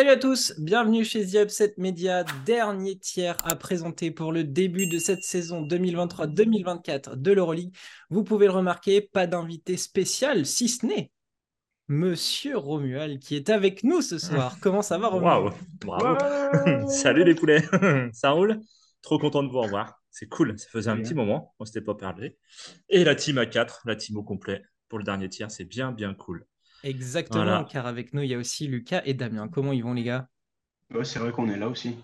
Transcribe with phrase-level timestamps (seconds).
[0.00, 4.86] Salut à tous, bienvenue chez The Upset Media, dernier tiers à présenter pour le début
[4.86, 7.76] de cette saison 2023-2024 de l'Euroleague.
[8.08, 11.10] Vous pouvez le remarquer, pas d'invité spécial, si ce n'est
[11.88, 14.56] Monsieur Romuald qui est avec nous ce soir.
[14.62, 15.52] Comment ça va Romuald?
[15.84, 17.62] Bravo Salut les poulets
[18.14, 18.58] Ça roule?
[19.02, 20.00] Trop content de vous revoir.
[20.10, 22.34] C'est cool, ça faisait un petit moment, on s'était pas perdu.
[22.88, 26.14] Et la team A4, la team au complet pour le dernier tiers, c'est bien bien
[26.14, 26.46] cool.
[26.82, 29.48] Exactement, car avec nous, il y a aussi Lucas et Damien.
[29.48, 30.28] Comment ils vont, les gars?
[30.94, 31.96] Ouais, C'est vrai qu'on est là aussi.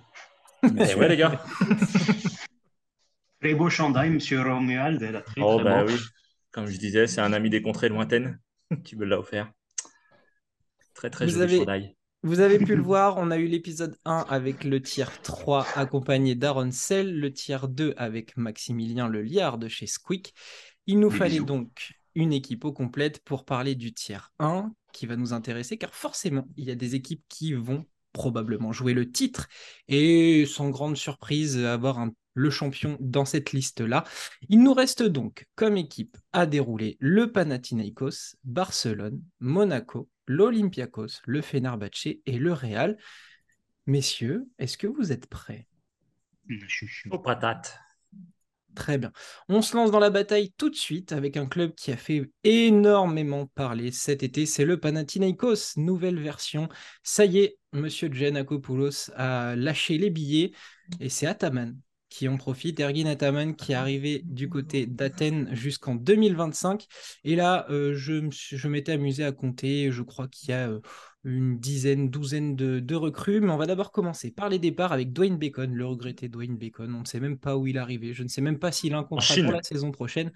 [0.63, 1.43] Eh ouais, les gars.
[3.41, 5.23] très beau chandail, monsieur Romuald.
[5.25, 5.97] Très, oh, bah oui.
[6.51, 8.41] Comme je disais, c'est un ami des contrées lointaines
[8.85, 9.51] qui me l'a offert.
[10.95, 11.97] Très, très vous joli chandail.
[12.23, 16.35] Vous avez pu le voir, on a eu l'épisode 1 avec le tiers 3 accompagné
[16.35, 20.33] d'Aaron Sell, le tiers 2 avec Maximilien Le Liard de chez Squeak.
[20.87, 25.17] Il nous fallait donc une équipe au complète pour parler du tiers 1 qui va
[25.17, 29.49] nous intéresser car forcément il y a des équipes qui vont probablement jouer le titre
[29.87, 34.05] et sans grande surprise avoir le champion dans cette liste-là.
[34.49, 42.09] Il nous reste donc comme équipe à dérouler le Panathinaikos, Barcelone, Monaco, l'Olympiakos, le Fenerbahce
[42.25, 42.97] et le Real.
[43.87, 45.69] Messieurs, est-ce que vous êtes prêts?
[47.11, 47.79] Aux patates.
[48.77, 49.11] Très bien.
[49.49, 52.31] On se lance dans la bataille tout de suite avec un club qui a fait
[52.45, 56.69] énormément parler cet été, c'est le Panathinaikos, nouvelle version.
[57.03, 60.53] Ça y est, monsieur Giannakopoulos a lâché les billets
[61.01, 61.75] et c'est Ataman
[62.11, 62.79] qui en profite.
[62.81, 66.87] Ergin Ataman qui est arrivé du côté d'Athènes jusqu'en 2025.
[67.25, 70.69] Et là, euh, je, m'étais amusé à compter, je crois qu'il y a...
[70.69, 70.81] Euh,
[71.27, 73.41] une dizaine, douzaine de, recrues.
[73.41, 76.95] Mais on va d'abord commencer par les départs avec Dwayne Bacon, le regretté Dwayne Bacon.
[76.95, 78.15] On ne sait même pas où il est arrivé.
[78.15, 80.31] Je ne sais même pas s'il a un contrat pour la saison prochaine.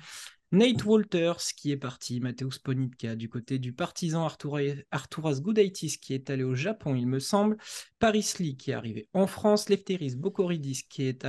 [0.52, 6.28] Nate Walters qui est parti, Mateusz Ponitka du côté du partisan Arturas Gudaitis qui est
[6.28, 7.56] allé au Japon, il me semble.
[8.00, 9.68] Paris Lee qui est arrivé en France.
[9.68, 11.26] Lefteris Bokoridis qui est,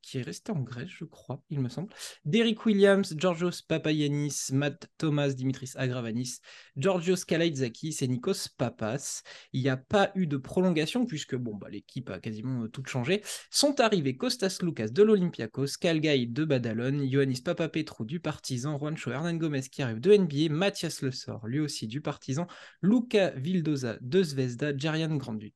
[0.00, 1.92] qui est resté en Grèce, je crois, il me semble.
[2.24, 6.38] Derrick Williams, Georgios Papayanis, Matt Thomas, Dimitris Agravanis,
[6.76, 9.22] Georgios Kalaitzakis et Nikos Papas.
[9.52, 12.84] Il n'y a pas eu de prolongation puisque bon, bah, l'équipe a quasiment euh, tout
[12.86, 13.22] changé.
[13.50, 19.34] Sont arrivés Kostas Lukas de l'Olympiakos, Kalgai de Badalone, Ioannis Papapetrou du Partizan, Juancho Hernan
[19.34, 21.10] Gomez qui arrive de NBA, Mathias Le
[21.46, 22.46] lui aussi du Partizan,
[22.82, 25.52] Luca Vildoza de Zvezda, Jerian Grand du,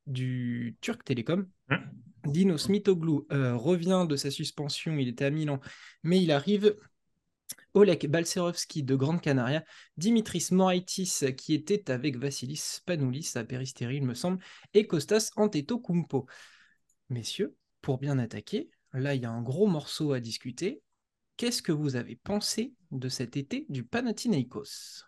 [0.81, 1.49] Turc Télécom.
[1.69, 1.81] Hein
[2.27, 5.61] Dino Smitoglou euh, revient de sa suspension, il était à Milan,
[6.03, 6.77] mais il arrive.
[7.75, 9.65] Oleg Balcerovski de Grande Canaria,
[9.97, 14.39] Dimitris Moraitis qui était avec Vassilis Panoulis à Péristérie, il me semble,
[14.75, 16.27] et Kostas Antetokounmpo.
[17.11, 20.83] Messieurs, pour bien attaquer, là il y a un gros morceau à discuter
[21.37, 25.05] qu'est-ce que vous avez pensé de cet été du Panathinaikos?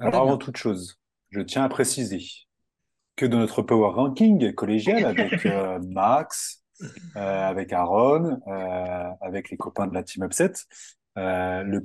[0.00, 1.00] Alors, avant toute chose,
[1.30, 2.20] je tiens à préciser
[3.16, 9.56] que dans notre power ranking collégial avec euh, Max, euh, avec Aaron, euh, avec les
[9.56, 10.52] copains de la team Upset,
[11.16, 11.78] le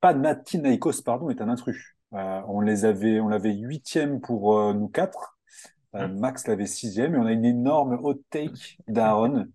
[0.00, 1.96] Panathinaikos pardon, est un intrus.
[2.12, 5.38] on les avait, on l'avait huitième pour nous quatre.
[5.92, 9.46] Max l'avait sixième et on a une énorme hot take d'Aaron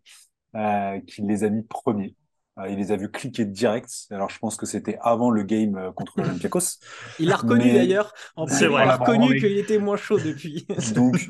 [1.07, 2.15] qui les a mis premiers.
[2.59, 3.89] Euh, il les a vus cliquer direct.
[4.11, 6.79] Alors, je pense que c'était avant le game euh, contre l'Olympiakos.
[7.19, 8.13] il a reconnu d'ailleurs.
[8.35, 10.67] En il a reconnu qu'il était moins chaud depuis.
[10.95, 11.27] Donc,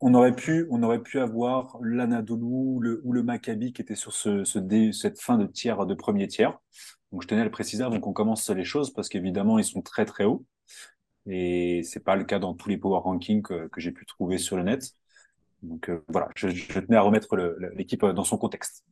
[0.00, 3.94] on aurait pu, on aurait pu avoir l'Anadolu ou le, ou le Maccabi qui était
[3.94, 6.58] sur ce, cette fin de tiers, de premier tiers.
[7.12, 9.82] Donc, je tenais à le préciser avant qu'on commence les choses parce qu'évidemment, ils sont
[9.82, 10.44] très, très hauts.
[11.26, 14.56] Et c'est pas le cas dans tous les power rankings que, j'ai pu trouver sur
[14.56, 14.94] le net.
[15.62, 17.36] Donc, euh, voilà, je, je, tenais à remettre
[17.76, 18.84] l'équipe dans son contexte.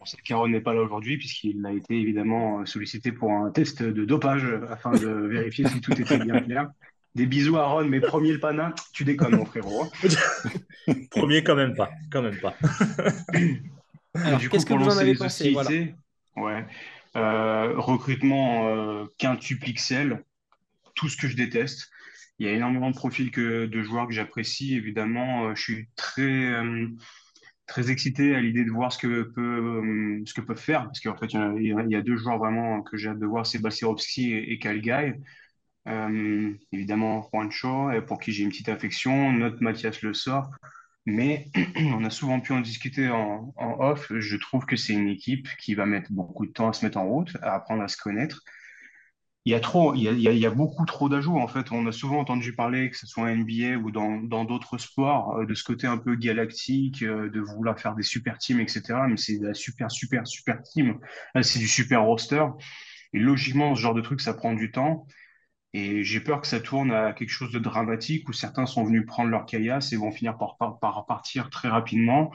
[0.00, 3.82] On sait qu'Aaron n'est pas là aujourd'hui puisqu'il a été évidemment sollicité pour un test
[3.82, 6.70] de dopage afin de vérifier si tout était bien clair.
[7.14, 9.86] Des bisous à Aaron, mais premier le panin, tu déconnes mon frérot.
[11.10, 12.54] premier quand même pas, quand même pas.
[14.50, 15.54] qu'est-ce que vous en avez pensé
[16.36, 16.66] ouais.
[17.14, 20.24] Euh, recrutement euh, quintuple XL,
[20.94, 21.90] tout ce que je déteste.
[22.38, 25.48] Il y a énormément de profils que, de joueurs que j'apprécie, évidemment.
[25.48, 26.88] Euh, je suis très euh,
[27.72, 31.00] très excité à l'idée de voir ce que peut euh, ce que peuvent faire parce
[31.00, 34.30] qu'en fait il y, a, deux joueurs vraiment que j'ai hâte de voir c'est Bassirovski
[34.34, 35.14] et, et
[35.88, 40.50] euh, évidemment Juancho pour qui j'ai une petite affection notre Mathias Le Sort.
[41.06, 44.12] Mais on a souvent pu en discuter en off.
[44.14, 46.98] Je trouve que c'est une équipe qui va mettre beaucoup de temps à se mettre
[46.98, 48.42] en route à apprendre à se connaître
[49.44, 51.36] il y a trop, il y a, beaucoup trop d'ajouts.
[51.38, 54.78] En fait, on a souvent entendu parler, que ce soit en NBA ou dans d'autres
[54.78, 58.60] sports, euh, de ce côté un peu galactique, euh, de vouloir faire des super teams,
[58.60, 58.82] etc.
[59.08, 60.98] Mais c'est la super, super, super team.
[61.42, 62.44] C'est du super roster.
[63.12, 65.06] Et logiquement, ce genre de truc, ça prend du temps.
[65.74, 69.06] Et j'ai peur que ça tourne à quelque chose de dramatique où certains sont venus
[69.06, 72.30] prendre leur caillasse et vont finir par, par, par partir très rapidement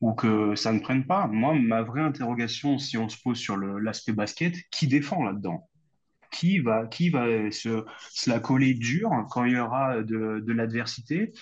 [0.00, 1.26] ou que ça ne prenne pas.
[1.26, 5.68] Moi, ma vraie interrogation, si on se pose sur l'aspect basket, qui défend là-dedans?
[6.30, 10.52] Qui va, qui va se, se la coller dur quand il y aura de, de
[10.52, 11.32] l'adversité?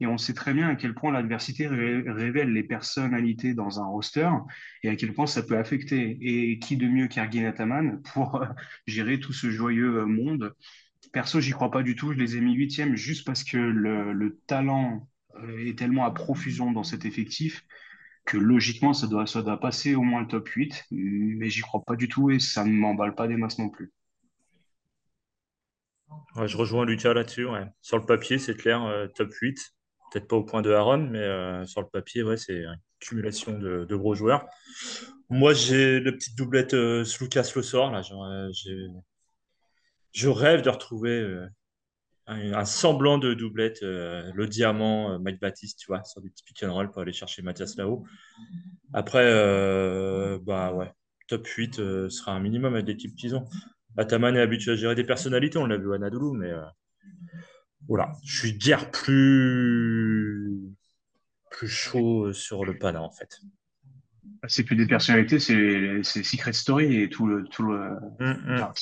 [0.00, 3.86] Et on sait très bien à quel point l'adversité ré- révèle les personnalités dans un
[3.86, 4.28] roster
[4.82, 6.18] et à quel point ça peut affecter.
[6.20, 8.46] Et qui de mieux qu'Ergin Ataman pour euh,
[8.86, 10.54] gérer tout ce joyeux euh, monde?
[11.12, 12.12] Perso, j'y crois pas du tout.
[12.12, 16.10] Je les ai mis huitièmes juste parce que le, le talent euh, est tellement à
[16.12, 17.64] profusion dans cet effectif
[18.26, 21.82] que logiquement, ça doit, ça doit passer au moins le top 8, mais j'y crois
[21.84, 23.92] pas du tout et ça ne m'emballe pas des masses non plus.
[26.46, 27.46] Je rejoins Lucas là-dessus.
[27.80, 29.58] Sur le papier, c'est clair, euh, top 8.
[30.12, 33.96] Peut-être pas au point de Aaron, mais euh, sur le papier, c'est une accumulation de,
[33.96, 34.46] gros joueurs.
[35.30, 37.92] Moi, j'ai le petit doublette euh, Lucas Le Sort.
[40.12, 41.48] Je rêve de retrouver euh,
[42.26, 46.72] un, semblant de doublette, le diamant, Mike Baptiste, tu vois, sur des petits pick and
[46.72, 48.04] roll pour aller chercher Mathias là-haut.
[48.92, 49.24] Après,
[50.42, 50.94] bah
[51.26, 53.46] top 8 euh, sera un minimum avec l'équipe qu'ils ont.
[53.96, 56.62] Ataman est habitué à gérer des personnalités, on l'a vu à Anadolu, mais euh,
[57.88, 60.58] voilà, je suis guère plus,
[61.50, 63.40] plus chaud sur le Pana en fait.
[64.46, 68.42] C'est plus des personnalités, c'est Secret Story et tout le, tout le, hum.
[68.50, 68.72] enfin,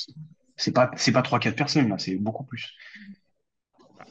[0.55, 2.73] c'est pas, c'est pas trois, quatre personnes là, c'est beaucoup plus.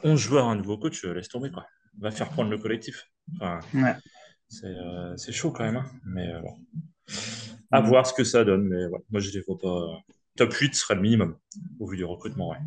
[0.05, 1.67] 11 joueurs, un nouveau coach, euh, laisse tomber quoi.
[1.99, 3.09] Va faire prendre le collectif.
[3.37, 3.95] Enfin, Ouais.
[4.49, 5.87] c'est euh, chaud quand même, hein.
[6.07, 6.57] mais euh, bon.
[7.71, 8.69] à voir ce que ça donne.
[8.69, 9.99] Mais ouais, moi je les vois pas.
[10.37, 11.37] Top 8 serait le minimum
[11.81, 12.51] au vu du recrutement.
[12.51, 12.59] Ouais.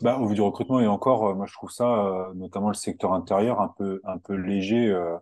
[0.00, 2.74] Bah, au vu du recrutement et encore, euh, moi je trouve ça, euh, notamment le
[2.74, 5.16] secteur intérieur, un peu, un peu léger, euh,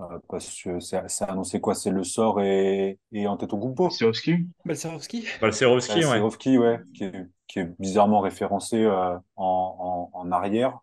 [0.00, 1.74] euh, parce que c'est c'est annoncé quoi?
[1.74, 3.88] C'est le sort et, et Antetokounmpo.
[3.90, 6.16] Swarovski Balcerowski Balcerovski, Euh, ouais.
[6.18, 10.78] Serovski, ouais, qui est, qui est bizarrement référencé euh, en, en, en arrière.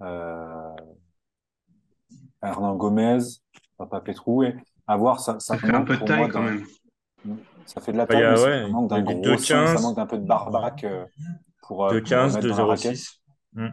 [0.00, 0.70] Euh,
[2.42, 3.18] Hernan Gomez,
[3.76, 4.54] Papa Petrou, et
[4.86, 6.64] à voir, ça, ça Ça fait un peu de pour taille moi quand même.
[7.66, 9.66] Ça fait de la Bah, taille, a, mais ça ouais, manque d'un gros sein, 2,15.
[9.66, 11.06] ça manque d'un peu de barbac euh,
[11.62, 12.96] pour, euh, De pour 15, mettre de dans la raquette.
[12.96, 13.20] 0,6.
[13.54, 13.68] Hmm.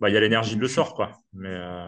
[0.00, 1.12] Bah, il y a l'énergie de le sort, quoi.
[1.32, 1.86] Mais euh,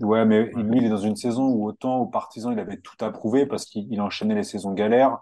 [0.00, 2.94] Ouais, mais lui, il est dans une saison où autant aux partisans, il avait tout
[3.00, 5.18] à prouver parce qu'il il enchaînait les saisons galères,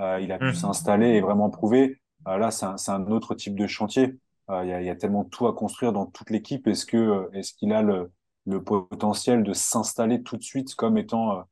[0.00, 0.54] euh, il a pu Hmm.
[0.54, 2.00] s'installer et vraiment prouver.
[2.26, 4.18] Euh, là, c'est un, un autre type de chantier.
[4.50, 6.66] Euh, il y a, il y a tellement tout à construire dans toute l'équipe.
[6.66, 8.12] Est-ce que, est-ce qu'il a le,
[8.46, 11.42] le potentiel de s'installer tout de suite comme étant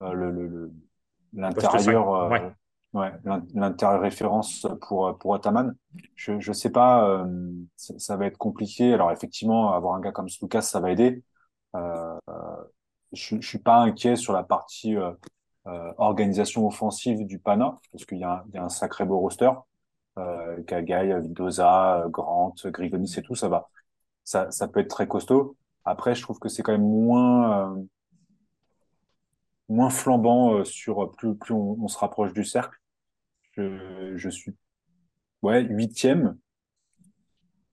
[0.00, 0.89] le, le, le- poste 5.
[1.34, 2.52] L'intérieur, euh, Ouais.
[2.94, 5.74] ouais, l'in- l'intérieur référence pour, euh, pour Ataman?
[6.16, 8.92] Je, je sais pas, euh, ça, ça va être compliqué.
[8.94, 11.22] Alors effectivement, avoir un gars comme Lucas, ça va aider.
[11.76, 12.16] Euh,
[13.12, 15.12] je, je suis pas inquiet sur la partie euh,
[15.66, 19.04] euh, organisation offensive du Pana parce qu'il y a, un- il y a un sacré
[19.04, 19.50] beau roster.
[20.18, 23.68] Euh, Kagaï, Vildoza, euh, Grant, Grigonis et tout, ça va.
[24.24, 25.56] Ça, ça peut être très costaud.
[25.84, 27.82] Après, je trouve que c'est quand même moins euh,
[29.70, 32.78] moins flambant euh, sur plus plus on, on se rapproche du cercle.
[33.52, 34.54] Je, je suis
[35.42, 36.36] ouais huitième,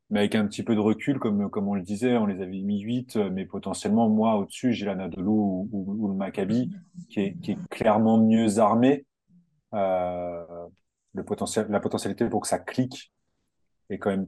[0.10, 2.62] mais avec un petit peu de recul, comme, comme on le disait, on les avait
[2.62, 6.72] mis 8, mais potentiellement, moi, au-dessus, j'ai l'Anadolu ou, ou, ou le Maccabi,
[7.10, 9.06] qui est, qui est clairement mieux armé.
[9.74, 10.46] Euh,
[11.14, 13.12] le potentiel, la potentialité pour que ça clique
[13.90, 14.28] est quand même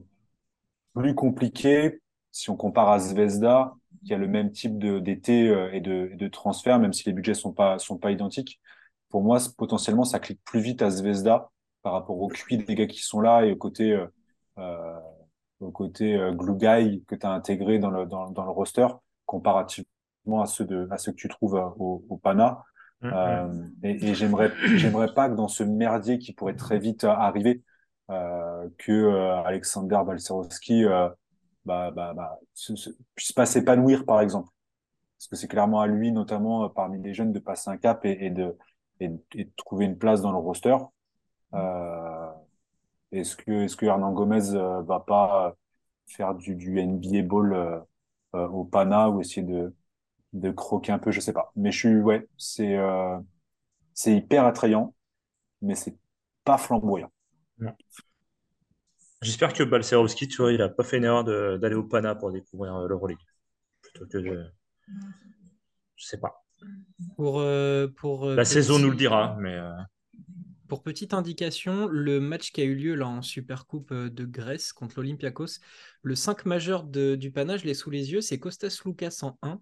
[0.93, 3.73] plus compliquée si on compare à Zvezda,
[4.05, 7.03] qui a le même type de, d'été euh, et de, et de transfert, même si
[7.05, 8.59] les budgets sont pas, sont pas identiques.
[9.09, 11.49] Pour moi, potentiellement, ça clique plus vite à Zvezda
[11.81, 14.05] par rapport au QI des gars qui sont là et au côté, euh,
[14.57, 14.99] euh,
[15.59, 18.87] au côté euh, glue guy que tu as intégré dans le, dans, dans le roster
[19.25, 22.63] comparativement à ceux, de, à ceux que tu trouves euh, au, au Pana.
[23.01, 23.11] Hmm.
[23.13, 27.63] Euh, et et j'aimerais, j'aimerais pas que dans ce merdier qui pourrait très vite arriver,
[28.09, 31.09] euh, que euh, Alexander Balcerowski euh,
[31.69, 34.49] bah, bah, bah, se- se- puisse pas s'épanouir, par exemple.
[35.17, 38.05] Parce que c'est clairement à lui, notamment euh, parmi les jeunes, de passer un cap
[38.05, 38.57] et, de,
[38.99, 39.11] et,
[39.57, 40.75] trouver une place dans le roster.
[41.53, 42.31] Euh,
[43.11, 45.51] est-ce que, est-ce que Hernan Gomez euh, va pas euh,
[46.07, 47.85] faire du, NBA ball
[48.33, 49.75] au Pana ou essayer de,
[50.33, 51.51] de croquer un peu, je sais pas.
[51.55, 52.77] Mais je suis, ouais, c'est,
[53.93, 54.95] c'est hyper attrayant,
[55.61, 55.97] mais c'est
[56.43, 57.11] pas flamboyant.
[59.21, 62.31] J'espère que Balcerovski, tu vois, il a pas fait une erreur d'aller au Pana pour
[62.31, 63.17] découvrir euh, l'Euroleague.
[63.81, 64.45] Plutôt que de...
[65.95, 66.45] Je sais pas.
[67.15, 69.71] Pour, euh, pour, euh, La saison nous le dira, mais euh,
[70.67, 74.97] Pour petite indication, le match qui a eu lieu là en Supercoupe de Grèce contre
[75.01, 75.59] l'Olympiakos,
[76.03, 79.37] le 5 majeur de- du panache, je l'ai sous les yeux, c'est Costas Lucas en
[79.41, 79.61] 1,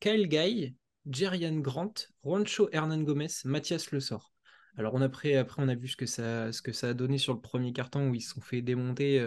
[0.00, 0.74] Kyle Guy,
[1.08, 4.29] Jerian Grant, Juancho Hernan Gomez, Mathias Le Sort.
[4.76, 7.18] Alors on après, après on a vu ce que ça, ce que ça a donné
[7.18, 9.24] sur le premier carton où ils se sont fait démonter.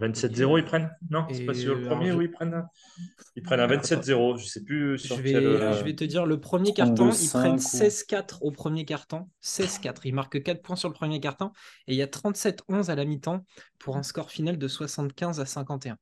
[0.00, 0.90] 27-0 ils prennent?
[1.08, 2.64] Non, c'est pas sur le premier où ils prennent
[3.36, 6.26] Ils prennent un 27-0, je sais plus sur je vais, quel, je vais te dire,
[6.26, 9.28] le premier carton, ils prennent 16-4 au premier carton.
[9.42, 11.52] 16-4, ils marquent 4 points sur le premier carton.
[11.86, 13.44] Et il y a 37-11 à la mi-temps
[13.78, 15.96] pour un score final de 75 à 51.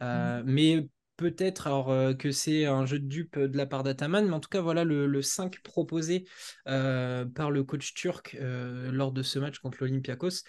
[0.00, 0.88] Euh, mais
[1.18, 4.40] peut-être alors euh, que c'est un jeu de dupe de la part d'Ataman, mais en
[4.40, 6.24] tout cas, voilà le, 5 proposé
[6.68, 10.44] euh, par le coach turc euh, lors de ce match contre l'Olympiakos.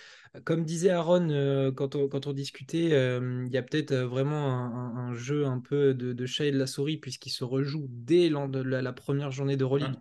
[0.45, 4.53] Comme disait Aaron quand on, quand, on, discutait, il y a peut-être vraiment
[4.95, 8.81] un, jeu un peu de, chat et de la souris, puisqu'il se rejoue dès la,
[8.83, 9.95] la, première journée de d'Euroleague.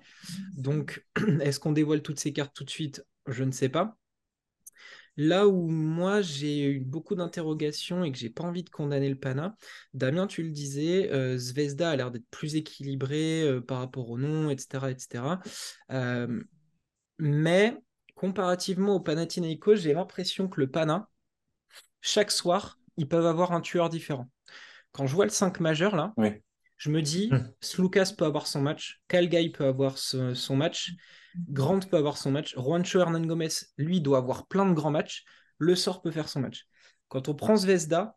[0.54, 1.06] Donc,
[1.40, 3.06] est-ce qu'on dévoile toutes ces cartes tout de suite?
[3.26, 3.96] Je ne sais pas.
[5.20, 9.18] Là où moi j'ai eu beaucoup d'interrogations et que j'ai pas envie de condamner le
[9.18, 9.56] Pana,
[9.92, 14.16] Damien, tu le disais, euh, Zvezda a l'air d'être plus équilibré euh, par rapport au
[14.16, 14.92] nom, etc.
[14.92, 15.24] etc.
[15.90, 16.40] Euh,
[17.18, 17.76] mais
[18.14, 21.08] comparativement au Panathinaikos, j'ai l'impression que le Pana,
[22.00, 24.30] chaque soir, ils peuvent avoir un tueur différent.
[24.92, 26.14] Quand je vois le 5 majeur là,
[26.76, 27.52] je me dis, mmh.
[27.60, 30.92] Slukas peut avoir son match, Kalgai peut avoir son match,
[31.48, 32.54] Grant peut avoir son match.
[32.56, 35.24] Juancho Hernan Gomez, lui, doit avoir plein de grands matchs.
[35.58, 36.66] Le sort peut faire son match.
[37.08, 38.16] Quand on prend Zvezda,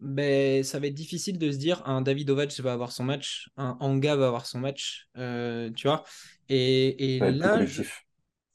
[0.00, 3.48] ben, ça va être difficile de se dire un David Ovac va avoir son match,
[3.56, 6.04] un Anga va avoir son match, euh, tu vois.
[6.48, 7.60] Et, là,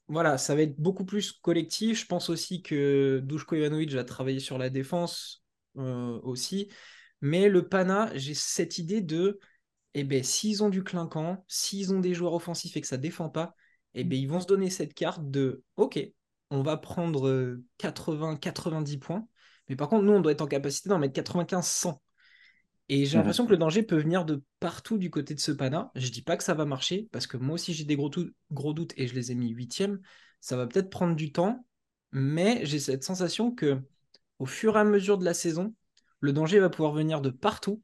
[0.08, 2.02] voilà, ça va être beaucoup plus collectif.
[2.02, 5.44] Je pense aussi que Dushko Ivanovic va travailler sur la défense
[5.78, 6.70] euh, aussi.
[7.22, 9.40] Mais le Pana, j'ai cette idée de,
[9.94, 13.30] eh ben, s'ils ont du clinquant, s'ils ont des joueurs offensifs et que ça défend
[13.30, 13.56] pas,
[13.96, 16.00] et eh bien, ils vont se donner cette carte de OK,
[16.51, 19.27] on va prendre 80-90 euh, points,
[19.67, 22.00] mais par contre, nous, on doit être en capacité d'en mettre 95-100.
[22.91, 25.91] Et j'ai l'impression que le danger peut venir de partout du côté de ce pana.
[25.93, 28.10] Je dis pas que ça va marcher, parce que moi aussi j'ai des gros,
[28.51, 30.00] gros doutes et je les ai mis huitième.
[30.41, 31.65] Ça va peut-être prendre du temps,
[32.12, 33.79] mais j'ai cette sensation que
[34.39, 35.75] au fur et à mesure de la saison,
[36.19, 37.81] le danger va pouvoir venir de partout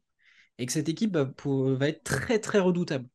[0.58, 3.08] et que cette équipe va, va être très très redoutable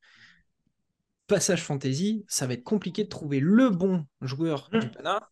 [1.32, 4.92] passage fantasy, ça va être compliqué de trouver le bon joueur du mmh.
[4.92, 5.30] Pana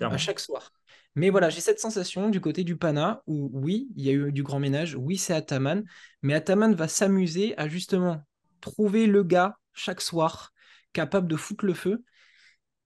[0.00, 0.72] à chaque soir.
[1.16, 4.32] Mais voilà, j'ai cette sensation du côté du Pana où oui, il y a eu
[4.32, 5.84] du grand ménage, oui, c'est Ataman,
[6.22, 8.22] mais Ataman va s'amuser à justement
[8.60, 10.52] trouver le gars chaque soir
[10.92, 12.04] capable de foutre le feu.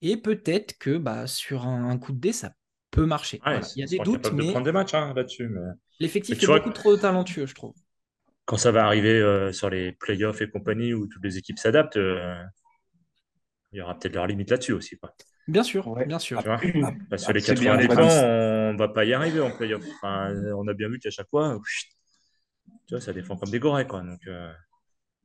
[0.01, 2.53] Et peut-être que bah, sur un, coup de dé, ça
[2.91, 3.41] peut marcher.
[3.77, 5.51] Il y a des doutes, mais de des matchs hein, là-dessus.
[6.01, 7.75] L'effectif est beaucoup trop talentueux, je trouve
[8.49, 11.99] quand ça va arriver euh, sur les playoffs et compagnie où toutes les équipes s'adaptent,
[11.99, 12.43] euh,
[13.73, 14.97] il y aura peut-être leur limite là-dessus aussi.
[14.97, 15.13] Quoi.
[15.47, 16.43] Bien sûr, bien sûr.
[17.11, 19.85] Parce que les 90 points, on ne va pas y arriver en playoff.
[20.03, 21.59] on a bien vu qu'à chaque fois,
[22.87, 23.87] tu vois, ça défend comme des gorées.
[23.87, 24.01] Quoi.
[24.01, 24.51] Donc, euh,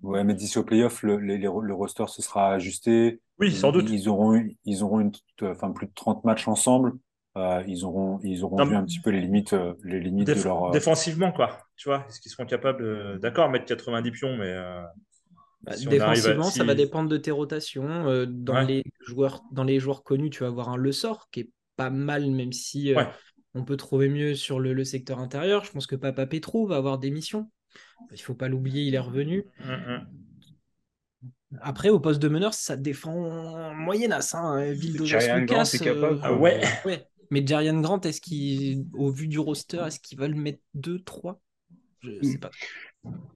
[0.01, 3.22] Ouais, mais d'ici au playoff, le, le, roster se sera ajusté.
[3.39, 3.89] Oui, sans doute.
[3.89, 5.13] Ils auront, ils auront une,
[5.44, 6.92] enfin, plus de 30 matchs ensemble.
[7.35, 10.33] Euh, ils auront, ils auront vu un petit peu les limites, euh, les limites de
[10.43, 10.65] leur.
[10.65, 11.57] Euh, défensivement, quoi.
[11.75, 14.55] Tu vois, est-ce qu'ils seront capables, d'accord, mettre 90 pions, mais.
[15.63, 18.25] Bah, défensivement, ça va dépendre de tes rotations.
[18.27, 21.49] dans, les joueurs, dans les joueurs connus, tu vas avoir un Le Sort qui est
[21.75, 22.93] pas mal, même si
[23.55, 25.63] on peut trouver mieux sur le, secteur intérieur.
[25.65, 27.49] Je pense que Papa Petro va avoir des missions.
[28.11, 29.45] Il faut pas l'oublier, il est revenu.
[31.61, 34.35] Après, au poste de meneur, ça défend moyennasse.
[34.35, 34.71] Hein.
[34.73, 35.39] Ville Lucas,
[36.39, 36.61] ouais.
[36.85, 37.07] ouais.
[37.33, 40.99] Mais Jarian Grant, est-ce qu'il, au vu du roster, est-ce qu'il va le mettre 2,
[41.03, 41.41] 3
[42.01, 42.51] Je ne sais pas.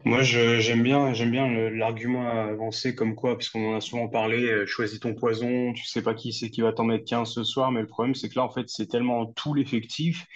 [0.06, 4.68] Moi, j'aime bien, j'aime bien l'argument avancé comme quoi, puisqu'on en a souvent parlé, euh,
[4.68, 7.72] choisis ton poison, tu sais pas qui c'est qui va t'en mettre 15 ce soir,
[7.72, 10.28] mais le problème, c'est que là, en fait, c'est tellement tout l'effectif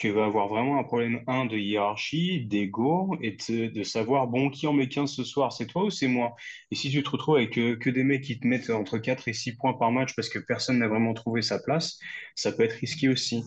[0.00, 4.66] qu'il va avoir vraiment un problème, un, de hiérarchie, d'ego, et de, savoir, bon, qui
[4.66, 6.34] en met 15 ce soir, c'est toi ou c'est moi?
[6.70, 9.28] Et si tu te retrouves avec que, que, des mecs qui te mettent entre 4
[9.28, 11.98] et 6 points par match parce que personne n'a vraiment trouvé sa place,
[12.34, 13.44] ça peut être risqué aussi.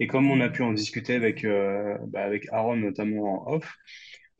[0.00, 3.74] Et comme on a pu en discuter avec, euh, bah, avec Aaron, notamment en off,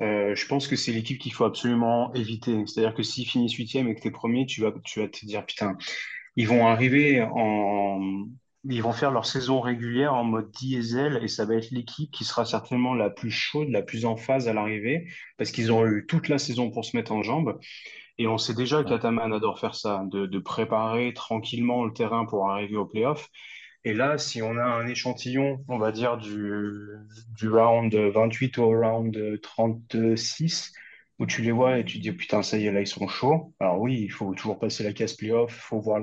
[0.02, 2.64] euh, je pense que c'est l'équipe qu'il faut absolument éviter.
[2.66, 5.25] C'est-à-dire que s'ils finissent huitième et que tu es premier, tu vas, tu vas te
[5.26, 5.76] dire, putain,
[6.37, 8.26] ils vont arriver en,
[8.68, 12.25] ils vont faire leur saison régulière en mode diesel et ça va être l'équipe qui
[12.25, 16.06] sera certainement la plus chaude, la plus en phase à l'arrivée parce qu'ils ont eu
[16.06, 17.58] toute la saison pour se mettre en jambes.
[18.18, 22.76] Et on sait déjà qu'Ataman adore faire ça, de, préparer tranquillement le terrain pour arriver
[22.76, 23.28] au playoff.
[23.85, 26.73] Et là, si on a un échantillon, on va dire du,
[27.37, 30.73] du round 28 au round 36,
[31.18, 33.54] où tu les vois et tu dis putain ça y est là ils sont chauds.
[33.61, 36.00] Alors oui, il faut toujours passer la case playoff, il faut voir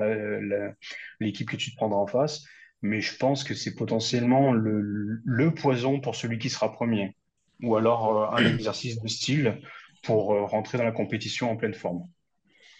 [1.20, 2.44] l'équipe que tu te prendras en face,
[2.82, 7.16] mais je pense que c'est potentiellement le, poison pour celui qui sera premier,
[7.62, 9.62] ou alors euh, un exercice de style
[10.04, 12.08] pour euh, rentrer dans la compétition en pleine forme.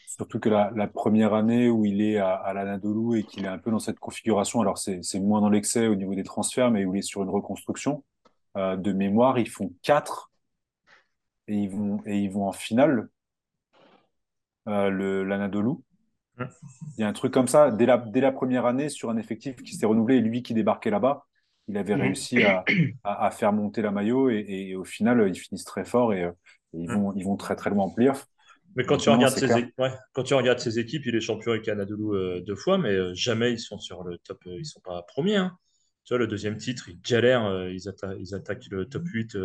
[0.08, 3.58] Surtout que la, première année où il est à, à l'Anadolu et qu'il est un
[3.58, 6.86] peu dans cette configuration, alors c'est c'est moins dans l'excès au niveau des transferts, mais
[6.86, 8.04] où il est sur une reconstruction,
[8.56, 10.32] euh, de mémoire, ils font quatre
[11.48, 13.10] et ils vont, et ils vont en finale,
[14.68, 15.76] euh, le, l'Anadolu.
[16.38, 16.48] Ouais.
[16.98, 19.18] Il y a un truc comme ça, dès la, dès la première année, sur un
[19.18, 21.26] effectif qui s'est renouvelé, et lui qui débarquait là-bas,
[21.68, 22.04] il avait Mm.
[22.06, 22.70] réussi à,
[23.04, 26.24] à, à faire monter la maillot et, et au final, ils finissent très fort et,
[26.24, 26.32] euh,
[26.74, 26.92] et ils Mm.
[26.92, 28.28] vont, ils vont très très loin en playoff.
[28.76, 31.52] Mais quand tu, Non, regardes é- ouais, quand tu regardes ces équipes, il est champion
[31.52, 34.66] avec Anadolu euh, deux fois, mais euh, jamais ils sont sur le top, euh, ils
[34.66, 35.36] sont pas premiers.
[35.38, 35.58] hein.
[36.06, 39.36] Tu vois, le deuxième titre, ils galèrent, ils, atta- ils attaquent le top 8,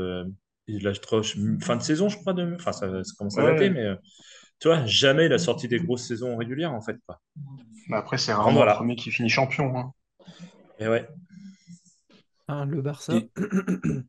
[0.68, 1.22] lâchent trop-
[1.60, 2.32] fin de saison, je crois.
[2.34, 2.54] De...
[2.54, 3.52] Enfin, ça, ça commence à Ouais.
[3.54, 3.96] dater, mais euh,
[4.60, 6.96] tu vois, jamais il a sorti des grosses saisons régulières, en fait.
[7.06, 7.20] Quoi.
[7.92, 8.72] Après, c'est rarement voilà.
[8.72, 9.76] le premier qui finit champion.
[9.78, 9.92] hein.
[10.78, 11.08] Et ouais.
[12.48, 13.14] Hein, le Barça.
[13.14, 13.30] Et-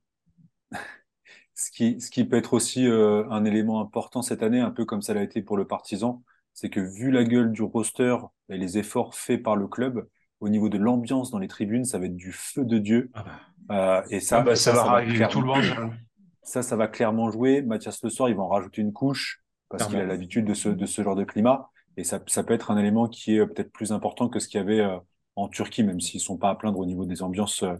[1.55, 4.85] Ce qui, ce qui peut être aussi euh, un élément important cette année, un peu
[4.85, 6.23] comme ça l'a été pour le Partizan,
[6.53, 8.15] c'est que vu la gueule du roster
[8.47, 10.07] et les efforts faits par le club,
[10.39, 13.11] au niveau de l'ambiance dans les tribunes, ça va être du feu de Dieu.
[13.13, 13.25] Ah
[13.67, 15.97] bah, Euh, et ça, Ah bah, ça, ça, va ça va tout le clairement, bordel.
[16.49, 17.61] ça, ça va clairement jouer.
[17.61, 20.69] Mathias Le Soir, ils vont en rajouter une couche parce qu'il a l'habitude de ce,
[20.69, 21.69] de ce genre de climat.
[21.95, 24.47] Et ça, ça peut être un élément qui est euh, peut-être plus important que ce
[24.47, 24.97] qu'il y avait euh,
[25.35, 27.75] en Turquie, même s'ils sont pas à plaindre au niveau des ambiances euh,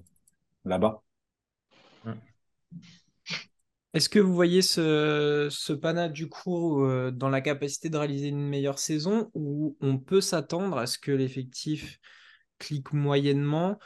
[0.66, 1.02] là-bas.
[3.96, 8.48] Est-ce que vous voyez ce, ce Pana du coup dans la capacité de réaliser une
[8.48, 11.98] meilleure saison ou on peut s'attendre à ce que l'effectif
[12.60, 13.80] clique moyennement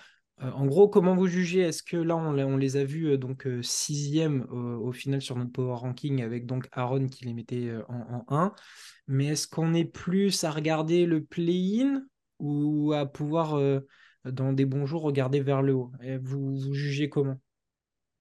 [0.52, 1.62] En gros, comment vous jugez?
[1.62, 5.36] Est-ce que là, on, les a vus euh, donc euh, sixième euh, au final sur
[5.36, 8.54] notre power ranking avec donc Aaron qui les mettait euh, en, en 1
[9.08, 12.04] mais est-ce qu'on est plus à regarder le play-in
[12.40, 13.82] ou à pouvoir euh,
[14.26, 15.92] dans des bons jours regarder vers le haut?
[16.02, 17.38] Et vous, vous jugez comment?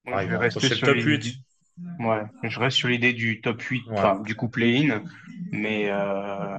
[0.06, 1.36] Je ils vais vont rester approcher le sur top l'idée 8.
[2.00, 3.94] Ouais, je reste sur l'idée du top 8, Ouais.
[3.94, 5.02] enfin du coup play-in,
[5.52, 6.58] mais euh,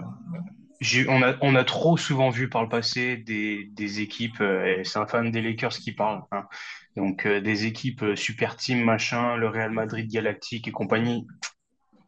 [1.08, 5.32] on a, trop souvent vu par le passé des, équipes, euh, et c'est un fan
[5.32, 6.46] des Lakers qui parle, hein,
[6.96, 11.28] donc euh, des équipes euh, super team machin, le Real Madrid Galactique et compagnie,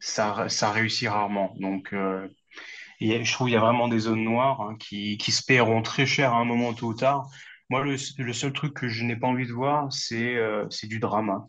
[0.00, 1.54] ça, réussit rarement.
[1.58, 6.06] Donc je trouve qu'il y a vraiment des zones noires hein, qui, se paieront très
[6.06, 7.28] cher à un moment tôt ou tard.
[7.68, 10.38] Moi, le, le seul truc que je n'ai pas envie de voir, c'est
[10.84, 11.46] du drama.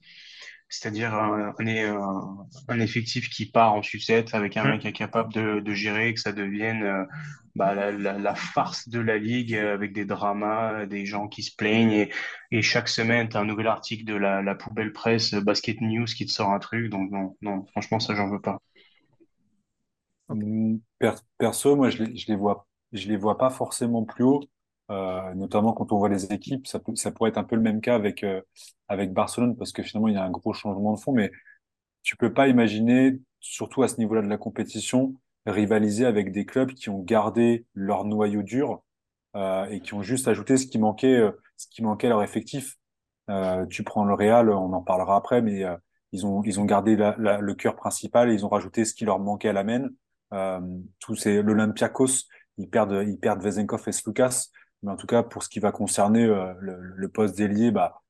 [0.69, 4.71] C'est-à-dire un, un, un- un effectif qui part en sucette avec un Hum.
[4.71, 7.05] mec incapable de, de gérer, que ça devienne euh,
[7.55, 11.43] bah, la, la, la farce de la ligue euh, avec des dramas, des gens qui
[11.43, 12.11] se plaignent et,
[12.51, 15.79] et chaque semaine, tu as un nouvel article de la, la poubelle presse euh, Basket
[15.81, 16.89] News qui te sort un truc.
[16.89, 18.59] Donc non, non, franchement, ça, j'en veux pas.
[20.99, 24.41] Per- perso, moi, je les, je les vois, je les vois pas forcément plus haut,
[24.91, 26.67] euh, notamment quand on voit les équipes.
[26.67, 28.41] Ça, peut- ça pourrait être un peu le même cas avec, euh,
[28.87, 31.31] avec Barcelone, parce que finalement, il y a un gros changement de fond, mais
[32.03, 36.73] tu peux pas imaginer, surtout à ce niveau-là de la compétition, rivaliser avec des clubs
[36.73, 38.83] qui ont gardé leur noyau dur,
[39.35, 42.23] euh, et qui ont juste ajouté ce qui manquait, euh, ce qui manquait à leur
[42.23, 42.77] effectif.
[43.29, 45.75] Euh, tu prends le Real, on en parlera après, mais euh,
[46.13, 48.93] ils ont, ils ont gardé la- la- le cœur principal et ils ont rajouté ce
[48.93, 49.89] qui leur manquait à la main.
[50.33, 50.59] Euh,
[50.99, 52.25] tout c'est l'Olympiakos,
[52.57, 54.47] ils perdent, ils perdent Vezenkov et Slukas,
[54.83, 58.01] mais en tout cas pour ce qui va concerner euh, le, le poste d'ailier, bah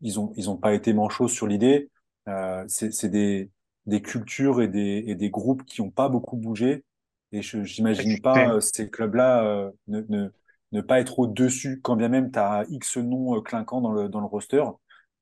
[0.00, 1.90] ils ont, ils ont pas été manchots sur l'idée.
[2.28, 3.50] Euh, c'est, c'est des,
[3.86, 6.84] des cultures et des, et des groupes qui ont pas beaucoup bougé.
[7.32, 10.28] Et je, j'imagine pas euh, ces clubs-là euh, ne, ne,
[10.72, 14.08] ne pas être au-dessus, quand bien même tu as X noms euh, clinquants dans le,
[14.08, 14.62] dans le roster.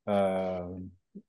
[0.08, 0.66] Euh,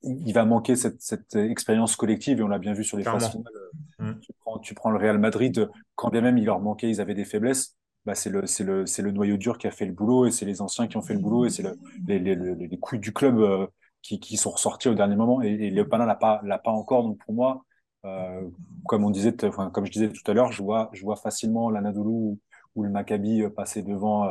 [0.01, 3.29] il va manquer cette, cette expérience collective et on l'a bien vu sur les phases
[3.29, 3.53] finales.
[3.99, 4.19] Mm.
[4.19, 7.13] Tu prends, tu prends le Real Madrid, quand bien même il leur manquait, ils avaient
[7.15, 7.75] des faiblesses.
[8.05, 10.61] Bah, c'est le, le, le noyau dur qui a fait le boulot et c'est les
[10.61, 13.13] anciens qui ont fait le boulot et c'est le, les, les, les, les couilles du
[13.13, 13.65] club euh,
[14.01, 17.03] qui, qui sont ressortis au dernier moment et, et le l'a pas, encore.
[17.03, 17.63] Donc pour moi,
[18.05, 18.41] euh,
[18.87, 19.33] comme on disait,
[19.73, 22.39] comme je disais tout à l'heure, je vois, je vois facilement l'Anadolu ou,
[22.75, 24.27] ou le Maccabi euh, passer devant.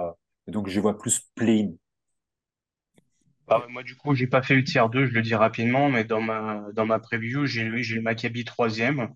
[0.46, 1.70] et donc je vois plus plain.
[3.48, 6.04] Bah, moi, du coup, j'ai pas fait le tiers 2, je le dis rapidement, mais
[6.04, 9.08] dans ma, dans ma preview, j'ai j'ai le Maccabi troisième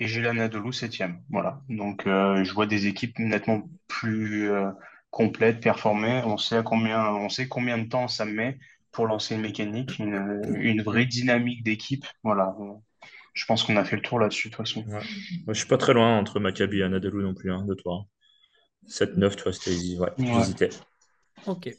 [0.00, 1.20] et j'ai l'Anadolu septième.
[1.30, 1.60] Voilà.
[1.68, 4.70] Donc, euh, je vois des équipes nettement plus euh,
[5.10, 6.22] complètes, performées.
[6.24, 8.58] On sait à combien, on sait combien de temps ça met
[8.90, 12.04] pour lancer une mécanique, une, une vraie dynamique d'équipe.
[12.22, 12.54] Voilà.
[13.34, 14.84] Je pense qu'on a fait le tour là-dessus, de toute façon.
[14.86, 15.00] Ouais.
[15.46, 18.04] Moi, je suis pas très loin entre Maccabi et Anadolu non plus, hein, de toi.
[18.86, 20.34] 7-9, tu vois, c'était ouais, Ouais.
[20.34, 20.70] j'hésitais.
[21.46, 21.70] Ok.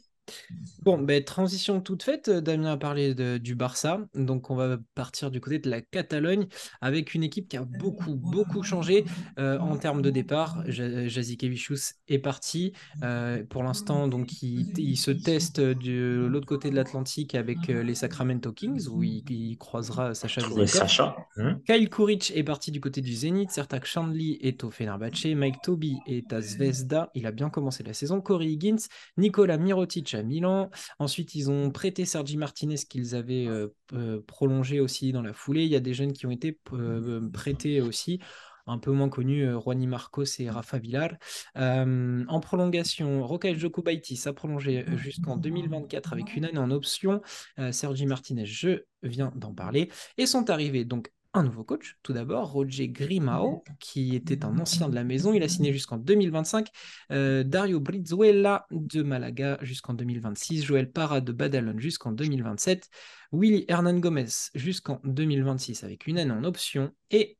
[0.82, 5.30] Bon, ben, transition toute faite, Damien a parlé de- du Barça, donc on va partir
[5.30, 6.46] du côté de la Catalogne
[6.80, 9.04] avec une équipe qui a beaucoup, beaucoup changé
[9.38, 10.62] euh, en termes de départ.
[10.66, 12.72] Ja- Jazikevicius est parti.
[13.02, 17.82] Euh, pour l'instant, donc il, il se teste de l'autre côté de l'Atlantique avec euh,
[17.82, 20.40] les Sacramento Kings, où il, il croisera Sacha.
[20.66, 21.16] Sacha.
[21.36, 21.54] Hmm.
[21.66, 25.96] Kyle Kuric est parti du côté du Zénith, Sertak Chandli est au Fenerbahçe, Mike Toby
[26.06, 28.76] est à Zvezda, il a bien commencé la saison, Corey Higgins,
[29.16, 34.80] Nicolas Mirotic à Milan, ensuite ils ont prêté Sergi Martinez qu'ils avaient euh, euh, prolongé
[34.80, 38.20] aussi dans la foulée, il y a des jeunes qui ont été euh, prêtés aussi,
[38.66, 41.10] un peu moins connus, Juani Marcos et Rafa Villar.
[41.54, 47.20] En prolongation, Rokai Jokubaitis a prolongé jusqu'en 2024 avec une année en option,
[47.58, 52.12] Euh, Sergi Martinez, je viens d'en parler, et sont arrivés donc un nouveau coach, tout
[52.12, 55.32] d'abord, Roger Grimao, qui était un ancien de la maison.
[55.34, 56.68] Il a signé jusqu'en 2025.
[57.10, 60.64] Euh, Dario Brizuela de Malaga jusqu'en 2026.
[60.64, 62.88] Joël Parra de Badalone jusqu'en 2027.
[63.32, 66.92] Willy Hernan Gomez jusqu'en 2026 avec une année en option.
[67.10, 67.36] Et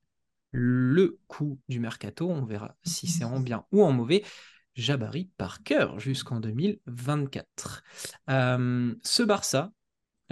[0.50, 4.24] le coût du mercato, on verra si c'est en bien ou en mauvais.
[4.74, 7.84] Jabari Parker jusqu'en 2024.
[8.28, 9.70] Euh, ce Barça,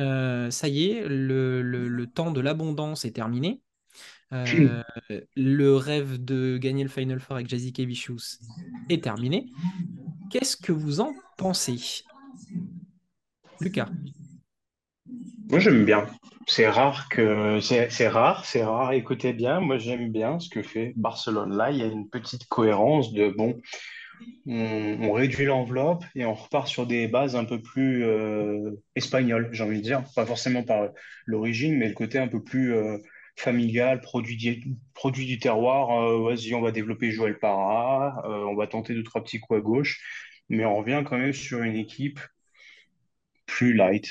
[0.01, 3.63] euh, ça y est, le, le- le temps de l'abondance est terminé.
[4.33, 4.83] Euh,
[5.37, 8.41] le rêve de gagner le Final Four avec Jazzy Kevichus
[8.89, 9.51] est terminé.
[10.31, 11.79] Qu'est-ce que vous en pensez
[13.61, 13.93] Lucas?
[15.51, 16.07] Moi, j'aime bien.
[16.49, 18.93] C'est rare que c'est c'est rare, c'est rare.
[18.93, 21.57] Écoutez bien, moi j'aime bien ce que fait Barcelone.
[21.57, 23.61] Là, il y a une petite cohérence de bon,
[24.47, 29.65] on, réduit l'enveloppe et on repart sur des bases un peu plus euh, espagnoles, j'ai
[29.65, 30.05] envie de dire.
[30.15, 30.89] Pas forcément par
[31.27, 32.99] l'origine, mais le côté un peu plus euh,
[33.37, 36.03] familial, produit, du- terroir.
[36.03, 39.63] Euh, vas-y, on va développer Joël Parra, on va tenter deux, trois petits coups à
[39.63, 40.01] gauche,
[40.49, 42.21] mais on revient quand même sur une équipe
[43.47, 44.09] plus light,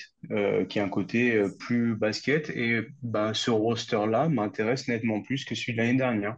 [0.69, 2.49] qui a un côté plus basket.
[2.51, 6.37] Et ben, ce roster-là m'intéresse nettement plus que celui de l'année dernière.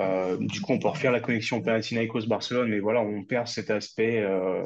[0.00, 4.20] Euh, du coup, on peut refaire la connexion Panathinaikos-Barcelone, mais voilà, on perd cet aspect
[4.20, 4.62] euh,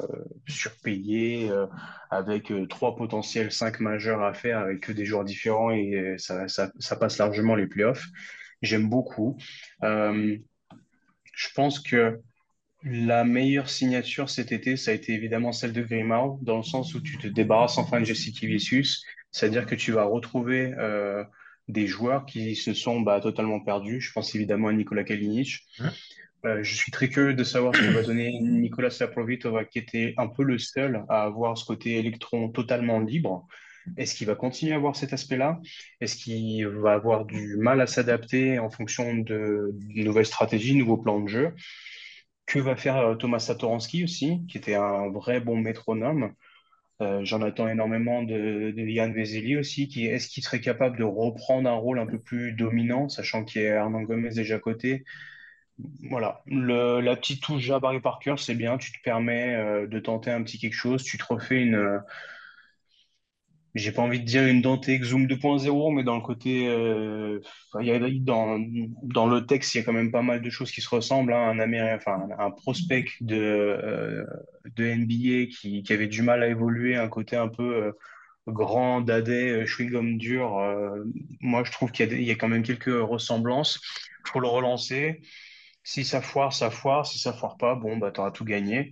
[0.47, 1.67] surpayé euh,
[2.11, 7.55] avec trois potentiels cinq majeurs à faire avec des joueurs différents et ça, passe largement
[7.55, 8.07] les playoffs.
[8.61, 9.39] J'aime beaucoup.
[9.81, 12.21] Je pense que
[12.85, 16.95] la meilleure signature cet été, ça a été évidemment celle de Grimau, dans le sens
[16.95, 20.75] où tu te débarrasses enfin de Jesse Kivicius, c'est-à-dire que tu vas retrouver
[21.73, 24.01] des joueurs qui se sont bah, totalement perdus.
[24.01, 25.61] Je pense évidemment à Nikola Kalinic.
[26.45, 30.15] Euh, je suis très curieux de savoir ce que va donner Nicolas Saprovitova, qui était
[30.17, 33.47] un peu le seul à avoir ce côté électron totalement libre.
[33.97, 35.61] Est-ce qu'il va continuer à avoir cet aspect-là?
[36.01, 40.99] Est-ce qu'il va avoir du mal à s'adapter en fonction de, de nouvelles stratégies, nouveaux
[40.99, 41.55] plans de jeu?
[42.47, 46.33] Que va faire euh, Thomas Satoransky aussi, qui était un vrai bon métronome.
[47.03, 51.69] Euh, j'en attends énormément de, de Yann Vezeli aussi, est-ce qu'il serait capable de reprendre
[51.69, 55.05] un rôle un peu plus dominant, sachant qu'il y a Hernan Gomez déjà à côté?
[56.11, 60.43] Voilà, la petite touche Jabari Parker, c'est bien, tu te permets euh, de tenter un
[60.43, 62.01] petit quelque chose, tu te refais une,
[63.75, 67.41] j'ai pas envie de dire une Dante Exum 2.0, mais dans le côté, euh,
[67.81, 68.59] y a, dans,
[69.03, 71.33] dans le texte, il y a quand même pas mal de choses qui se ressemblent.
[71.33, 71.49] hein.
[71.49, 74.25] Un Américain, enfin, un prospect de, euh,
[74.77, 77.93] de NBA qui, qui avait du mal à évoluer, un côté un peu euh,
[78.47, 80.51] grand, dadais, euh, chewing-gum dur.
[81.41, 83.81] moi, je trouve qu'il y y a quand même quelques ressemblances.
[84.27, 85.23] Il faut le relancer.
[85.85, 87.07] Si ça foire, ça foire.
[87.07, 88.91] Si ça foire pas, bon, bah, t'auras tout gagné.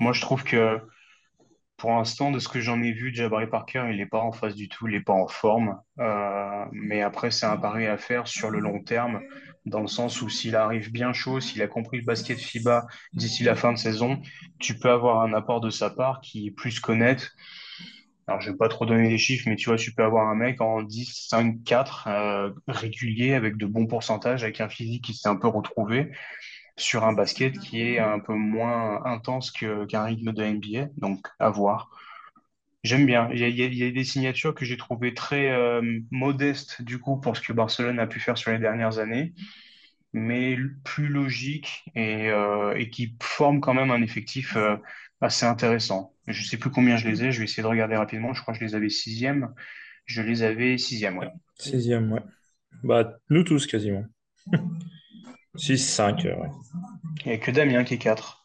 [0.00, 0.80] Moi, je trouve que
[1.84, 4.54] pour l'instant, de ce que j'en ai vu, Jabari Parker, il n'est pas en phase
[4.54, 5.78] du tout, il n'est pas en forme.
[5.98, 9.20] Euh, mais après, c'est un pari à faire sur le long terme,
[9.66, 13.44] dans le sens où s'il arrive bien chaud, s'il a compris le basket FIBA d'ici
[13.44, 14.22] la fin de saison,
[14.58, 17.32] tu peux avoir un apport de sa part qui est plus qu'honnête.
[18.28, 20.36] Alors, je vais pas trop donner des chiffres, mais tu vois, tu peux avoir un
[20.36, 25.12] mec en 10, 5, 4, euh, régulier, avec de bons pourcentages, avec un physique qui
[25.12, 26.12] s'est un peu retrouvé
[26.76, 30.88] sur un basket qui est un peu moins intense qu'un rythme de NBA.
[30.96, 31.90] Donc, à voir.
[32.82, 33.30] J'aime bien.
[33.32, 37.16] Il y a, il y des signatures que j'ai trouvées très euh, modestes, du coup,
[37.18, 39.32] pour ce que Barcelone a pu faire sur les dernières années,
[40.12, 44.76] mais plus logiques et, euh, et qui forment quand même un effectif euh,
[45.22, 46.12] assez intéressant.
[46.26, 48.34] Je sais plus combien je les ai, je vais essayer de regarder rapidement.
[48.34, 49.54] Je crois que je les avais sixième.
[50.04, 51.28] Je les avais sixième, ouais.
[51.58, 52.20] Sixième, ouais.
[52.82, 54.04] Bah, nous tous quasiment.
[55.56, 56.50] 6-5, ouais.
[57.24, 58.44] Il n'y a que Damien qui est quatre.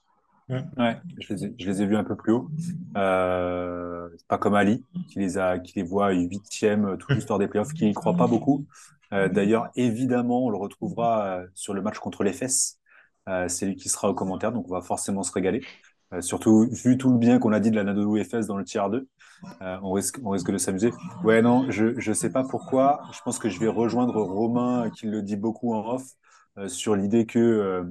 [0.49, 2.49] Ouais, je les ai, je les ai vus un peu plus haut.
[2.97, 7.37] Euh, c'est pas comme Ali, qui les a, qui les voit huitième tout juste hors
[7.37, 8.65] des playoffs, qui n'y croit pas beaucoup.
[9.13, 12.79] Euh, d'ailleurs, évidemment, on le retrouvera euh, sur le match contre les fesses.
[13.27, 15.61] Euh, c'est lui qui sera au commentaire, donc on va forcément se régaler.
[16.21, 18.89] surtout vu tout le bien qu'on a dit de la Nadolu FS dans le tiers
[18.89, 19.07] 2.
[19.61, 20.91] on, risque, on risque de s'amuser.
[21.23, 23.01] Ouais, non, je ne sais pas pourquoi.
[23.11, 26.03] Je pense que je vais rejoindre Romain, qui le dit beaucoup en off,
[26.67, 27.83] sur l'idée que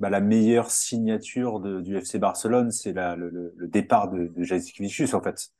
[0.00, 5.50] bah, la meilleure signature du FC Barcelone, c'est le, départ de, de en fait.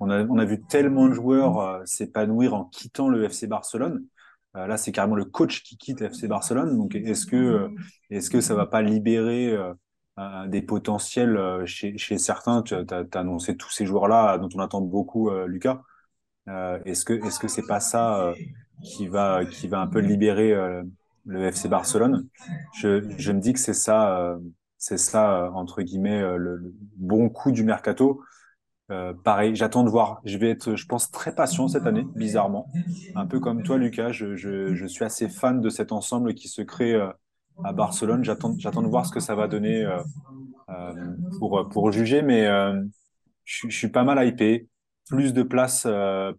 [0.00, 4.04] On a, vu tellement de joueurs euh, s'épanouir en quittant le FC Barcelone.
[4.56, 6.76] Euh, là, c'est carrément le coach qui quitte le FC Barcelone.
[6.76, 7.68] Donc, est-ce que, euh,
[8.10, 9.56] est-ce que ça va pas libérer
[10.46, 12.62] des potentiels chez, chez certains?
[12.62, 15.82] Tu as, annoncé tous ces joueurs-là dont on attend beaucoup, Lucas.
[16.46, 18.32] est-ce que, est-ce que c'est pas ça
[18.82, 20.54] qui va, qui va un peu libérer
[21.28, 22.26] le FC Barcelone.
[22.80, 24.38] Je, me dis que c'est ça, euh,
[24.78, 28.22] c'est ça euh, entre guillemets euh, le, bon coup du mercato.
[29.22, 30.20] pareil, j'attends de voir.
[30.24, 32.66] Je vais être, je pense, très patient cette année, bizarrement.
[33.14, 34.10] Un peu comme toi, Lucas.
[34.10, 36.98] Je, suis assez fan de cet ensemble qui se crée
[37.62, 38.24] à Barcelone.
[38.24, 39.86] J'attends, j'attends de voir ce que ça va donner
[41.38, 42.46] pour, pour juger, mais
[43.44, 44.66] je, je, suis pas mal hypé.
[45.10, 45.86] Plus de place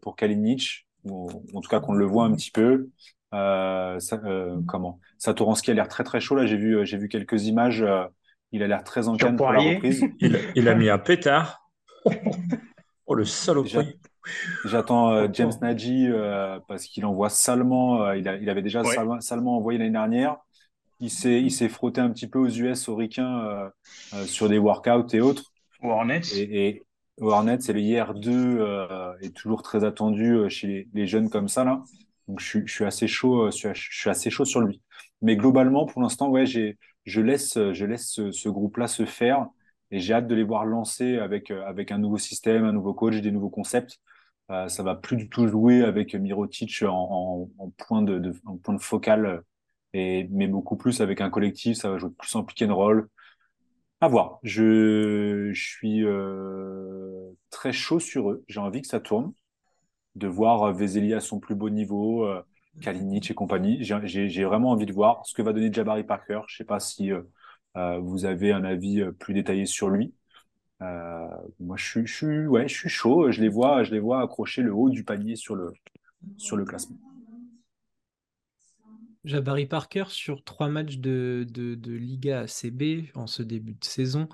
[0.02, 2.90] pour Kalinic, en tout cas qu'on le voit un petit peu.
[3.34, 5.00] Euh, ça, euh, comment?
[5.18, 6.46] Satoransky a l'air très très chaud là.
[6.46, 7.82] J'ai vu euh, j'ai vu quelques images.
[7.82, 8.06] Euh,
[8.52, 10.04] il a l'air très en canne pour la reprise.
[10.20, 11.70] Il, il, a mis un pétard.
[13.06, 14.00] oh le saloperie.
[14.66, 16.10] J'attends James Nagy
[16.68, 18.12] parce qu'il envoie salement.
[18.14, 18.84] il, a, il avait déjà
[19.20, 20.38] salement, envoyé l'année dernière.
[21.00, 23.72] Il s'est il s'est frotté un petit peu aux US, aux Ricains
[24.26, 25.54] sur des workouts et autres.
[25.84, 26.22] Hornets.
[26.36, 26.84] Et, et
[27.22, 31.84] Hornets, c'est le IR2 est toujours très attendu chez les, les jeunes comme ça là.
[32.30, 34.82] Donc je, suis assez chaud, euh, je suis assez chaud sur lui.
[35.24, 39.48] Mais globalement, pour l'instant, ouais, je laisse, je laisse ce, groupe-là se faire
[39.92, 42.94] et j'ai hâte de les voir lancer avec, euh, avec un nouveau système, un nouveau
[42.94, 44.00] coach, des nouveaux concepts.
[44.52, 48.82] Euh, ça va plus du tout jouer avec Mirotic en, point de, en point de
[48.82, 49.42] focal,
[49.94, 51.78] et, mais beaucoup plus avec un collectif.
[51.78, 53.10] Ça va jouer plus en pick and roll.
[54.02, 54.40] À voir.
[54.44, 56.04] Je, je suis
[57.50, 58.44] très chaud sur eux.
[58.48, 59.34] J'ai envie que ça tourne
[60.20, 62.42] de voir euh, Vezeli à son plus beau niveau, euh,
[62.82, 63.80] Kalinic et compagnie.
[63.82, 66.42] J'ai vraiment envie de voir ce que va donner Jabari Parker.
[66.48, 70.14] Je ne sais pas si euh, vous avez un avis plus détaillé sur lui.
[70.80, 73.32] moi, je suis, ouais, je suis chaud.
[73.32, 75.74] Je les vois, je les vois accrocher le haut du panier sur le,
[76.38, 76.98] sur le classement.
[79.26, 84.30] Jabari Parker sur trois matchs de, de, Liga CB en ce début de saison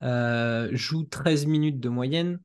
[0.00, 2.40] joue 13 minutes de moyenne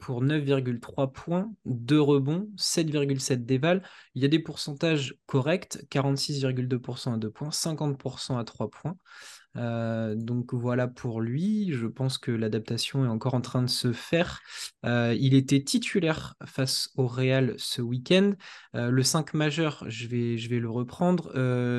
[0.00, 3.82] pour 9,3 points, 2 rebonds, 7,7 déval.
[4.14, 8.96] Il y a des pourcentages corrects, 46,2% à 2 points, 50% à 3 points.
[9.56, 11.72] Euh, donc voilà pour lui.
[11.72, 14.40] Je pense que l'adaptation est encore en train de se faire.
[14.84, 18.32] Euh, il était titulaire face au Real ce week-end.
[18.74, 21.32] Euh, le 5 majeur, je vais, le reprendre.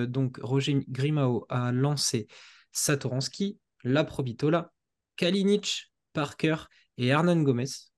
[0.06, 2.28] donc Roger Grimao a lancé
[2.72, 4.72] Satoransky, La Probitola,
[5.18, 6.56] Kalinic, Parker
[6.98, 7.91] et Hernan Gomez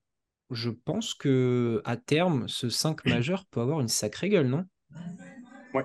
[0.50, 4.64] je pense que à terme, ce 5 majeur peut avoir une sacrée gueule, non?
[5.72, 5.84] Ouais.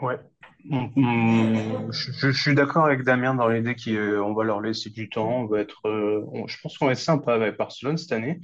[0.00, 0.18] Ouais.
[0.64, 5.42] Mm, mm, je, suis d'accord avec Damien dans l'idée qu'on va leur laisser du temps.
[5.42, 8.40] On va être, euh, je pense qu'on va être sympa avec Barcelone cette année,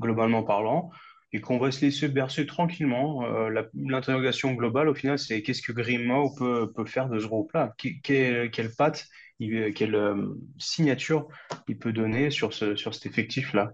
[0.00, 0.90] globalement parlant,
[1.32, 3.24] et qu'on va se laisser bercer tranquillement.
[3.24, 7.74] Euh, l'interrogation globale, au final, c'est qu'est-ce que Grimaud peut, peut faire de ce groupe-là?
[8.02, 9.04] Quelle, quelle patte,
[9.40, 11.26] quelle euh, signature
[11.66, 13.72] il peut donner sur, ce, sur cet effectif-là?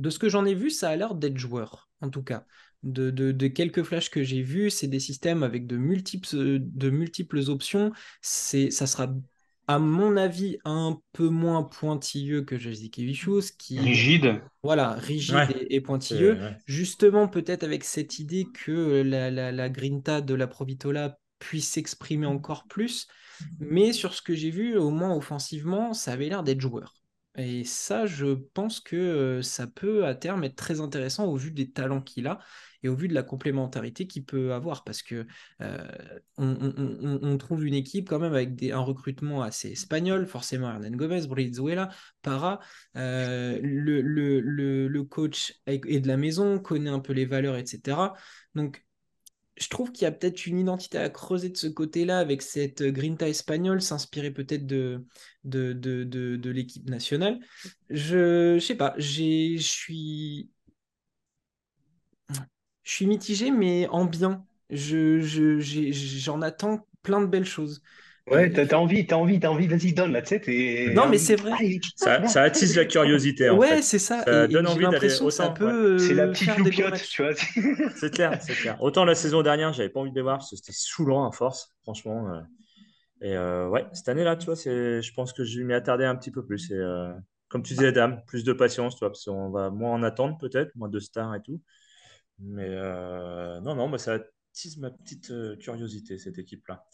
[0.00, 2.44] De ce que j'en ai vu, ça a l'air d'être joueur, en tout cas.
[2.82, 7.92] De, quelques flashs que j'ai vus, c'est des systèmes avec de multiples, de multiples options.
[8.22, 9.14] C'est, ça sera,
[9.68, 14.40] à mon avis, un peu moins pointilleux que Jazikevichus, qui rigide.
[14.62, 16.38] Voilà, rigide et, pointilleux.
[16.64, 22.66] Justement, peut-être avec cette idée que la, la, grinta de la Provitola puisse s'exprimer encore
[22.66, 23.08] plus.
[23.58, 26.99] Mais sur ce que j'ai vu, au moins offensivement, ça avait l'air d'être joueur.
[27.36, 31.70] Et ça, je pense que ça peut à terme être très intéressant au vu des
[31.70, 32.40] talents qu'il a
[32.82, 34.82] et au vu de la complémentarité qu'il peut avoir.
[34.82, 35.26] Parce que
[36.36, 41.90] on, trouve une équipe quand même avec un recrutement assez espagnol, forcément Hernan Gomez, Brizuela,
[42.22, 42.58] Para.
[42.94, 44.40] le, le,
[44.88, 48.14] le, coach est de la maison, connaît un peu les valeurs, etc.
[48.54, 48.84] Donc
[49.60, 52.82] je trouve qu'il y a peut-être une identité à creuser de ce côté-là avec cette
[52.82, 55.04] grinta espagnole, s'inspirer peut-être de,
[55.44, 57.38] de, de, de, l'équipe nationale.
[57.90, 60.50] Je, ne sais pas, je suis.
[62.82, 64.46] Je suis mitigé, mais en bien.
[64.70, 65.20] Je,
[65.60, 67.82] j'en attends plein de belles choses.
[68.26, 70.92] Ouais, t'as envie, t'as envie, t'as envie, vas-y, donne la tête et.
[70.94, 71.52] Non, mais c'est vrai.
[71.96, 73.50] ça, ça, attise la curiosité.
[73.50, 74.22] En ouais, c'est ça.
[74.24, 75.30] Ça donne envie d'aller autant.
[75.30, 77.32] Ça peut c'est la petite loupiote, tu vois.
[77.96, 78.76] c'est clair, c'est clair.
[78.80, 81.32] Autant la saison dernière, j'avais pas envie de les voir parce que c'était saoulant à
[81.32, 82.32] force, franchement.
[82.32, 82.40] Euh.
[83.22, 86.16] Et euh, ouais, cette année-là, tu vois, c'est, je pense que je m'y attardais un
[86.16, 86.70] petit peu plus.
[86.70, 87.12] Et, euh,
[87.48, 90.38] comme tu disais, Dame, plus de patience, tu vois, parce qu'on va moins en attendre
[90.38, 91.60] peut-être, moins de stars et tout.
[92.38, 96.86] Mais euh, non, non, moi, ça attise ma petite euh, curiosité, cette équipe-là.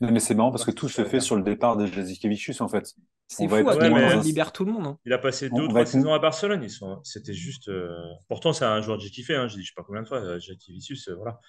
[0.00, 2.92] Mais c'est marrant parce que tout se fait sur le départ de Jazikevicius, en fait.
[3.28, 4.86] C'est fou va être Ouais, mais- libère tout le monde.
[4.86, 4.98] hein.
[5.04, 6.62] Il a passé deux ou trois être- saisons à Barcelone.
[6.62, 7.00] Ils sont...
[7.02, 7.68] C'était juste.
[7.68, 7.90] euh,
[8.28, 9.34] Pourtant, c'est un joueur que j'ai kiffé.
[9.34, 9.48] Hein.
[9.48, 11.40] Je je sais pas combien de fois, euh, Jackie Vicius, euh, voilà.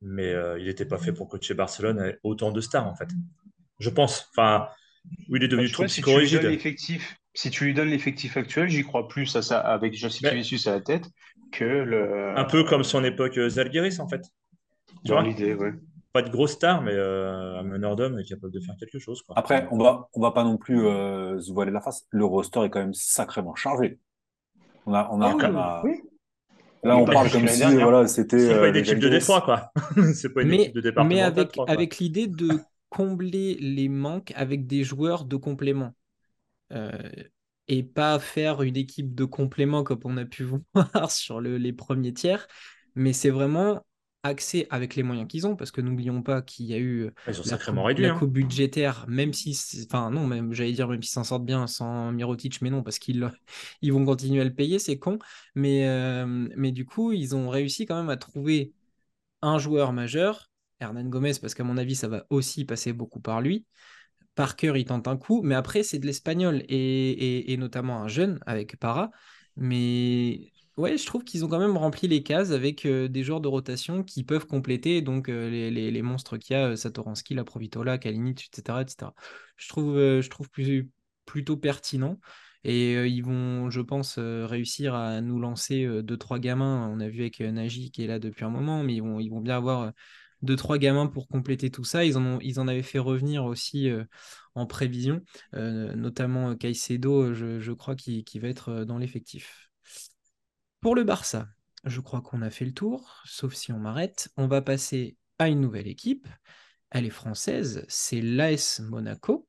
[0.00, 3.08] Mais euh, il n'était pas fait pour coacher Barcelone avec autant de stars, en fait.
[3.78, 4.28] Je pense.
[4.34, 4.68] Enfin,
[5.28, 6.50] où il est devenu Bah, trop vois, si tu lui donnes psychorigide.
[6.50, 10.34] l'effectif, si tu lui donnes l'effectif actuel, j'y crois plus à ça avec Jackie Mais-
[10.34, 11.04] Vicius à la tête
[11.52, 12.36] que le.
[12.36, 14.22] Un peu comme son époque Zalgiris, en fait.
[15.04, 15.22] Tu dans vois?
[15.22, 15.72] l'idée, ouais.
[16.12, 19.22] Pas de grosse star, mais euh, un meneur d'homme est capable de faire quelque chose.
[19.22, 19.34] Quoi.
[19.38, 22.06] Après, on va, on va pas non plus euh, se voiler la face.
[22.10, 23.98] Le roster est quand même sacrément chargé.
[24.86, 26.00] On a, on a, Ah oui, on a- oui.
[26.84, 28.38] Là, Mais on parle comme si voilà, c'était.
[28.38, 29.08] C'est euh, pas une les équipe de.
[29.08, 29.72] Détroit, quoi.
[30.14, 31.74] c'est pas une Mais, équipe de mais départemental avec, 3, quoi.
[31.74, 35.94] avec l'idée de combler les manques avec des joueurs de complément.
[36.72, 36.92] Euh,
[37.68, 40.44] et pas faire une équipe de complément comme on a pu
[40.74, 42.46] voir sur le- les premiers tiers.
[42.94, 43.84] Mais c'est vraiment
[44.22, 47.40] axé avec les moyens qu'ils ont, parce que n'oublions pas qu'il y a eu Ils
[47.40, 48.06] ont la sacrément réduit.
[48.06, 48.24] la hein.
[48.26, 52.62] budgétaire, même si, enfin non, même j'allais dire même s'ils s'en sortent bien sans Mirotic,
[52.62, 53.30] mais non, parce qu'ils
[53.82, 55.18] ils vont continuer à le payer, c'est con.
[55.54, 58.72] Mais, euh, mais du coup, ils ont réussi quand même à trouver
[59.42, 63.40] un joueur majeur, Hernan Gomez, parce qu'à mon avis, ça va aussi passer beaucoup par
[63.40, 63.66] lui.
[64.34, 68.08] Parker, il tente un coup, mais après, c'est de l'espagnol et, et- et notamment un
[68.08, 69.10] jeune avec Para.
[69.56, 73.40] Mais ouais, je trouve qu'ils ont quand même rempli les cases avec euh, des joueurs
[73.40, 76.76] de rotation qui peuvent compléter donc euh, les, les- les monstres qu'il y a, euh,
[76.76, 79.14] Satoransky, la Provitola, Kalinic, etc., etc.
[79.56, 80.48] Je trouve, je trouve
[81.24, 82.18] plutôt pertinent.
[82.64, 86.88] Et ils vont, je pense, réussir à nous lancer euh, deux, trois gamins.
[86.92, 89.30] On a vu avec Nagy qui est là depuis un moment, mais ils vont, ils
[89.30, 89.90] vont bien avoir
[90.42, 92.04] deux, trois gamins pour compléter tout ça.
[92.04, 93.90] Ils en, ont- ils en avaient fait revenir aussi
[94.54, 99.71] en prévision, notamment Caicedo, je, je crois, qui, va être dans l'effectif.
[100.82, 101.46] Pour le Barça,
[101.84, 104.30] je crois qu'on a fait le tour, sauf si on m'arrête.
[104.36, 106.26] On va passer à une nouvelle équipe.
[106.90, 109.46] Elle est française, c'est l'AS Monaco.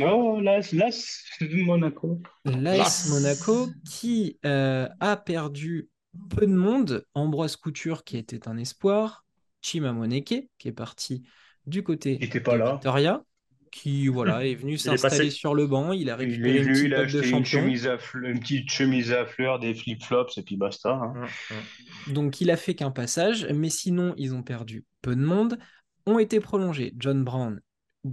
[0.00, 2.22] Oh, c'est Monaco.
[2.44, 3.08] L'AS Las.
[3.08, 5.90] Monaco qui euh, a perdu
[6.30, 7.04] peu de monde.
[7.14, 9.26] Ambroise Couture qui était un espoir.
[9.62, 11.24] Chima Moneke qui est parti
[11.66, 12.74] du côté Il était pas de là.
[12.74, 13.24] Victoria,
[13.72, 15.30] qui voilà, est venu s'installer passé.
[15.30, 15.92] sur le banc.
[15.92, 17.44] Il a récupéré une petite il de acheté une champion.
[17.44, 20.90] chemise à fleurs, une petite chemise à fleurs, des flip-flops et puis basta.
[20.90, 21.16] hein.
[21.16, 21.64] Hum, hum.
[22.06, 25.58] Donc il a fait qu'un passage, mais sinon ils ont perdu peu de monde.
[26.06, 27.60] Ont été prolongés John Brown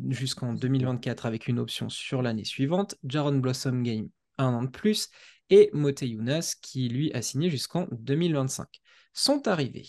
[0.09, 5.09] jusqu'en 2024 avec une option sur l'année suivante, Jaron Blossom Game un an de plus,
[5.49, 8.67] et Mote Younas qui lui a signé jusqu'en 2025.
[9.13, 9.87] Sont arrivés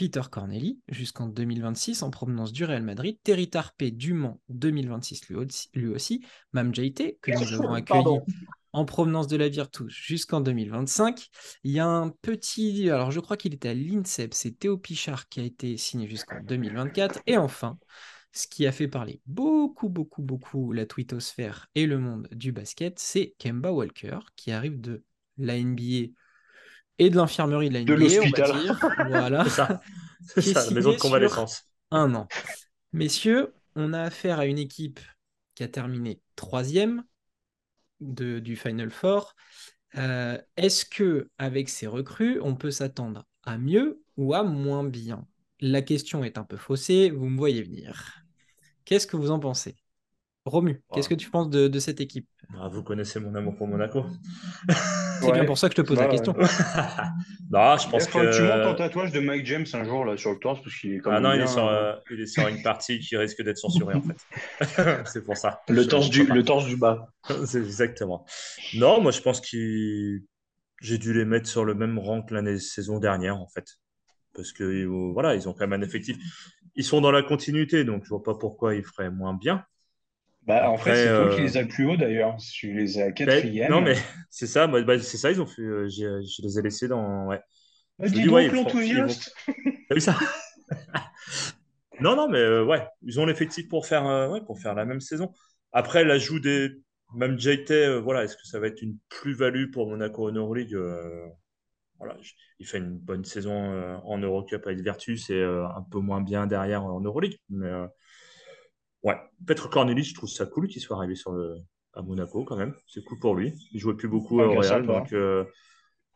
[0.00, 5.36] Peter Corneli jusqu'en 2026 en provenance du Real Madrid, Terry Tarpe du Mans 2026 lui
[5.36, 8.24] aussi, lui aussi, Mam Jaite que nous avons accueilli Pardon.
[8.72, 11.28] en provenance de la Virtus jusqu'en 2025.
[11.64, 15.28] Il y a un petit, alors je crois qu'il était à l'INSEP, c'est Théo Pichard
[15.28, 17.20] qui a été signé jusqu'en 2024.
[17.26, 17.78] Et enfin,
[18.32, 22.98] ce qui a fait parler beaucoup, beaucoup, beaucoup la twittosphère et le monde du basket,
[22.98, 25.04] c'est Kemba Walker qui arrive de
[25.36, 26.14] la NBA
[27.00, 28.52] et de l'infirmerie de la NBA, l'hôpital.
[29.08, 29.80] Voilà C'est ça.
[30.36, 31.64] C'est la maison de convalescence.
[31.90, 32.28] un an.
[32.92, 35.00] Messieurs, on a affaire à une équipe
[35.54, 37.04] qui a terminé troisième
[38.00, 39.34] de, du Final Four.
[39.96, 45.26] Euh, Est-ce que avec ces recrues, on peut s'attendre à mieux ou à moins bien?
[45.60, 48.22] La question est un peu faussée, vous me voyez venir.
[48.86, 49.76] Qu'est-ce que vous en pensez?
[50.50, 52.28] Romu, qu'est-ce que tu penses de, de cette équipe?
[52.58, 54.04] Ah, vous connaissez mon amour pour Monaco.
[55.20, 55.32] C'est Ouais.
[55.32, 56.34] bien pour ça que je te pose Bah, la question.
[57.50, 58.78] non, je pense que tu montes ton que.
[58.78, 61.20] tatouage de Mike James un jour là sur le torse parce qu'il est quand Ah
[61.20, 63.42] même non, il bien, est, sur, euh, euh, il est sur une partie qui risque
[63.42, 64.16] d'être censurée en fait.
[65.06, 65.60] c'est pour ça.
[65.68, 66.34] le Je- torse du peux pas.
[66.34, 67.08] le torse du bas.
[67.46, 68.24] C'est exactement.
[68.74, 70.22] Non, moi je pense qu'ils
[70.80, 73.66] j'ai dû les mettre sur le même rang que l'année saison dernière en fait.
[74.34, 76.16] Parce que euh, voilà, ils ont quand même un effectif.
[76.76, 79.64] Ils sont dans la continuité, donc je vois pas pourquoi ils feraient moins bien.
[80.46, 82.36] Bah, en fait, c'est toi euh, qui les as le plus haut d'ailleurs.
[82.52, 83.70] Tu les as quatrième.
[83.70, 83.94] non mais
[84.30, 85.62] c'est ça, bah, c'est ça, ils ont fait.
[85.62, 87.26] euh, j'ai- je les ai laissés dans.
[87.26, 87.40] Ouais.
[87.98, 89.34] Bah, dis dis, ouais, donc font- l'enthousiaste.
[89.88, 90.18] T'as vu ça?
[92.00, 94.84] Non, non, mais euh, ouais, ils ont l'effectif pour faire, euh, ouais, pour faire la
[94.84, 95.32] même saison.
[95.72, 96.70] Après, l'ajout des.
[97.14, 100.74] Même JT, euh, voilà, est-ce que ça va être une plus-value pour Monaco en Euroleague?
[100.74, 101.26] Euh,
[101.98, 102.16] voilà,
[102.60, 106.20] il fait une bonne saison euh, en Eurocup avec Virtus et euh, un peu moins
[106.22, 107.38] bien derrière en Euroleague.
[107.50, 107.86] Mais euh,
[109.02, 111.56] ouais, Petr Cornelis, je trouve ça cool qu'il soit arrivé sur le,
[111.94, 112.74] à Monaco quand même.
[112.86, 113.54] C'est cool pour lui.
[113.72, 115.44] Il jouait plus beaucoup gars Real, donc euh,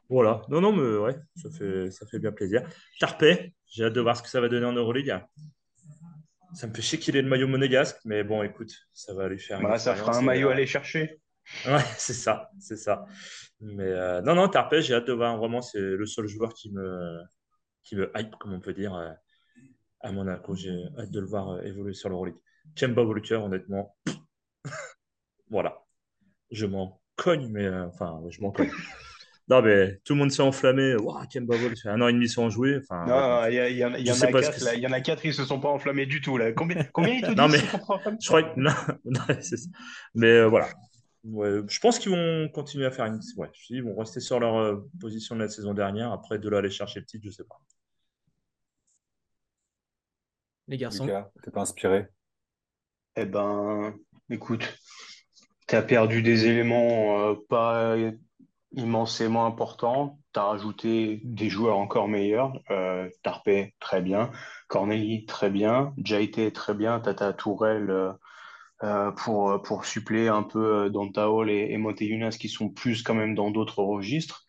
[0.08, 0.42] voilà.
[0.48, 2.62] Non, non, mais ouais, ça fait, ça fait bien plaisir.
[3.00, 5.18] Tarpey, j'ai hâte de voir ce que ça va donner en Euroleague.
[6.54, 9.40] Ça me fait chier qu'il ait le maillot monégasque, mais bon, écoute, ça va lui
[9.40, 9.60] faire.
[9.60, 11.20] Bah, ça fera un maillot à aller chercher.
[11.66, 13.06] Ouais, c'est ça, c'est ça.
[13.60, 15.36] Mais euh, non, non, Tarpey, j'ai hâte de voir.
[15.36, 17.20] Vraiment, c'est le seul joueur qui me,
[17.82, 19.10] qui me hype, comme on peut dire, euh,
[20.00, 20.54] à Monaco.
[20.54, 22.36] J'ai hâte de le voir euh, évoluer sur l'Euroleague.
[22.74, 23.96] Kemba Walker, honnêtement,
[25.50, 25.80] voilà.
[26.50, 28.70] Je m'en cogne, mais enfin, je m'en cogne.
[29.46, 30.96] Non, mais tout le monde s'est enflammé.
[30.96, 32.78] Waouh, Kemba Walker, un an et demi sans jouer.
[32.78, 34.02] Enfin, non, il y, y, en a
[34.32, 36.38] quatre, il y en a quatre, ils se sont pas enflammés du tout.
[36.38, 36.52] Là.
[36.52, 38.58] Combien, combien ils te disent non, mais, je crois que...
[38.58, 38.70] non,
[39.04, 39.20] non
[40.14, 40.68] Mais voilà,
[41.24, 43.20] je pense qu'ils vont continuer à faire une.
[43.36, 46.12] Ouais, ils vont rester sur leur euh, position de la saison dernière.
[46.12, 47.60] Après, de là aller chercher le titre, je sais pas.
[50.68, 51.06] Les garçons.
[51.42, 52.08] t'es pas inspiré
[53.16, 53.94] Eh ben,
[54.28, 54.76] écoute,
[55.68, 57.96] tu as perdu des éléments euh, pas
[58.72, 60.18] immensément importants.
[60.32, 62.58] Tu as rajouté des joueurs encore meilleurs.
[62.70, 64.32] Euh, Tarpé, très bien.
[64.68, 65.94] Corneli, très bien.
[65.98, 66.98] Jaité, très bien.
[66.98, 68.14] Tata Tourelle
[68.82, 73.36] euh, pour, suppléer un peu Danta Hall et, et Moteyunas qui sont plus quand même
[73.36, 74.44] dans d'autres registres.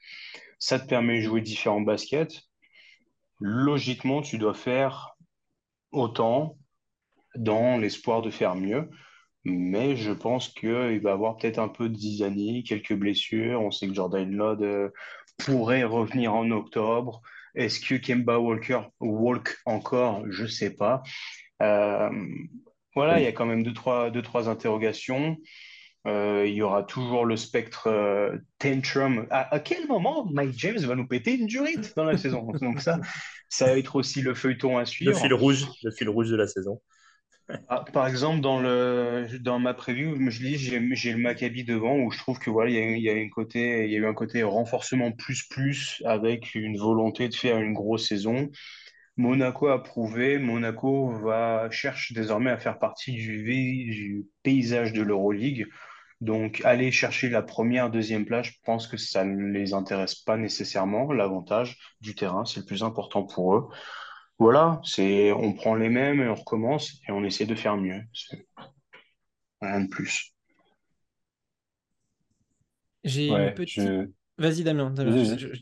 [0.57, 2.41] Ça te permet de jouer différents baskets.
[3.39, 5.15] Logiquement, tu dois faire
[5.91, 6.57] autant
[7.35, 8.89] dans l'espoir de faire mieux.
[9.45, 13.61] Mais je pense qu'il va avoir peut-être un peu de zizanie, quelques blessures.
[13.61, 14.89] On sait que Jordan Lod euh,
[15.37, 17.21] pourrait revenir en octobre.
[17.53, 20.23] Est-ce que Kemba Walker walk encore?
[20.31, 21.03] Je ne sais pas.
[21.61, 22.09] Euh,
[22.95, 25.37] voilà, il y a quand même deux, trois, deux, trois interrogations.
[26.07, 29.27] Euh, il y aura toujours le spectre tantrum.
[29.29, 32.51] À, quel moment Mike James va nous péter une durite dans la saison?
[32.61, 32.99] Donc ça,
[33.47, 35.11] ça va être aussi le feuilleton à suivre.
[35.11, 36.81] Le fil rouge, le fil rouge de la saison.
[37.69, 42.09] Ah, par exemple, dans, le, dans ma preview, je dis j'ai le Maccabi devant où
[42.09, 43.13] je trouve que voilà, il y a, il y a
[43.99, 48.49] eu un côté renforcement plus plus avec une volonté de faire une grosse saison.
[49.17, 55.67] Monaco a prouvé, Monaco va cherche désormais à faire partie du, du paysage de l'Euroleague.
[56.21, 60.37] Donc, aller chercher la première, deuxième place, je pense que ça ne les intéresse pas
[60.37, 61.11] nécessairement.
[61.13, 63.67] L'avantage du terrain, c'est le plus important pour eux.
[64.37, 68.01] Voilà, c'est on prend les mêmes et on recommence et on essaie de faire mieux.
[69.61, 70.33] Rien de plus.
[73.03, 73.81] J'ai une petite.
[74.37, 74.93] Vas-y, Damien.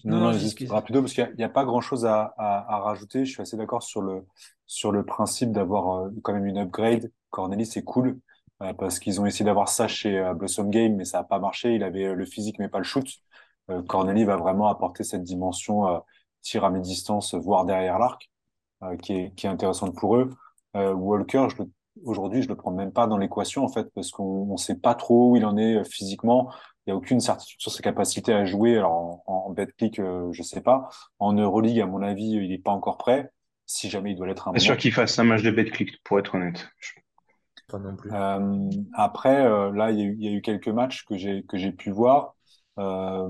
[0.04, 3.24] non, non, rapido, parce qu'il n'y a, pas grand-chose à, à, rajouter.
[3.24, 4.26] Je suis assez d'accord sur le,
[4.66, 7.12] sur le principe d'avoir euh, quand même une upgrade.
[7.30, 8.20] Cornelis, c'est cool,
[8.64, 11.38] euh, parce qu'ils ont essayé d'avoir ça chez euh, Blossom Game, mais ça n'a pas
[11.38, 11.76] marché.
[11.76, 13.08] Il avait le physique, mais pas le shoot.
[13.88, 16.04] Cornelis va vraiment apporter cette dimension
[16.42, 18.30] tir à mi-distance, voire derrière l'arc,
[19.02, 20.30] qui, est, qui est intéressante pour eux.
[20.76, 21.48] Walker,
[22.04, 24.96] aujourd'hui, je le prends même pas dans l'équation, en fait, parce qu'on ne sait pas
[24.96, 26.52] trop où il en est physiquement.
[26.86, 28.78] Il n'y a aucune certitude sur ses capacités à jouer.
[28.78, 30.90] Alors, en, en betclic, euh, je sais pas.
[31.18, 33.32] En Euroleague, à mon avis, il n'est pas encore prêt.
[33.66, 36.20] Si jamais il doit l'être un C'est sûr qu'il fasse un match de betclic, pour
[36.20, 36.68] être honnête.
[37.70, 38.12] Pas non plus.
[38.12, 41.18] Euh, après, euh, là, il y, a eu, il y, a eu quelques matchs que
[41.18, 42.36] j'ai que j'ai pu voir.
[42.78, 43.30] Euh,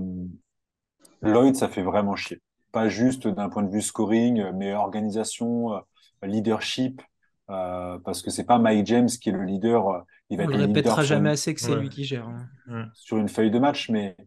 [1.21, 2.41] Lloyd, ça fait vraiment chier.
[2.73, 5.79] Pas juste d'un point de vue scoring, mais organisation, euh,
[6.23, 7.01] leadership.
[7.49, 9.89] Euh, parce que c'est pas Mike James qui est le leader.
[9.89, 9.99] Euh,
[10.29, 12.27] il va On ne répétera jamais assez que c'est lui qui gère.
[12.67, 12.89] Hein.
[12.93, 14.17] Sur une feuille de match, mais,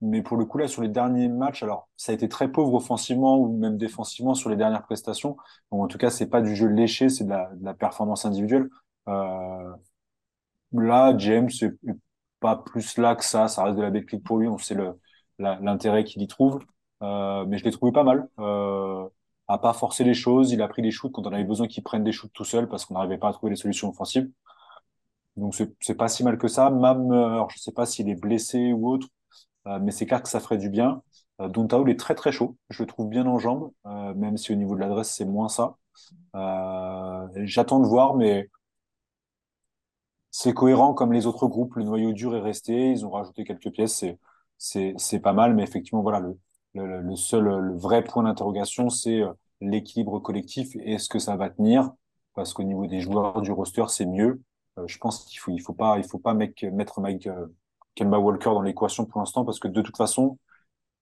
[0.00, 2.74] mais pour le coup, là, sur les derniers matchs, alors ça a été très pauvre
[2.74, 5.36] offensivement ou même défensivement sur les dernières prestations.
[5.70, 8.68] en tout cas, c'est pas du jeu léché, c'est de la, de la performance individuelle.
[9.08, 9.72] Euh,
[10.72, 11.72] là, James, c'est
[12.40, 13.48] pas plus là que ça.
[13.48, 14.48] Ça reste de la bête pour lui.
[14.48, 14.76] On sait
[15.38, 16.60] l'intérêt qu'il y trouve.
[17.02, 18.28] Euh, mais je l'ai trouvé pas mal.
[18.38, 19.08] Euh,
[19.48, 20.52] a pas forcé les choses.
[20.52, 22.68] Il a pris des shoots quand on avait besoin qu'il prenne des shoots tout seul
[22.68, 24.28] parce qu'on n'arrivait pas à trouver les solutions offensives.
[25.36, 26.70] Donc c'est pas si mal que ça.
[26.70, 29.08] Même, alors je sais pas s'il est blessé ou autre,
[29.66, 31.02] euh, mais c'est clair que ça ferait du bien.
[31.40, 32.56] Euh, Dontaoul est très très chaud.
[32.70, 35.48] Je le trouve bien en jambes, euh, même si au niveau de l'adresse c'est moins
[35.48, 35.76] ça.
[36.36, 38.50] Euh, J'attends de voir, mais
[40.30, 41.74] c'est cohérent comme les autres groupes.
[41.76, 42.90] Le noyau dur est resté.
[42.90, 44.04] Ils ont rajouté quelques pièces.
[44.58, 46.38] C'est c'est pas mal, mais effectivement voilà le
[46.84, 50.76] le, seul, vrai point d'interrogation, c'est euh, l'équilibre collectif.
[50.84, 51.90] Est-ce que ça va tenir?
[52.34, 54.42] Parce qu'au niveau des joueurs du roster, c'est mieux.
[54.78, 57.46] Euh, je pense qu'il faut, faut pas mettre Mike euh,
[57.94, 60.38] Kemba Walker dans l'équation pour l'instant, parce que de toute façon,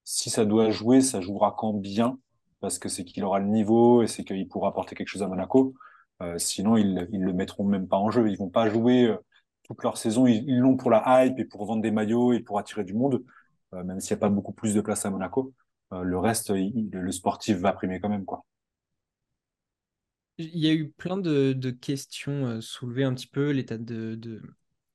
[0.05, 2.19] si ça doit jouer, ça jouera quand bien,
[2.61, 5.27] parce que c'est qu'il aura le niveau et c'est qu'il pourra apporter quelque chose à
[5.27, 5.73] Monaco.
[6.37, 8.29] sinon, ils, ils le mettront même pas en jeu.
[8.29, 9.13] Ils vont pas jouer
[9.63, 10.27] toute leur saison.
[10.27, 13.23] Ils l'ont pour la hype et pour vendre des maillots et pour attirer du monde,
[13.73, 15.53] même s'il n'y a pas beaucoup plus de place à Monaco.
[15.93, 18.25] Euh, le reste, le sportif va primer quand même.
[18.25, 18.45] Quoi.
[20.37, 24.19] Il y a eu plein de, questions euh, soulevées un petit peu, l'état de,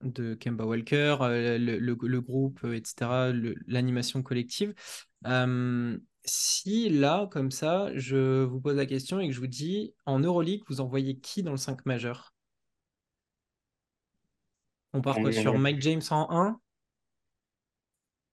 [0.03, 3.33] de, Kemba Walker, euh, le, groupe, etc.,
[3.67, 4.75] l'animation collective.
[6.25, 10.19] si là, comme ça, je vous pose la question et que je vous dis, en
[10.19, 12.35] Euroleague, vous envoyez qui dans le 5 majeur?
[14.93, 16.61] On part quoi sur Mike James en 1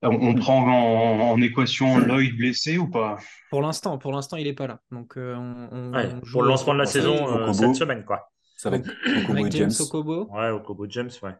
[0.02, 3.18] on, on prend en, en équation Lloyd blessé ou pas?
[3.50, 4.80] Pour l'instant, pour l'instant, il n'est pas là.
[4.90, 7.74] Donc, euh, on, on- Ouais, on joue pour le lancement de la saison euh, cette
[7.74, 8.30] semaine, quoi.
[8.56, 8.90] Ça va être
[9.24, 9.86] Okobo et James, James.
[9.86, 10.28] Okobo.
[10.32, 11.34] Ouais, Okobo James, ouais.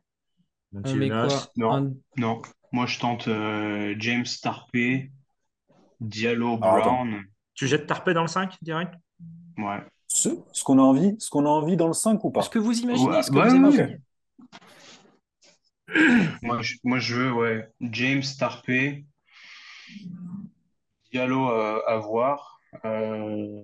[0.84, 1.28] On met quoi?
[1.56, 1.72] Non.
[1.72, 2.42] Un- Non.
[2.72, 5.10] Moi, je tente euh, James Tarpey,
[6.00, 6.78] Diallo attends.
[7.04, 7.22] Brown.
[7.54, 8.92] Tu jettes Tarpé dans le 5 direct?
[9.56, 9.82] Ouais.
[10.06, 12.42] Ce, ce qu'on a envie, ce qu'on a envie dans le 5 ou pas?
[12.42, 13.98] Ce que vous imaginez, Ouais, ce que ouais, vous imaginez.
[16.42, 19.04] Moi, je, moi, je veux, ouais, James Tarpey,
[21.12, 22.60] Diallo euh, à voir.
[22.84, 23.62] euh,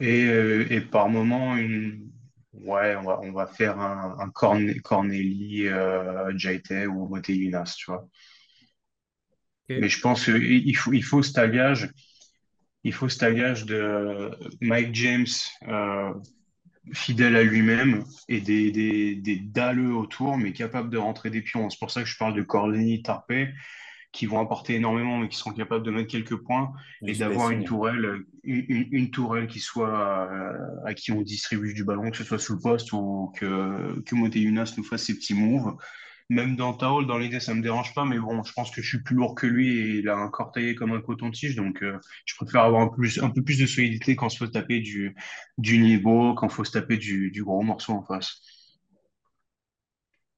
[0.00, 2.10] et, euh, et par moment, une...
[2.52, 7.90] ouais, on va, on va faire un, un Corne- Corneli, euh, Jaite ou Moteyunas, tu
[7.90, 8.08] vois.
[9.68, 9.76] Ok.
[9.80, 11.90] Mais je pense qu'il faut, il faut cet alliage,
[12.84, 15.26] il faut cet alliage de Mike James
[15.68, 16.12] euh,
[16.92, 21.70] fidèle à lui-même et des, des, des dalleux autour, mais capable de rentrer des pions.
[21.70, 23.52] C'est pour ça que je parle de Corlini, Tarpey,
[24.12, 26.72] qui vont apporter énormément, mais qui seront capables de mettre quelques points
[27.02, 30.52] et d'avoir une tourelle, une, une- une tourelle qui soit euh,
[30.84, 34.14] à qui on distribue du ballon, que ce soit sous le poste ou que, que
[34.14, 35.74] Moteyunas nous fasse ses petits moves.
[36.30, 38.88] Même dans Taol, dans l'idée, ça me dérange pas, mais bon, je pense que je
[38.88, 41.82] suis plus lourd que lui et il a un corps taillé comme un coton-tige, donc
[41.82, 44.50] euh, je préfère avoir un, plus, un peu plus de solidité quand il faut se
[44.50, 45.14] taper du,
[45.58, 48.40] du niveau, quand il faut se taper du, du gros morceau en face.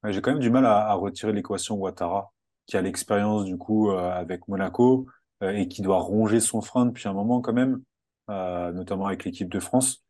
[0.08, 2.32] J'ai quand même du mal à, retirer l'équation Ouattara,
[2.66, 5.06] qui a l'expérience du coup euh, avec Monaco
[5.42, 7.82] euh, et qui doit ronger son frein depuis un moment quand même,
[8.28, 10.04] notamment avec l'équipe de France.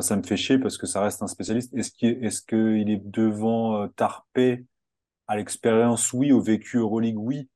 [0.00, 1.74] Ça me fait chier parce que ça reste un spécialiste.
[1.74, 4.64] Est-ce qu'il qu'il est devant Tarpey
[5.28, 6.12] à l'expérience?
[6.12, 6.32] Oui.
[6.32, 7.18] Au vécu Euroleague?
[7.18, 7.48] Oui.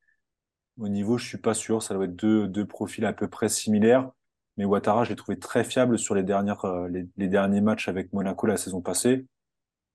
[0.79, 1.83] Au niveau, je suis pas sûr.
[1.83, 4.11] Ça doit être deux, deux profils à peu près similaires.
[4.59, 7.89] Mais Ouattara, je l'ai trouvé très fiable sur les dernières, euh, les, les derniers matchs
[7.89, 9.27] avec Monaco la saison passée.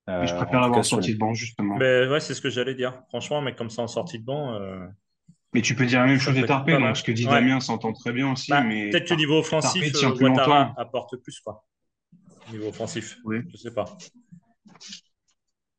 [0.08, 1.78] Je Euh, en préfère l'avoir sur sorti les- de banc, justement.
[1.78, 3.02] Mais ouais, c'est ce que j'allais dire.
[3.10, 4.86] Franchement, mais comme ça en sortie de banc, euh,
[5.54, 7.32] Mais tu peux dire la même chose de pas donc ce que dit Ouais.
[7.34, 10.74] Damien s'entend très bien aussi, bah, mais peut-être que niveau offensif, Ouattara longtemps.
[10.78, 11.66] apporte plus, quoi.
[12.52, 13.40] Niveau offensif, Oui.
[13.52, 13.86] je sais pas.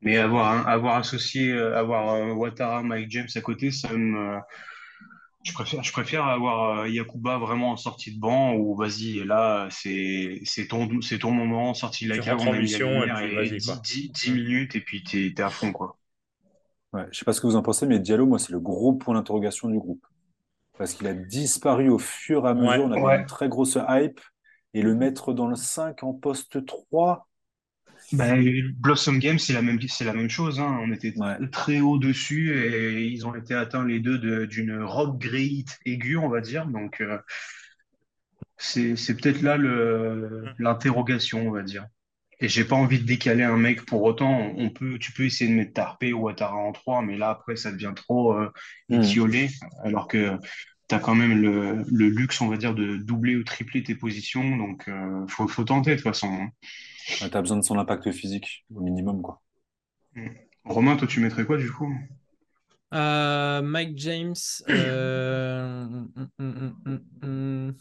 [0.03, 4.39] Mais avoir, avoir associé, euh, avoir euh, Ouattara, Mike James à côté, ça me, euh,
[5.45, 9.25] je préfère, je préfère avoir euh, Yakuba vraiment en sortie de banc ou vas-y, et
[9.25, 12.57] là, c'est, c'est ton, c'est ton moment, sorti de la cave, on en a mis
[12.57, 13.77] la mission, et lumière puis et, vas-y, 10, quoi.
[13.77, 15.97] 10, 10 minutes et puis t'es, t'es à fond, quoi.
[16.93, 18.93] Ouais, je sais pas ce que vous en pensez, mais Diallo, moi, c'est le gros
[18.93, 20.05] point d'interrogation du groupe.
[20.79, 22.69] Parce qu'il a disparu au fur et à mesure.
[22.71, 22.79] Ouais.
[22.85, 23.21] On avait Ouais.
[23.21, 24.21] une très grosse hype.
[24.75, 27.29] Et le mettre dans le 5 en poste 3,
[28.13, 30.79] Ben, Blossom Game, c'est la même, c'est la même chose, hein.
[30.83, 31.37] On était Ouais.
[31.51, 36.17] très haut dessus et ils ont été atteints les deux de- d'une rock grate aiguë,
[36.19, 36.67] on va dire.
[36.67, 37.19] Donc, euh,
[38.57, 39.57] c'est, peut-être là
[40.59, 41.87] l'interrogation, on va dire.
[42.41, 44.53] Et j'ai pas envie de décaler un mec pour autant.
[44.57, 47.57] On peut, tu peux essayer de mettre Tarpey ou Ouattara en 3, mais là, après,
[47.57, 48.51] ça devient trop euh,
[48.89, 49.01] Mhm.
[49.01, 49.49] étiolé.
[49.85, 50.37] Alors que
[50.89, 53.95] tu as quand même le, le luxe, on va dire, de doubler ou tripler tes
[53.95, 54.57] positions.
[54.57, 56.29] Donc, euh, faut, faut tenter de toute façon.
[56.33, 56.49] hein.
[57.07, 59.43] Tu as besoin de son impact physique, au minimum, quoi.
[60.65, 61.93] Romain, toi, tu mettrais quoi du coup?
[62.95, 64.35] Euh, Mike James.
[64.69, 66.05] euh.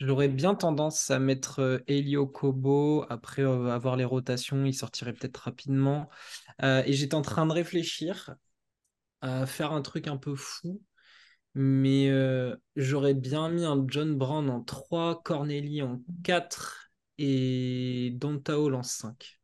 [0.00, 3.06] J'aurais bien tendance à mettre euh, Elio Kobo.
[3.08, 6.10] Après euh, avoir les rotations, il sortirait peut-être rapidement.
[6.62, 8.34] Euh, et j'étais en train de réfléchir
[9.22, 10.82] à faire un truc un peu fou.
[11.56, 18.74] Mais euh, j'aurais bien mis un John Brown en 3, Corneli en 4 et Dontaol
[18.74, 19.40] en 5.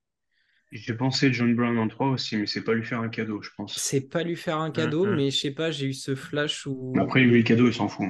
[0.75, 3.51] J'ai pensé John Brown en 3 aussi, mais c'est pas lui faire un cadeau, je
[3.55, 3.75] pense.
[3.79, 6.95] C'est pas lui faire un cadeau, mais je sais pas, j'ai eu ce flash où.
[6.99, 8.07] Après, lui, le cadeau, il s'en fout.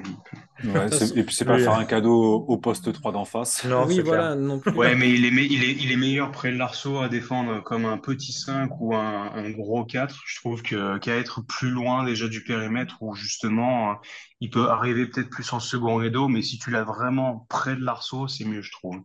[0.62, 1.62] Ouais, façon- et puis, c'est pas Oui.
[1.64, 3.64] faire un cadeau au, poste 3 d'en face.
[3.64, 4.36] Non, oui, voilà, clair.
[4.36, 4.70] non plus.
[4.74, 7.64] Ouais, mais il est, me- il est, il est meilleur près de l'arceau à défendre
[7.64, 10.22] comme un petit 5 ou un, un gros 4.
[10.24, 13.94] Je trouve qu'à être plus loin déjà du périmètre où justement euh,
[14.40, 17.82] il peut arriver peut-être plus en second rideau, mais si tu l'as vraiment près de
[17.84, 19.00] l'arceau, c'est mieux, je trouve.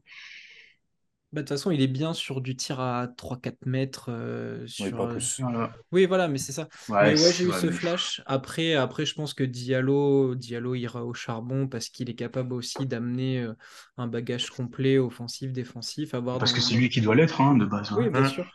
[1.33, 4.05] Bah, de toute façon, il est bien sur du tir à 3-4 mètres.
[4.09, 5.41] euh, Oui, sur, pas euh, plus.
[5.41, 5.73] Voilà.
[5.91, 6.69] Oui, voilà, mais c'est ça.
[6.87, 8.21] Ouais, mais ouais, j'ai eu ouais, ce mais- flash.
[8.25, 12.85] Après, après, je pense que Diallo, Diallo ira au charbon parce qu'il est capable aussi
[12.85, 13.53] d'amener euh,
[13.97, 16.13] un bagage complet offensif, défensif.
[16.13, 17.91] À voir Parce dans- que c'est lui qui doit l'être, hein, de base.
[17.91, 18.09] Oui, hein.
[18.09, 18.49] bien sûr.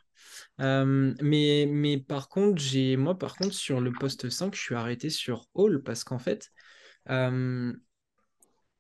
[0.61, 4.75] Euh, mais, mais par contre, j'ai moi, par contre, sur le poste 5, je suis
[4.75, 6.51] arrêté sur Hall parce qu'en fait,
[7.11, 7.73] euh,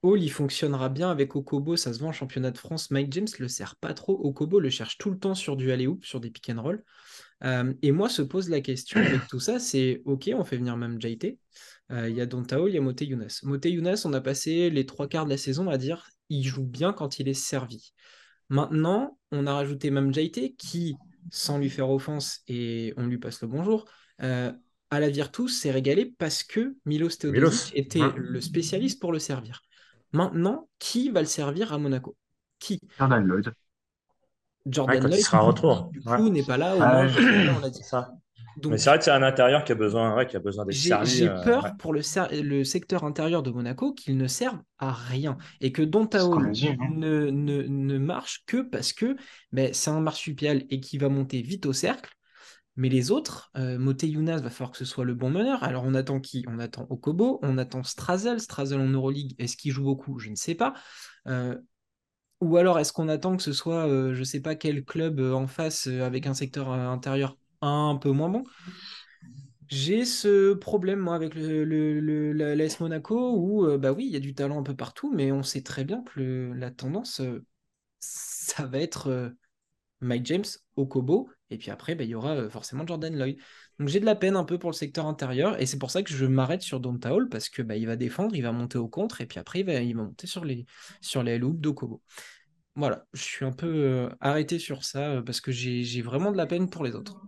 [0.02, 2.90] Hall, il fonctionnera bien avec Okobo, ça se voit en championnat de France.
[2.90, 4.18] Mike James le sert pas trop.
[4.24, 6.84] Okobo le cherche tout le temps sur du alley-oop, sur des pick and roll.
[7.44, 10.76] Euh, et moi, se pose la question avec tout ça, c'est OK, on fait venir
[10.76, 11.38] même JT.
[11.92, 13.28] Euh, Il y a Dontao, il y a Moté Younes.
[13.44, 16.64] Moté Younes, on a passé les trois quarts de la saison à dire il joue
[16.64, 17.92] bien quand il est servi.
[18.48, 20.96] Maintenant, on a rajouté même JT qui,
[21.30, 23.84] sans lui faire offense et on lui passe le bonjour,
[24.22, 24.52] euh,
[24.90, 28.12] à la Virtus s'est régalé parce que Milos Teodosic était ouais.
[28.16, 29.62] le spécialiste pour le servir.
[30.12, 32.16] Maintenant, qui va le servir à Monaco?
[32.58, 32.80] Qui?
[32.98, 33.54] Jordan Lloyd.
[34.66, 35.90] Jordan Ouais, quand il Lloyd, sera en retour.
[35.90, 36.16] du Ouais.
[36.16, 37.78] coup, n'est pas là au Ah, moins, je- on l'a dit.
[37.78, 38.12] C'est ça.
[38.56, 40.64] Donc, Mais c'est vrai que c'est un intérieur qui a besoin, ouais, qui a besoin
[40.66, 41.10] d'être j'ai servi.
[41.18, 41.70] j'ai euh, peur ouais.
[41.78, 45.82] pour le, ser- le secteur intérieur de Monaco qu'il ne serve à rien et que
[45.82, 46.88] Dontao a hein.
[46.90, 49.16] ne, ne, ne marche que parce que
[49.52, 52.10] ben, c'est un marsupial et qui va monter vite au cercle.
[52.76, 55.62] Mais les autres, euh, Moté Younas, va falloir que ce soit le bon meneur.
[55.62, 56.44] Alors on attend qui?
[56.48, 58.40] On attend Okobo, on attend Strazel.
[58.40, 60.18] Strazel en Euroleague, est-ce qu'il joue beaucoup?
[60.18, 60.74] Je ne sais pas.
[61.26, 61.56] Euh,
[62.40, 65.20] ou alors est-ce qu'on attend que ce soit, euh, je ne sais pas quel club
[65.20, 68.44] euh, en face avec un secteur intérieur un peu moins bon?
[69.68, 74.12] J'ai ce problème, moi, avec le, le, le- la- l'AS Monaco, où, bah oui, il
[74.12, 77.22] y a du talent un peu partout, mais on sait très bien que la tendance,
[78.00, 79.34] ça va être
[80.02, 80.44] Mike James,
[80.76, 83.38] Okobo, et puis après, bah, il y aura euh, forcément Jordan Lloyd.
[83.78, 86.02] Donc j'ai de la peine un peu pour le secteur intérieur, et c'est pour ça
[86.02, 88.88] que je m'arrête sur Donta parce que bah, il va défendre, il va monter au
[88.88, 90.66] contre, et puis après, il va, il va monter sur les,
[91.00, 92.02] sur les loops d'Okobo.
[92.74, 96.36] Voilà, je suis un peu euh, arrêté sur ça, euh, parce que j'ai vraiment de
[96.36, 97.20] la peine pour les autres.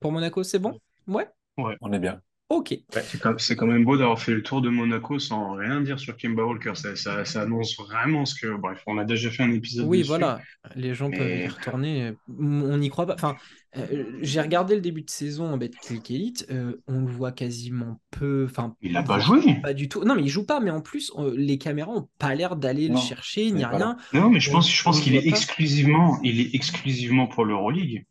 [0.00, 0.78] Pour Monaco, c'est bon?
[1.06, 1.28] Ouais?
[1.56, 2.20] On est bien.
[2.52, 2.74] Ok.
[2.90, 5.98] C'est quand, c'est quand même beau d'avoir fait le tour de Monaco sans rien dire
[5.98, 6.72] sur Kemba Walker.
[6.74, 8.54] Ça, ça, ça annonce vraiment ce que.
[8.58, 10.08] Bref, on a déjà fait un épisode Oui, dessus.
[10.08, 10.38] voilà,
[10.76, 12.12] les gens peuvent y retourner.
[12.38, 13.14] On n'y croit pas.
[13.14, 13.36] Enfin,
[13.78, 16.46] euh, j'ai regardé le début de saison en Betclic Elite.
[16.50, 18.46] euh, on le voit quasiment peu.
[18.50, 19.40] Enfin, Il n'a pas joué.
[19.62, 20.04] Pas du tout.
[20.04, 20.60] Non, mais il joue pas.
[20.60, 23.96] Mais en plus, les caméras ont pas l'air d'aller le chercher, ni rien.
[24.12, 25.28] Non, mais je pense, je qu'il est pas.
[25.28, 28.04] exclusivement, il est exclusivement pour l'Euroleague.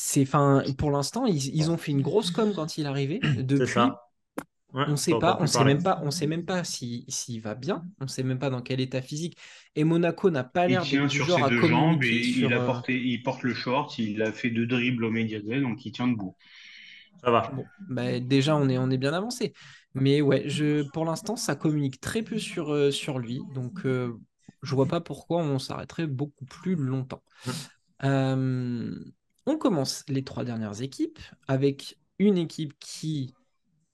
[0.00, 3.26] C'est, enfin, pour l'instant, ils, ils ont fait une grosse com quand il est arrivé.
[3.34, 4.02] Depuis, ça.
[4.74, 7.54] Ouais, on sait pas, on sait même pas, on sait même pas si- s'il va
[7.56, 7.84] bien.
[8.00, 9.38] On sait même pas dans quel état physique.
[9.76, 12.60] Et Monaco n'a pas l'air du sur genre ses à deux jambes et il a
[12.60, 15.92] euh, porté, il porte le short, il a fait deux dribbles au médiaset, donc il
[15.92, 16.36] tient debout.
[17.24, 17.50] Ça va.
[17.52, 19.52] Bon, bah, déjà, on est, on est bien avancé.
[19.94, 23.40] Mais ouais, je, pour l'instant, ça communique très peu sur, euh, sur lui.
[23.54, 24.18] Donc, euh,
[24.62, 27.22] je vois pas pourquoi on s'arrêterait beaucoup plus longtemps.
[28.04, 28.94] Euh,
[29.48, 31.18] on commence les trois dernières équipes
[31.48, 33.34] avec une équipe qui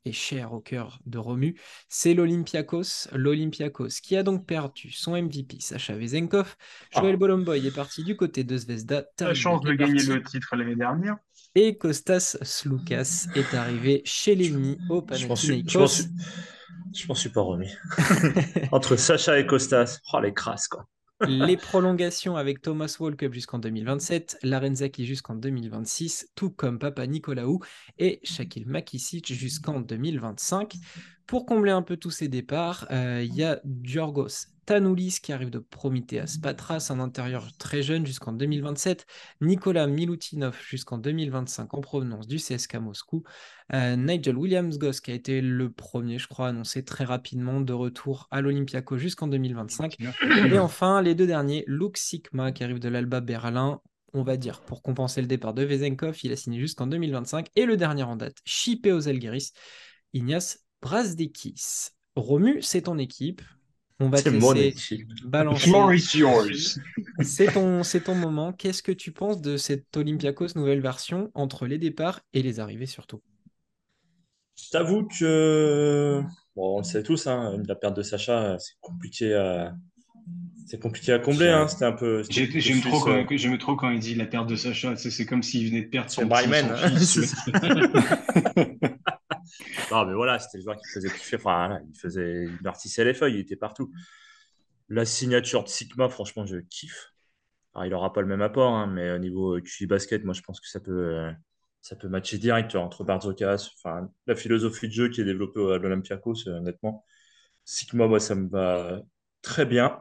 [0.06, 1.58] est chère au cœur de Romu.
[1.88, 3.08] C'est l'Olympiakos.
[3.12, 6.56] L'Olympiakos qui a donc perdu son MVP, Sacha Vezenkov.
[6.92, 7.16] Joël Ah.
[7.16, 9.06] Bolomboy est parti du côté de Zvezda.
[9.20, 11.16] La chance de gagner parti le titre l'année dernière.
[11.54, 15.86] et Kostas Sloukas est arrivé chez l'ennemi au Je m'en suis, je m'en Panathinaikos.
[15.86, 16.08] suis,
[16.94, 17.70] je m'en suis pas remis.
[18.72, 20.86] Entre Sacha et Costas, oh les crasses quoi.
[21.20, 27.60] Les prolongations avec Thomas Walkup jusqu'en 2027, Larenzaki jusqu'en 2026, tout comme Papa Nicolaou
[27.98, 30.74] et Shaquille Makisic jusqu'en 2025.
[31.26, 35.50] Pour combler un peu tous ces départs, euh, il y a Giorgos Tanoulis qui arrive
[35.50, 39.06] de Prometheas Patras, un intérieur très jeune jusqu'en 2027,
[39.40, 43.22] Nicolas Milutinov jusqu'en 2025 en provenance du CSKA Moscou,
[43.72, 48.28] euh, Nigel Williams-Goss qui a été le premier, je crois, annoncé très rapidement de retour
[48.30, 49.96] à l'Olympiaco jusqu'en 2025.
[50.50, 53.80] Et enfin, les deux derniers, Luke Sikma qui arrive de l'Alba Berlin.
[54.12, 57.48] On va dire, pour compenser le départ de Vezenkov, il a signé jusqu'en 2025.
[57.56, 59.52] Et le dernier en date, Chipe aux Algiris,
[60.12, 61.90] Ignace Brasdekis.
[62.16, 63.42] Romu, c'est ton équipe.
[64.00, 65.08] On va te C'est mon laisser équipe.
[65.22, 65.90] balancer.
[67.20, 68.52] C'est ton, c'est ton moment.
[68.52, 72.86] Qu'est-ce que tu penses de cette Olympiakos nouvelle version entre les départs et les arrivées
[72.86, 73.20] surtout?
[74.56, 76.22] Je t'avoue que,
[76.54, 79.74] bon, on le sait tous, hein, la perte de Sacha, c'est compliqué à,
[80.66, 81.48] c'est compliqué à combler.
[81.48, 82.22] Hein, c'était un peu.
[82.30, 84.96] J'aime trop, quand, j'aime trop quand il dit la perte de Sacha.
[84.96, 86.96] C'est c'est comme s'il venait de perdre Son son, son hein.
[86.96, 87.20] fils.
[89.90, 91.36] Non, mais voilà, c'était le joueur qui faisait kiffer.
[91.36, 93.92] Enfin, il faisait, il martissait les feuilles, il était partout.
[94.88, 97.14] La signature de Sigma, franchement, je kiffe.
[97.82, 100.42] Il n'aura pas le même apport, hein, mais au niveau euh, QI basket, moi, je
[100.42, 101.32] pense que ça peut, euh,
[101.80, 103.70] ça peut matcher direct entre Barzokas.
[103.76, 107.04] Enfin, la philosophie de jeu qui est développée à l'Olympiakos, euh, honnêtement.
[107.64, 109.02] Sigma, moi, ça me va
[109.42, 110.00] très bien.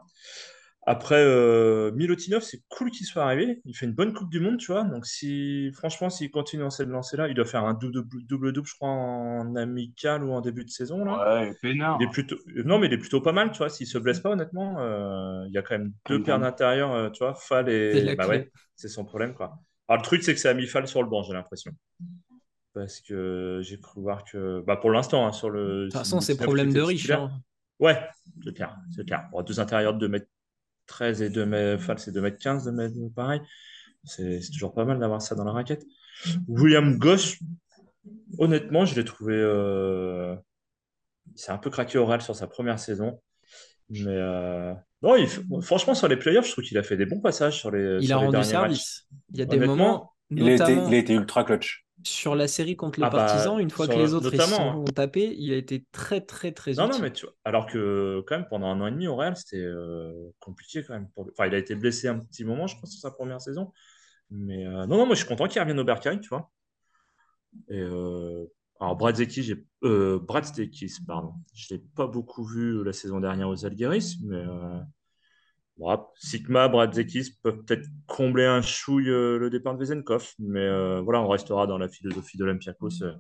[0.86, 3.62] Après, euh, Milutinov, c'est cool qu'il soit arrivé.
[3.64, 4.84] Il fait une bonne Coupe du Monde, tu vois.
[4.84, 8.90] Donc, si, franchement, s'il continue dans cette lancée-là, il doit faire un double-double, je crois,
[8.90, 11.06] en amical ou en début de saison.
[11.06, 11.46] Là.
[11.46, 11.54] Ouais.
[11.64, 12.36] Il est plutôt...
[12.66, 13.70] Non, mais il est plutôt pas mal, tu vois.
[13.70, 17.10] S'il se blesse pas, honnêtement, euh, il y a quand même deux paires d'intérieur, euh,
[17.10, 17.34] tu vois.
[17.34, 18.16] Fall et.
[18.16, 19.58] Bah ouais, c'est son problème, quoi.
[19.88, 21.72] Alors, le truc, c'est que ça a mis Fall sur le banc, j'ai l'impression.
[22.74, 24.62] Parce que j'ai cru voir que.
[24.68, 25.84] Bah, pour l'instant, hein, sur le.
[25.84, 27.10] De toute façon, c'est problème de riche.
[27.10, 27.32] hein.
[27.80, 28.00] Ouais,
[28.44, 29.28] c'est clair, c'est clair.
[29.32, 30.28] Bon, deux intérieurs de 2 mètres
[30.88, 33.42] 13 et 2 mètres, enfin, c'est 2 mètres 15, 2 mètres, pareil.
[34.04, 35.84] C'est c'est toujours pas mal d'avoir ça dans la raquette.
[36.48, 37.38] William Goss,
[38.38, 39.34] honnêtement, je l'ai trouvé.
[39.36, 40.36] euh,
[41.36, 43.22] C'est un peu craqué au Real sur sa première saison.
[43.90, 45.28] Mais euh, non, il
[45.62, 48.08] franchement, sur les playoffs, je trouve qu'il a fait des bons passages sur les, Il
[48.08, 49.08] sur a les rendu derniers service.
[49.34, 51.86] Il y a des Honnêtement, moments, Il a été, il a été ultra clutch.
[52.04, 54.74] Sur la série contre les Ah bah, Partisans, une fois que les autres ils notamment,
[54.74, 54.94] sont hein.
[54.94, 58.38] tapés, il a été très très très Non, non, mais tu vois, alors que quand
[58.38, 61.10] même pendant un an et demi au Real, c'était euh, compliqué quand même.
[61.16, 61.28] Pour...
[61.32, 63.72] Enfin, il a été blessé un petit moment, je crois, sur sa première saison.
[64.30, 66.52] Mais euh, non, non, moi je suis content qu'il revienne au Berkane, tu vois.
[67.70, 68.46] Et euh,
[68.80, 71.34] alors Brad Zekis, j'ai Brad Stekis, pardon.
[71.54, 74.44] Je l'ai pas beaucoup vu la saison dernière aux Algiris, mais
[76.16, 80.34] Sigma, Brad Zekis peuvent peut-être combler un chouille euh, le départ de Vezenkov.
[80.40, 83.04] Mais euh, voilà, on restera dans la philosophie de l'Olympiakos.
[83.04, 83.14] euh,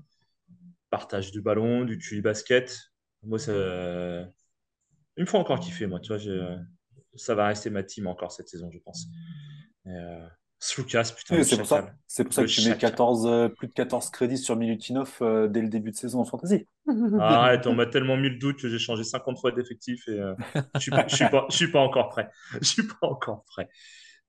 [0.89, 2.91] partage du ballon, du QI basket.
[3.23, 3.51] Moi, ça,
[5.17, 5.99] il me faut encore kiffer, moi.
[5.99, 6.21] Tu vois,
[7.15, 9.07] ça va rester ma team encore cette saison, je pense.
[10.65, 12.91] Slucas, putain, Oui, c'est pour ça, c'est pour ça Le que tu mets chacal.
[12.91, 16.25] 14, euh, plus de 14 crédits sur Milutinov euh, dès le début de saison en
[16.25, 16.67] fantasy.
[17.19, 20.33] Arrête, on m'a tellement mis le doute que j'ai changé 50 fois d'effectif et euh,
[20.75, 22.29] je suis, je suis pas, je suis pas encore prêt.
[22.61, 23.67] Je suis pas encore prêt.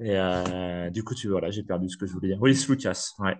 [0.00, 2.38] Et euh, du coup, tu vois, là, j'ai perdu ce que je voulais dire.
[2.40, 3.36] Oui, Slucas, ouais.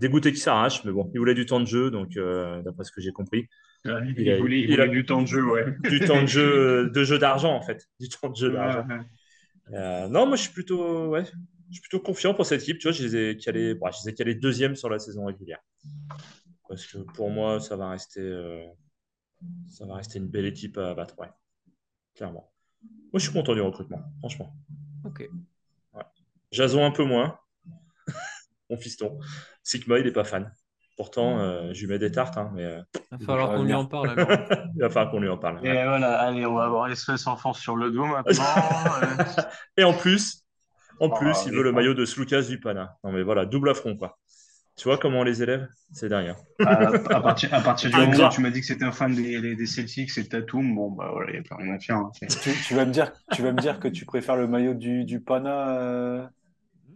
[0.00, 2.92] Dégoûté qui s'arrache, mais bon, il voulait du temps de jeu, donc euh, d'après ce
[2.92, 3.48] que j'ai compris.
[3.84, 5.64] Il, Il a- voulait, il il a- voulait du temps de jeu, ouais.
[5.88, 7.88] Du temps de jeu, de jeu d'argent, en fait.
[7.98, 8.86] Du temps de jeu d'argent.
[8.88, 9.00] Ouais, ouais.
[9.74, 11.24] Euh, non, moi je suis plutôt, ouais,
[11.70, 12.78] je suis plutôt confiant pour cette équipe.
[12.78, 15.26] Tu vois, je les ai calés, bon, je les ai calés deuxième sur la saison
[15.26, 15.60] régulière.
[16.68, 18.66] Parce que pour moi, ça va rester, euh,
[19.68, 21.30] ça va rester une belle équipe à battre, ouais.
[22.14, 22.52] Clairement.
[22.82, 24.54] Moi, je suis content du recrutement, franchement.
[25.04, 25.28] Ok.
[26.52, 27.38] Jason un peu moins.
[28.70, 29.18] Mon fiston.
[29.62, 30.52] Sigma, il est pas fan.
[30.96, 33.72] Pourtant, euh, je lui mets des tartes, hein, mais euh, Il va falloir qu'on lui
[33.72, 34.28] en parle alors.
[34.74, 35.64] il va falloir qu'on lui en parle.
[35.64, 35.84] Et ouais.
[35.84, 38.44] voilà, allez, on va avoir l'espèce enfant sur le dos maintenant.
[39.76, 40.39] Et en plus,
[41.00, 42.96] en plus, il veut le maillot de Slucas du Pana.
[43.04, 44.18] Non, mais voilà, double affront, quoi.
[44.76, 45.68] Tu vois comment on les élève?
[45.92, 46.28] C'est dingue.
[46.28, 46.36] hein.
[46.64, 48.92] à, à partir, à partir du Un moment où tu m'as dit que c'était un
[48.92, 51.54] fan des, des, des Celtics et de Tatum, bon, bah voilà, il n'y a plus
[51.54, 51.96] rien à faire.
[51.96, 52.10] hein.
[52.18, 54.72] C'est- Tu, tu vas me dire, tu vas me dire que tu préfères le maillot
[54.74, 56.26] du, du Pana euh,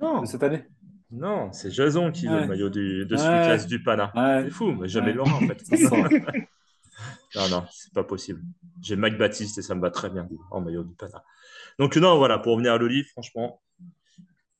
[0.01, 0.65] Non, de cette année?
[1.11, 2.41] non, c'est Jason qui veut Ouais.
[2.43, 3.19] le maillot du, de Ouais.
[3.21, 4.11] Slucas du Pana.
[4.17, 4.45] Ouais.
[4.45, 5.13] C'est fou, mais jamais Ouais.
[5.15, 5.63] Laurent, en fait.
[7.37, 8.41] Non, non, c'est pas possible.
[8.81, 11.23] J'ai Mike Baptiste et ça me va très bien en maillot du Pana.
[11.79, 13.61] Donc, non, voilà, pour revenir à l'Olive, franchement,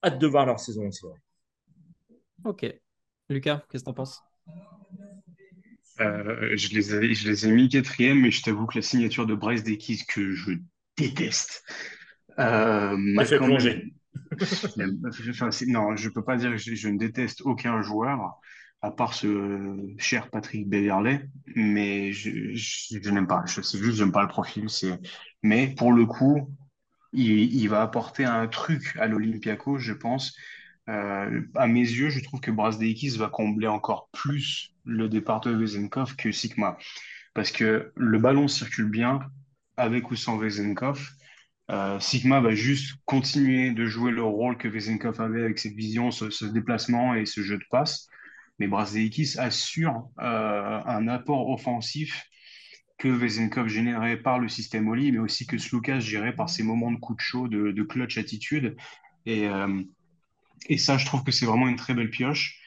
[0.05, 1.05] hâte de voir leur saison aussi.
[1.07, 1.13] ouais.
[2.45, 2.67] Ok.
[3.29, 4.23] Lucas, qu'est-ce que t'en penses?
[6.01, 9.27] Euh, je les ai, je les ai mis quatrième, mais je t'avoue que la signature
[9.27, 10.53] de Bryce Dekis que je
[10.97, 11.65] déteste
[12.39, 13.95] euh, m'a fait plonger.
[15.29, 18.39] Enfin, non, je peux pas dire que je, je ne déteste aucun joueur,
[18.81, 23.43] à part ce cher Patrick Beverley, mais je, je, je n'aime pas.
[23.47, 24.69] Je sais juste, j'aime pas le profil.
[24.69, 24.99] C'est,
[25.43, 26.49] mais pour le coup,
[27.15, 30.37] il, va apporter un truc à l'Olympiakos, je pense.
[30.89, 35.51] Euh, à mes yeux, je trouve que Brazdeikis va combler encore plus le départ de
[35.51, 36.77] Vezenkov que Sigma.
[37.33, 39.21] Parce que le ballon circule bien
[39.77, 41.11] avec ou sans Vezenkov.
[41.71, 46.11] Euh, Sigma va juste continuer de jouer le rôle que Vezenkov avait avec cette vision,
[46.11, 48.09] ce, ce déplacement et ce jeu de passe.
[48.59, 52.25] Mais Brazdeikis assure euh, un apport offensif
[52.99, 56.93] que Vezenkov générait par le système Oli, mais aussi que Slukas gérait par ses moments
[56.93, 58.77] de coup de chaud, de, de clutch attitude.
[59.27, 59.83] Et, euh,
[60.79, 62.61] ça, je trouve que c'est vraiment une très belle pioche.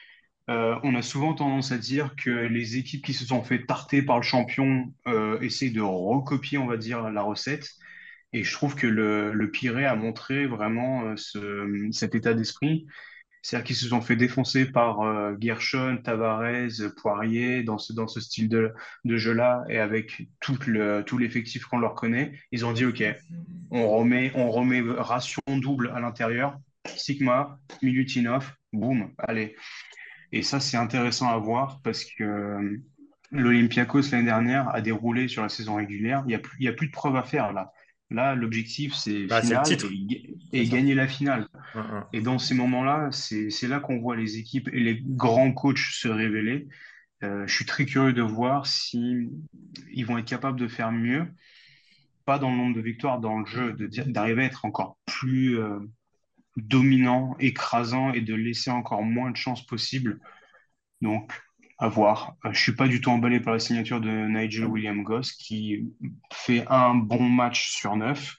[0.50, 4.02] Euh, on a souvent tendance à dire que les équipes qui se sont fait tarter
[4.02, 7.68] par le champion euh, essayent de recopier, on va dire, la recette.
[8.32, 9.50] Et je trouve que le, le
[9.86, 12.86] a montré vraiment euh, ce, cet état d'esprit.
[13.42, 18.72] C'est-à-dire qu'ils se sont fait défoncer par euh, Gershon, Tavares, Poirier dans ce, style de,
[19.04, 22.32] de jeu-là et avec tout le, tout l'effectif qu'on leur connaît.
[22.52, 23.02] Ils ont dit, OK,
[23.70, 26.58] on remet, on remet ration double à l'intérieur.
[26.86, 29.56] Sigma, Milutinov, boum, allez.
[30.32, 32.82] Et ça, c'est intéressant à voir parce que euh,
[33.30, 36.24] l'Olympiakos l'année dernière a déroulé sur la saison régulière.
[36.26, 37.72] Il n'y a plus de preuves à faire là.
[38.10, 39.42] Là, l'objectif, c'est Bah,
[40.52, 41.46] et, gagner la finale.
[41.74, 42.08] Un, un.
[42.14, 45.78] Et dans ces moments-là, c'est c'est là qu'on voit les équipes et les grands coachs
[45.78, 46.68] se révéler.
[47.22, 49.28] Euh, je suis très curieux de voir si
[49.92, 51.26] ils vont être capables de faire mieux,
[52.24, 53.74] pas dans le nombre de victoires, dans le jeu,
[54.06, 55.78] d'arriver à être encore plus euh,
[56.56, 60.20] dominant, écrasant et de laisser encore moins de chances possibles.
[61.00, 61.32] Donc,
[61.78, 62.36] à voir.
[62.44, 65.88] Euh, je suis pas du tout emballé par la signature de Nigel William-Goss qui
[66.32, 68.36] fait un bon match sur neuf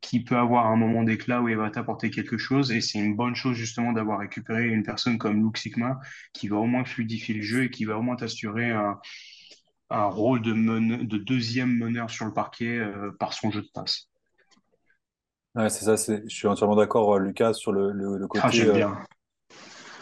[0.00, 2.72] qui peut avoir un moment d'éclat où il va t'apporter quelque chose.
[2.72, 5.98] Et c'est une bonne chose justement d'avoir récupéré une personne comme Luke Sigma
[6.32, 8.98] qui va au moins fluidifier le jeu et qui va au moins t'assurer un,
[9.90, 13.68] un rôle de, mene- de deuxième meneur sur le parquet euh, par son jeu de
[13.74, 14.08] passe.
[15.54, 18.64] Ouais, c'est ça, je suis entièrement d'accord, euh, Lucas, sur le, le, le Ah, côté
[18.64, 19.04] bien.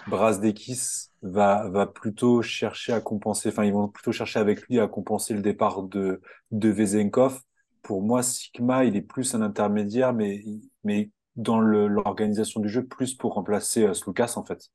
[0.06, 4.86] Brasdekis va, va plutôt chercher à compenser, enfin, ils vont plutôt chercher avec lui à
[4.86, 7.40] compenser le départ de, de Vezenkov.
[7.82, 10.44] Pour moi, Sigma, il est plus un intermédiaire, mais,
[10.84, 14.70] mais dans l'organisation du jeu, plus pour remplacer euh, Sloukas, en fait.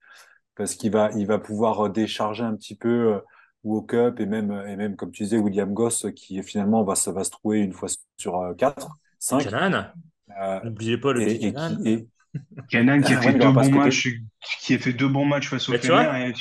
[0.55, 3.19] Parce qu'il va, il va pouvoir euh, décharger un petit peu euh,
[3.63, 7.11] Walkup et même, et même, comme tu disais, William Goss, euh, qui finalement va, ça
[7.11, 9.43] va se trouver une fois sur euh, quatre, cinq.
[10.63, 12.07] N'oubliez pas le et,
[12.69, 13.25] Canan qui a Ouais,
[13.71, 14.07] côté- matchs,
[14.59, 16.33] qui a fait deux bons matchs face au Fener et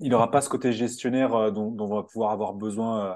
[0.00, 3.14] il n'aura pas ce côté gestionnaire euh, dont, dont va pouvoir avoir besoin euh,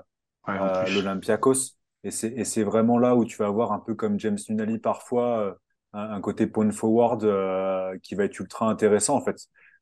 [0.53, 1.77] Ouais, euh, l'Olympiakos.
[2.03, 5.57] Et c'est, vraiment là où tu vas avoir un peu comme James Nunnally parfois,
[5.95, 9.37] un, un côté point forward euh, qui va être ultra intéressant en fait.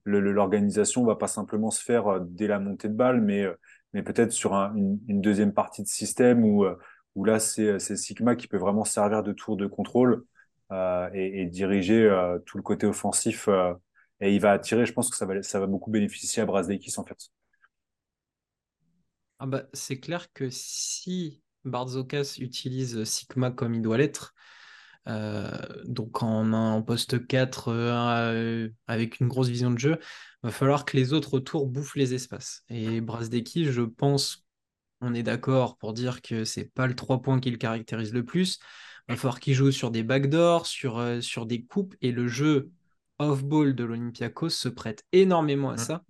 [0.04, 3.42] Le, le- l'organisation va pas simplement se faire euh, dès la montée de balle, mais,
[3.42, 3.54] euh,
[3.92, 6.64] mais peut-être sur un- une, une deuxième partie de système où,
[7.16, 10.26] où là c'est, c'est Sigma qui peut vraiment servir de tour de contrôle euh,
[11.14, 13.48] et, et diriger euh, tout le côté offensif.
[13.48, 13.74] euh,
[14.20, 16.94] et il va attirer, je pense que ça va, ça va beaucoup bénéficier à Brazdeikis
[16.98, 17.18] en fait.
[19.38, 24.34] Ah bah, c'est clair que si Barzokas utilise Sigma comme il doit l'être,
[25.08, 25.50] euh,
[25.84, 29.98] donc en, en poste 4 euh, avec une grosse vision de jeu,
[30.42, 32.62] va falloir que les autres autour bouffent les espaces.
[32.68, 34.46] Et Brasdeki, je pense,
[35.00, 38.24] on est d'accord pour dire que c'est pas le 3 points qui le caractérise le
[38.24, 38.60] plus.
[39.08, 42.70] Va falloir qu'il joue sur des backdoors, sur, euh, sur des coupes, et le jeu
[43.18, 45.78] off-ball de l'Olympiakos se prête énormément à Mm.
[45.78, 46.04] ça.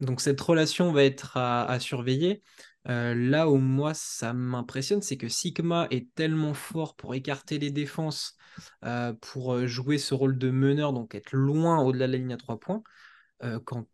[0.00, 2.42] Donc cette relation va être à, à surveiller.
[2.88, 7.70] Euh, là où moi ça m'impressionne, c'est que Sigma est tellement fort pour écarter les
[7.70, 8.36] défenses,
[8.84, 12.36] euh, pour jouer ce rôle de meneur, donc être loin au-delà de la ligne à
[12.36, 12.82] trois points.
[13.44, 13.86] Euh, quand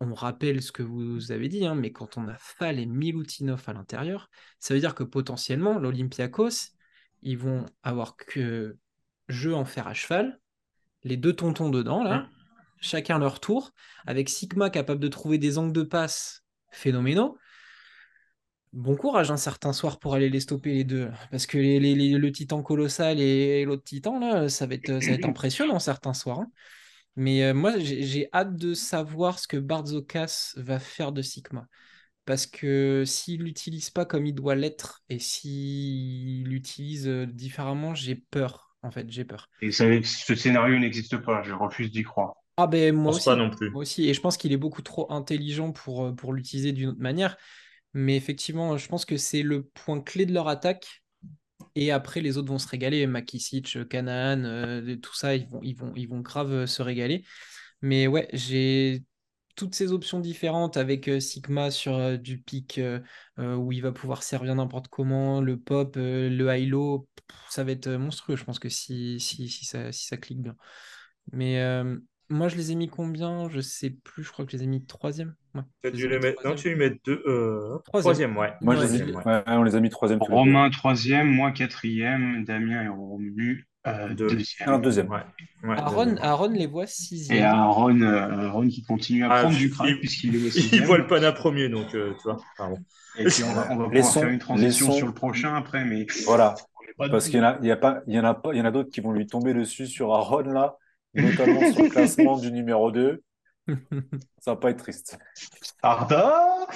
[0.00, 3.62] on rappelle ce que vous avez dit, hein, mais quand on a Fall et Milutinov
[3.66, 4.28] à l'intérieur,
[4.60, 6.75] ça veut dire que potentiellement l'Olympiakos,
[7.22, 8.76] ils vont avoir que
[9.28, 10.40] jeu en fer à cheval,
[11.04, 12.28] les deux tontons dedans là,
[12.80, 13.72] chacun leur tour,
[14.06, 17.38] avec Sigma capable de trouver des angles de passe phénoménaux.
[18.72, 21.94] Bon courage un certain soir pour aller les stopper les deux, parce que les- les-
[21.94, 25.78] les- le titan colossal et l'autre titan là, ça va être, ça va être impressionnant
[25.78, 26.40] certains soirs.
[26.40, 26.50] hein.
[27.16, 31.66] Mais euh, moi j'ai j'ai hâte de savoir ce que Barzokas va faire de Sigma.
[32.26, 38.16] Parce que s'il l'utilise pas comme il doit l'être et s'il l'utilise euh, différemment, j'ai
[38.16, 38.76] peur.
[38.82, 39.48] En fait, j'ai peur.
[39.62, 42.34] Et ça- ce scénario n'existe pas, je refuse d'y croire.
[42.56, 43.24] Ah ben moi aussi.
[43.26, 43.70] pas non plus.
[43.70, 44.08] Moi aussi.
[44.08, 47.36] Et je pense qu'il est beaucoup trop intelligent pour, euh, pour l'utiliser d'une autre manière.
[47.94, 51.02] Mais effectivement, je pense que c'est le point clé de leur attaque.
[51.76, 53.06] Et après, les autres vont se régaler.
[53.06, 57.24] Makisic, Kanaan, euh, tout ça, ils vont, ils vont, ils vont grave se régaler.
[57.82, 59.04] Mais ouais, j'ai
[59.56, 63.00] toutes ces options différentes avec euh, Sigma sur euh, du pic euh,
[63.36, 67.08] où il va pouvoir servir n'importe comment, le pop, euh, le high-low,
[67.50, 70.56] ça va être monstrueux, je pense que si, si, si ça, si ça clique bien.
[71.32, 71.98] Mais euh,
[72.28, 73.48] moi, je les ai mis combien?
[73.48, 75.34] Je sais plus, je crois que je les ai mis troisième.
[75.54, 76.42] Ouais, Tu as dû les mettre.
[76.44, 76.56] Non, troisième.
[76.56, 77.22] tu les mets deux.
[77.26, 78.32] euh, Troisième.
[78.34, 78.52] Troisième, ouais.
[78.60, 79.24] Moi, je les ai, ouais.
[79.24, 80.20] ouais, on les a mis troisième.
[80.20, 84.26] Romain troisième, moi quatrième, Damien est revenu euh, Deux.
[84.28, 84.68] deuxième.
[84.68, 85.08] Un deuxième.
[85.08, 85.18] Ouais.
[85.64, 86.24] ouais, Aaron, deuxième.
[86.24, 87.44] Aaron les voit Et sixième.
[87.44, 90.46] Aaron, euh, Aaron qui continue à Ah, prendre du il- crack il- puisqu'il est au
[90.46, 90.84] Il sixième.
[90.84, 92.38] voit le pana premier, donc euh, tu vois.
[92.58, 92.78] Pardon.
[93.18, 95.84] Et puis on va, on va pouvoir faire une transition laissons- sur le prochain après,
[95.84, 96.54] mais Voilà.
[96.98, 98.58] Parce qu'il y en a, il y a pas, il y en a pas, il
[98.58, 100.76] y en a d'autres qui vont lui tomber dessus sur Aaron là,
[101.14, 103.22] notamment sur le classement du numéro 2.
[104.38, 105.18] Ça va pas être triste.
[105.82, 106.66] Arda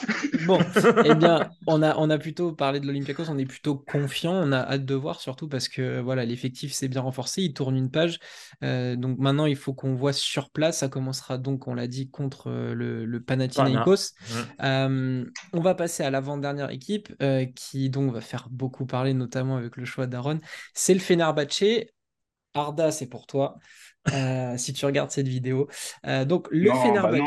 [0.46, 0.58] Bon,
[1.04, 4.50] eh bien, on a, on a plutôt parlé de l'Olympiakos, on est plutôt confiant, on
[4.50, 7.90] a hâte de voir surtout parce que voilà, l'effectif s'est bien renforcé, il tourne une
[7.90, 8.18] page.
[8.64, 10.78] Euh, donc maintenant, il faut qu'on voit sur place.
[10.78, 14.14] Ça commencera donc, on l'a dit, contre euh, le, le Panathinaikos.
[14.62, 19.56] Euh, on va passer à l'avant-dernière équipe euh, qui donc va faire beaucoup parler, notamment
[19.56, 20.38] avec le choix d'Aaron.
[20.74, 21.86] C'est le Fenerbahçe.
[22.54, 23.58] Arda, c'est pour toi.
[24.12, 25.68] Euh, si tu regardes cette vidéo.
[26.06, 27.24] Euh, donc le Non, bah non,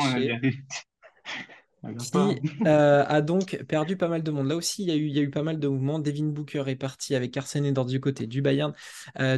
[1.98, 2.34] qui pas.
[2.66, 4.48] euh, a donc perdu pas mal de monde.
[4.48, 6.00] Là aussi, il y a eu, il y a eu pas mal de mouvements.
[6.00, 8.74] Devin Booker est parti avec Arsène Edwards du côté du Bayern.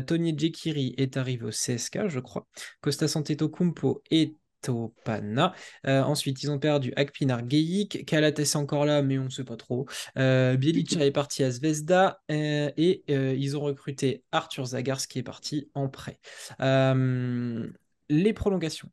[0.06, 2.48] Tony Jekiri est arrivé au CSK, je crois.
[2.82, 4.36] Costa Antetokounmpo est
[5.88, 8.06] Euh, ensuite, ils ont perdu Akpinar Geyik.
[8.06, 9.86] Kalates est encore là, mais on ne sait pas trop.
[10.18, 12.20] Euh, est parti à Zvezda.
[12.32, 16.20] euh, et euh, ils ont recruté Arthur Zagars qui est parti en prêt.
[18.10, 18.92] Les prolongations.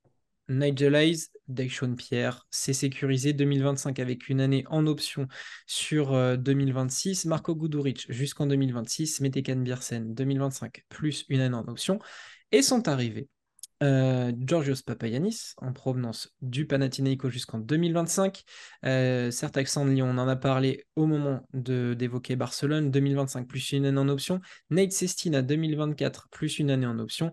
[0.48, 5.28] Nigel Hayes, Daishon Pierre, c'est sécurisé 2025 avec une année en option
[5.66, 7.26] sur euh, 2026.
[7.26, 9.20] Marco Guduric jusqu'en 2026.
[9.20, 11.98] Metekan Biersen 2025 plus une année en option.
[12.50, 13.28] Et sont arrivés
[13.82, 18.44] euh, Georgios Papayanis, en provenance du Panathinaikos jusqu'en 2025.
[18.84, 22.90] Euh, certes, de Lyon, on en a parlé au moment d'évoquer Barcelone.
[22.90, 24.40] 2025 plus une année en option.
[24.70, 27.32] Nate Sestina 2024 plus une année en option.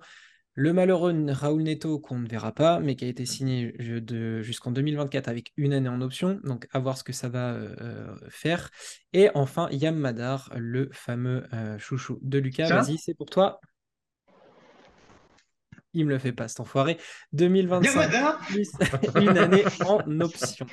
[0.55, 3.73] Le malheureux Raoul Neto, qu'on ne verra pas, mais qui a été signé
[4.41, 6.39] jusqu'en 2024 avec une année en option.
[6.43, 8.69] Donc, à voir ce que ça va euh, faire.
[9.13, 11.45] Et enfin, Yam Madar, le fameux
[11.77, 12.67] chouchou de Lucas.
[12.67, 13.61] Vas-y, c'est pour toi.
[15.93, 16.97] Il me le fait pas, cet enfoiré.
[17.33, 18.11] 2025,
[18.47, 18.71] plus
[19.15, 20.67] une année en option.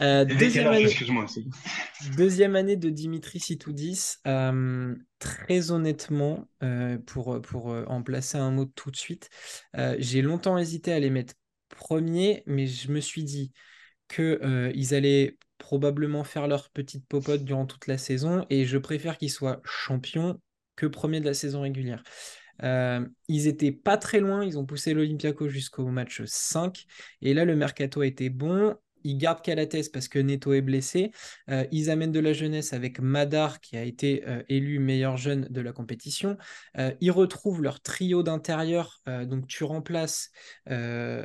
[0.00, 0.94] Euh, deuxième, année,
[2.16, 4.16] deuxième, année, de Dimitri Sitoudis.
[4.26, 9.28] Euh, très honnêtement, euh, pour, pour en placer un mot tout de suite,
[9.98, 11.34] j'ai longtemps hésité à les mettre
[11.68, 13.52] premiers, mais je me suis dit
[14.08, 19.30] qu'ils allaient probablement faire leur petite popote durant toute la saison, et je préfère qu'ils
[19.30, 20.40] soient champions
[20.76, 22.02] que premiers de la saison régulière.
[22.62, 26.86] Euh, ils étaient pas très loin, ils ont poussé l'Olympiaco jusqu'au match 5.
[27.20, 28.74] Et là, le mercato a été bon.
[29.04, 31.10] Ils gardent Calates parce que Neto est blessé.
[31.50, 35.48] Euh, ils amènent de la jeunesse avec Madar qui a été euh, élu meilleur jeune
[35.50, 36.36] de la compétition.
[37.00, 39.02] ils retrouvent leur trio d'intérieur.
[39.26, 40.30] donc tu remplaces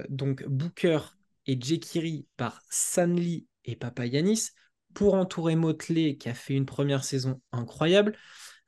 [0.09, 0.99] donc Booker
[1.45, 4.49] et Jekiri par Sanli et Papayanis
[4.93, 8.17] pour entourer Motley qui a fait une première saison incroyable.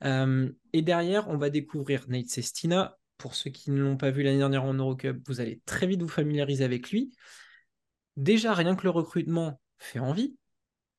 [0.04, 2.96] Euh, et derrière, on va découvrir Nate Sestina.
[3.18, 6.00] Pour ceux qui ne l'ont pas vu l'année dernière en Eurocup, vous allez très vite
[6.00, 7.14] vous familiariser avec lui.
[8.16, 10.36] Déjà, rien que le recrutement fait envie,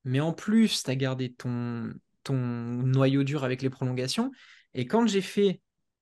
[0.04, 1.92] mais en plus, tu as gardé ton,
[2.24, 4.32] ton noyau dur avec les prolongations.
[4.74, 5.62] Et quand j'ai fait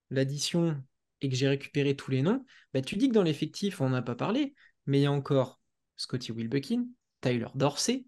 [0.10, 0.82] l'addition
[1.22, 4.02] et que j'ai récupéré tous les noms, bah, tu dis que dans l'effectif, on n'a
[4.02, 4.54] pas parlé,
[4.86, 5.62] mais il y a encore
[5.98, 6.86] Scotty Wilbekin,
[7.22, 8.06] Tyler Dorsey,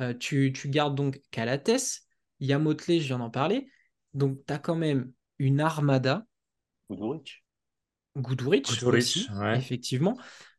[0.00, 2.02] euh, tu, tu, gardes donc Calates,
[2.38, 3.70] il a je viens d'en parler,
[4.14, 6.26] donc, tu as quand même une armada.
[6.90, 7.44] Guduric.
[8.16, 10.16] Guduric, aussi, effectivement.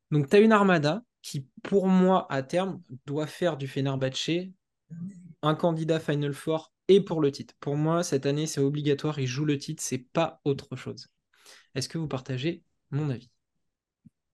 [0.09, 4.29] Donc, tu as une armada qui, pour moi, à terme, doit faire du Fenerbahce
[5.41, 7.53] un candidat Final Four et pour le titre.
[7.59, 9.19] Pour moi, cette année, c'est obligatoire.
[9.19, 11.07] Il joue le titre, c'est pas autre chose.
[11.75, 13.29] Est-ce que vous partagez mon avis?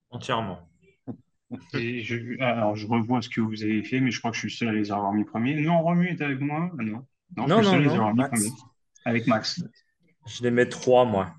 [0.10, 0.70] Entièrement.
[1.74, 4.42] Et je, alors, je revois ce que vous avez fait, mais je crois que je
[4.42, 5.56] suis seul à les avoir mis premiers.
[5.62, 6.72] Non, Romu est avec moi.
[6.78, 7.06] Ah non,
[7.36, 8.52] non, non, je suis seul à les avoir mis premiers
[9.08, 9.64] avec Max
[10.28, 11.34] Je les mets 3, moi.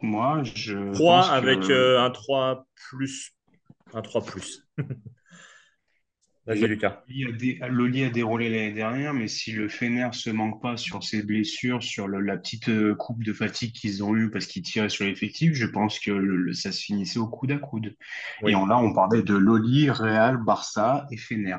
[0.00, 0.92] Moi, je.
[0.94, 3.32] 3 avec euh, un 3 plus.
[3.92, 4.66] Un 3 plus.
[6.46, 7.04] Vas-y, Lucas.
[7.68, 11.84] Loli a déroulé l'année dernière, mais si le Fener se manque pas sur ses blessures,
[11.84, 15.54] sur la petite euh, coupe de fatigue qu'ils ont eue parce qu'ils tiraient sur l'effectif,
[15.54, 17.94] je pense que ça se finissait au coude à coude.
[18.44, 21.58] Et là, on parlait de Loli, Real, Barça et Fener.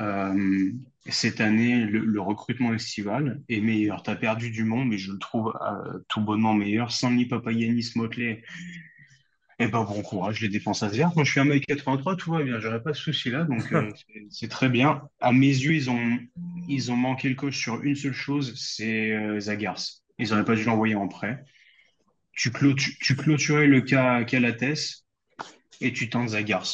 [0.00, 0.72] Euh,
[1.06, 4.02] cette année, le, recrutement estival est meilleur.
[4.02, 6.92] Tu as perdu du monde, mais je le trouve euh, tout bonnement meilleur.
[6.92, 8.42] Sanli Papayanis Motley,
[9.58, 12.30] eh ben bon courage, les défenses à se Moi, je suis un mec 83, tout
[12.32, 13.90] va bien, j'aurais pas de souci là, donc euh,
[14.30, 15.02] c'est très bien.
[15.20, 16.18] À mes yeux, ils ont,
[16.68, 19.82] ils ont manqué le coach sur une seule chose, c'est Zagars.
[20.18, 21.44] Ils n'auraient pas dû l'envoyer en prêt.
[22.32, 22.50] Tu,
[23.00, 25.04] tu clôturais le cas Calates
[25.80, 26.68] et tu tentes Zagars.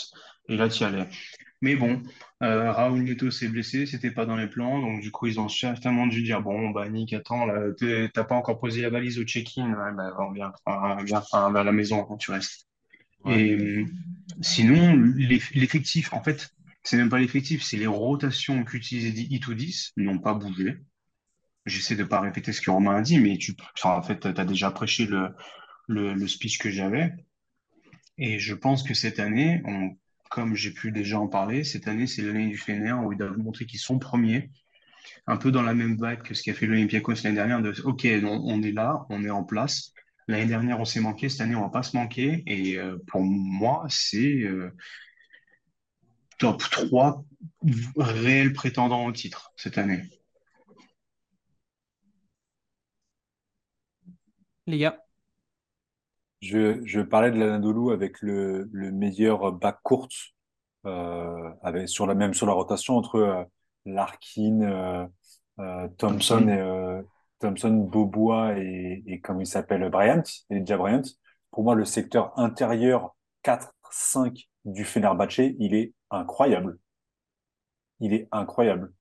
[0.48, 1.08] Et là, tu y allais.
[1.60, 2.02] Mais bon,
[2.42, 5.48] euh, Raoul Neto s'est blessé, c'était pas dans les plans, donc du coup ils ont
[5.48, 7.60] certainement dû dire bon bah Nick attends là
[8.14, 10.52] t'as pas encore posé la valise au check-in, ouais, bah, on vient,
[11.52, 12.68] vers la maison quand tu restes.
[13.26, 13.84] Et euh,
[14.40, 14.94] sinon
[15.54, 16.50] l'effectif en fait
[16.84, 20.78] c'est même pas l'effectif, c'est les rotations qu'utilisait I210 n'ont pas bougé.
[21.66, 24.44] J'essaie de pas répéter ce que Romain a dit, mais tu en fait tu as
[24.44, 25.34] déjà prêché le,
[25.88, 27.12] le, le speech que j'avais.
[28.16, 29.96] Et je pense que cette année, on
[30.30, 33.38] comme j'ai pu déjà en parler, cette année, c'est l'année du Fener où ils doivent
[33.38, 34.50] montrer qu'ils sont premiers.
[35.26, 38.06] Un peu dans la même vague que ce qu'a fait l'Olympiakos l'année dernière de OK,
[38.24, 39.92] on, est là, on est en place.
[40.26, 41.28] L'année dernière, on s'est manqué.
[41.28, 42.42] Cette année, on va pas se manquer.
[42.46, 44.70] Et euh, pour moi, c'est euh,
[46.38, 47.24] top 3
[47.96, 50.02] réels prétendants au titre cette année.
[54.66, 55.07] Les gars
[56.40, 60.08] je, je parlais de l'Anadolu avec le, le meilleur bac court,
[60.86, 63.44] euh, avec, sur la même sur la rotation entre euh,
[63.84, 65.06] Larkin, euh,
[65.58, 67.02] euh Thompson, et, euh,
[67.40, 71.02] Thompson, Bobois et, et comme il s'appelle Bryant, Elijah Bryant.
[71.50, 76.78] Pour moi, le secteur intérieur 4-5 du Fenerbahce, il est incroyable.
[78.00, 78.92] Il est incroyable.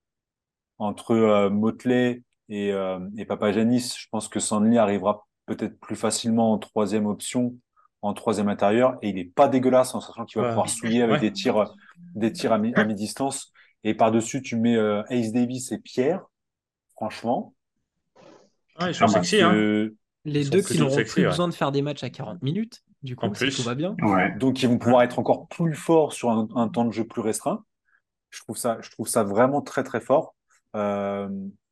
[0.78, 2.68] Entre Motley et,
[3.16, 7.54] et Papajanis, je pense que Sandly arrivera peut-être plus facilement en troisième option,
[8.02, 11.20] en troisième intérieur, et il n'est pas dégueulasse en sachant qu'il va pouvoir souiller avec
[11.20, 11.74] des tirs,
[12.14, 13.52] des tirs à, mi-distance.
[13.84, 16.24] Et par-dessus, tu mets euh, Ace Davis et Pierre,
[16.92, 17.54] franchement.
[18.76, 19.88] Ah, ils sont sexy, hein.
[20.24, 22.82] Les deux qui n'auront plus besoin de faire des matchs à 40 minutes.
[23.02, 23.56] du coup, En si plus.
[23.56, 23.96] tout va bien.
[24.02, 24.34] Ouais.
[24.36, 27.22] Donc, ils vont pouvoir être encore plus forts sur un, un temps de jeu plus
[27.22, 27.64] restreint.
[28.30, 30.34] Je trouve ça, je trouve ça vraiment très, très fort.
[30.76, 31.28] Euh,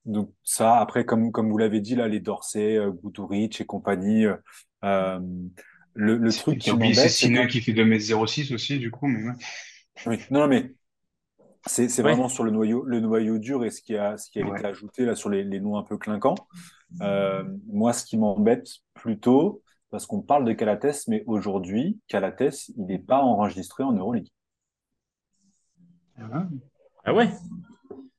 [0.07, 2.92] donc, ça, après, comme, comme vous l'avez dit, là, les Dorsey, euh,
[3.38, 4.36] et compagnie, euh,
[4.84, 5.20] euh,
[5.94, 7.52] le, le truc qui m'embête, c'est Stina que...
[7.52, 9.34] qui fait 2m06 aussi, du coup, mais ouais.
[10.07, 10.72] Oui, non, non, mais
[11.66, 12.02] c'est Ouais.
[12.02, 14.59] vraiment sur le noyau, le noyau dur et ce qui a, ce qui a Ouais.
[14.59, 16.46] été ajouté là sur les, les noms un peu clinquants.
[17.02, 22.86] Euh, moi, ce qui m'embête plutôt, parce qu'on parle de Calates, mais aujourd'hui, Calates, il
[22.86, 24.28] n'est pas enregistré en Euroleague.
[26.18, 26.48] Ah,
[27.04, 27.30] Ah ouais?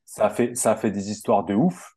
[0.10, 1.94] Ça a fait, ça a fait des histoires de ouf,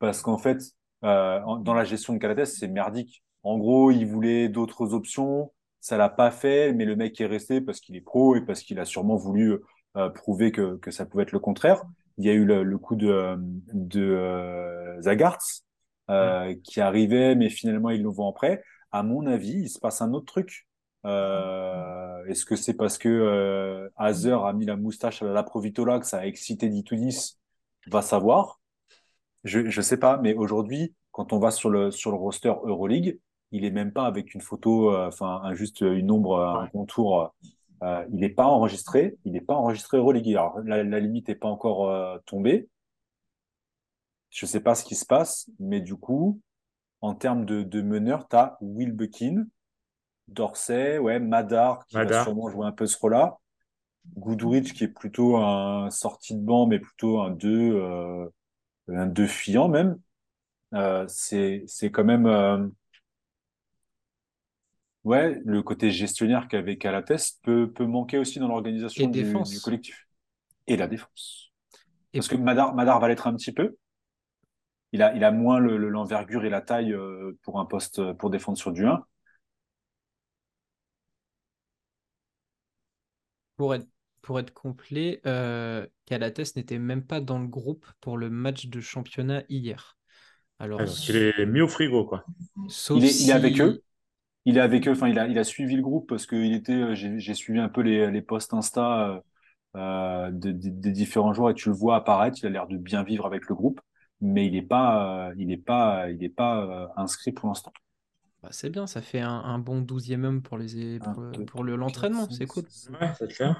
[0.00, 0.58] parce qu'en fait,
[1.04, 3.22] euh, dans la gestion de Calates, c'est merdique.
[3.44, 7.60] En gros, il voulait d'autres options, ça l'a pas fait, mais le mec est resté
[7.60, 9.58] parce qu'il est pro et parce qu'il a sûrement voulu
[9.96, 11.84] euh, prouver que, que ça pouvait être le contraire.
[12.18, 13.36] Il y a eu le, le coup de,
[13.72, 15.38] de euh, Zagarts
[16.10, 18.62] euh, qui arrivait, mais finalement ils le vont en prêt.
[18.90, 20.66] À mon avis, il se passe un autre truc.
[21.06, 26.00] Euh, Est-ce que c'est parce que euh, Hazer a mis la moustache à la Provitola
[26.00, 27.38] que ça a excité Ditounis
[27.86, 28.60] Va savoir.
[29.44, 33.20] Je je sais pas, mais aujourd'hui, quand on va sur le sur le roster Euroleague,
[33.52, 37.34] il est même pas avec une photo, euh, enfin un- juste une ombre, un contour.
[37.84, 39.16] euh, il n'est pas enregistré.
[39.26, 40.28] Il n'est pas enregistré Euroleague.
[40.30, 42.68] Alors la, la limite n'est pas encore euh, tombée.
[44.30, 46.40] Je sais pas ce qui se passe, mais du coup,
[47.02, 49.46] en termes de, de meneur, tu as Will Buckin,
[50.28, 53.38] Dorsey, ouais, Madar qui va sûrement jouer un peu ce rôle-là.
[54.16, 58.26] Guduric qui est plutôt un sorti de banc, mais plutôt un 2 euh,
[58.88, 59.98] un 2 fiant même.
[60.74, 62.66] Euh, c'est quand même euh,
[65.04, 70.06] ouais le côté gestionnaire qu'avait Calates peut peut manquer aussi dans l'organisation du, collectif
[70.66, 71.52] et la défense.
[72.14, 73.76] Et Parce que Madar Madar va l'être un petit peu.
[74.92, 76.94] Il a il a moins le- le- l'envergure et la taille
[77.42, 79.04] pour un poste pour défendre sur du 1.
[83.62, 83.86] Pour être,
[84.22, 88.80] pour être complet, euh, Calates n'était même pas dans le groupe pour le match de
[88.80, 89.96] championnat hier.
[90.58, 92.24] Alors, Ah, il est mis au frigo, quoi.
[92.68, 93.82] sauf Il est, il est avec eux.
[94.46, 94.92] Il est avec eux.
[94.92, 96.72] Enfin, il a, il a suivi le groupe parce que il était.
[96.74, 99.20] euh, J'ai suivi un peu les, les posts Insta euh,
[99.76, 102.38] euh, de- de- des différents joueurs et tu le vois apparaître.
[102.42, 103.80] Il a l'air de bien vivre avec le groupe,
[104.20, 107.72] mais il n'est pas, euh, il est pas, il est pas euh, inscrit pour l'instant.
[108.42, 111.44] Bah, c'est bien, ça fait un, un bon 12e homme pour, les, Un, pour, deux,
[111.44, 112.64] pour le- l'entraînement, c'est cool.
[113.00, 113.56] Ouais, c'est clair.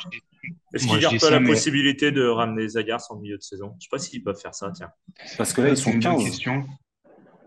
[0.74, 3.76] Est-ce qu'ils gardent pas la mais- possibilité de ramener Zagars en milieu de saison?
[3.78, 4.90] Je sais pas s'ils peuvent faire ça, tiens.
[5.38, 6.24] Parce que là, ils sont une bonne 15.
[6.24, 6.66] question.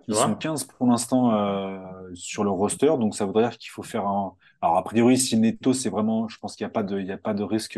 [0.07, 1.79] Ils sont 15 pour l'instant euh,
[2.13, 4.36] sur le roster, donc ça voudrait dire qu'il faut faire un.
[4.61, 7.07] Alors a priori, si Neto, c'est vraiment, je pense qu'il n'y a pas de, il
[7.07, 7.77] y a pas de risque.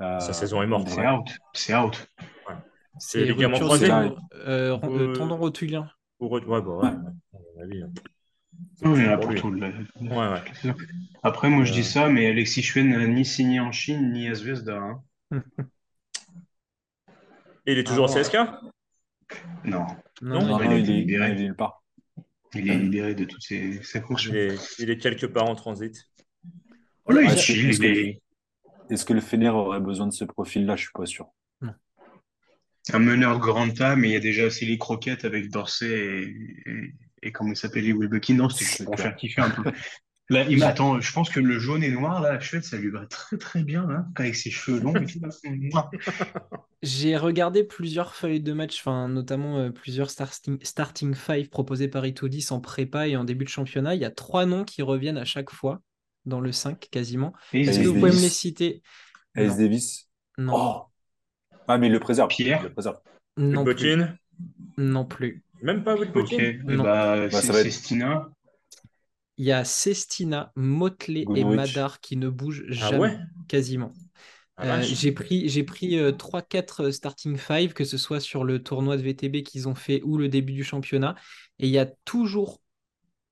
[0.00, 0.88] euh, Sa saison est morte.
[0.88, 1.28] C'est out.
[1.52, 2.08] C'est out.
[3.00, 3.90] C'est ligament croisé.
[3.90, 5.90] euh, euh, tendon rotulien.
[6.20, 7.82] Ou re- Ouais, bah ouais.
[8.82, 8.88] Ouais.
[8.88, 8.88] ouais.
[8.88, 8.98] À mon avis.
[8.98, 9.40] Oui, il y en a pour pour lui.
[9.40, 9.50] tout.
[9.50, 10.74] le- Ouais, ouais.
[11.22, 14.34] Après, moi, je dis ça, mais Alexis Chouin n'a ni signé en Chine, ni à
[14.34, 14.76] Zvezda.
[14.78, 15.02] hein.
[17.66, 18.34] Et il est toujours Ah, au CSK?
[19.64, 19.86] Non,
[20.22, 21.30] Non, Non, Non, il est il est, libéré.
[21.32, 21.82] il est nulle part.
[22.54, 24.32] il est libéré de toutes ses, ses fonctions.
[24.32, 25.94] Il est, il est quelque part en transit.
[27.04, 28.22] Oh là, il Ouais, chill, est-ce que- est
[28.90, 30.76] Est-ce que le Fener aurait besoin de ce profil-là?
[30.76, 31.26] Je suis pas sûr.
[32.94, 35.90] un meneur de grande table, mais il y a déjà aussi les croquettes avec Dorsey
[35.90, 36.22] et,
[36.70, 38.34] et, et comment il s'appelait, Wilbekin.
[38.34, 39.72] Non, c'était juste pour faire kiffer un peu.
[40.30, 42.90] Là, il m'attend, je pense que le jaune et noir, là, la chouette, ça lui
[42.90, 44.92] va très très bien, hein, avec ses cheveux longs.
[46.82, 52.04] J'ai regardé plusieurs feuilles de match, enfin, notamment euh, plusieurs starting, starting five proposés par
[52.06, 53.94] Itudis en prépa et en début de championnat.
[53.94, 55.80] Il y a trois noms qui reviennent à chaque fois,
[56.26, 57.32] dans le 5 quasiment.
[57.54, 58.00] Est-ce que vous Davis.
[58.00, 58.82] pouvez me les citer?
[59.34, 59.56] Alice Non.
[59.56, 60.08] Davis.
[60.36, 60.82] Non, Oh!
[61.66, 62.28] Ah, mais il le préserve.
[62.28, 62.60] Pierre.
[62.60, 62.98] Il le préserve.
[63.38, 63.96] non plus.
[64.76, 65.42] Non plus.
[65.62, 66.44] Même pas Ok, Wilbekin?
[66.68, 66.92] eh Non.
[67.28, 67.54] bah, Bah, c'est.
[69.36, 71.44] Il y a Sestina, Motley et.
[71.44, 73.18] Madar qui ne bougent Ah jamais, ouais?
[73.46, 73.96] quasiment.
[74.56, 78.62] Ah, Euh, j'ai pris, j'ai pris euh, 3-4 starting five, que ce soit sur le
[78.62, 81.16] tournoi de VTB qu'ils ont fait ou le début du championnat.
[81.60, 82.62] Et il y a toujours,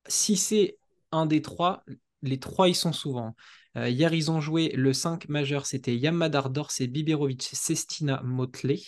[0.09, 0.79] si c'est
[1.13, 1.85] un des trois,
[2.23, 3.37] les trois, ils sont souvent.
[3.77, 8.81] Euh, hier, ils ont joué le 5 majeur, c'était Yamadar, Dorsey, Biberovic, Sestina, Motley.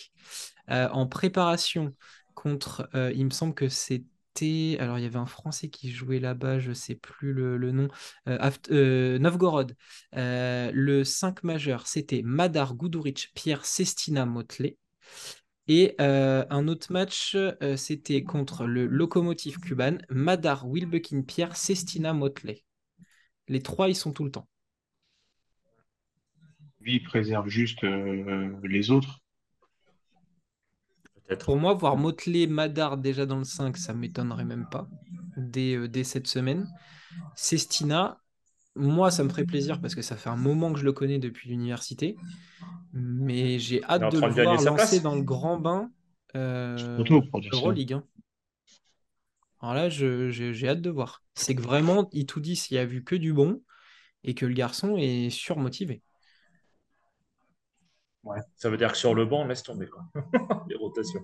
[0.69, 1.95] Euh, en préparation
[2.39, 4.77] contre, euh, il me semble que c'était.
[4.79, 7.89] Alors, il y avait un Français qui jouait là-bas, je ne sais plus le, nom.
[8.27, 9.75] Euh, euh, Novgorod.
[10.13, 14.77] Le 5 majeur, c'était Madar, Guduric, Pierre, Sestina, Motley.
[15.67, 17.37] Et un autre match,
[17.75, 22.63] c'était contre le Lokomotiv Cuban, Madar, Wilbekin, Pierre, Sestina, Motley.
[23.49, 24.47] Les trois, ils sont tout le temps.
[26.79, 29.21] Lui, préserve juste les autres.
[31.37, 34.87] Pour moi, voir Motley, Madar déjà dans le 5, ça m'étonnerait même pas
[35.37, 36.67] dès, euh, dès cette semaine.
[37.35, 38.19] Sestina,
[38.75, 41.19] moi, ça me ferait plaisir parce que ça fait un moment que je le connais
[41.19, 42.15] depuis l'université.
[42.93, 45.91] Mais j'ai hâte de le voir lancer dans le grand bain
[46.35, 47.03] euh,
[47.53, 47.93] Euroleague.
[47.93, 48.03] Hein.
[49.61, 51.23] Alors là, j'ai hâte de voir.
[51.33, 53.61] C'est que vraiment, il tout dit, il a vu que du bon
[54.23, 56.01] et que le garçon est surmotivé.
[58.29, 58.39] Ouais.
[58.55, 60.03] Ça veut dire que sur le banc, on laisse tomber quoi.
[60.69, 61.21] les rotations.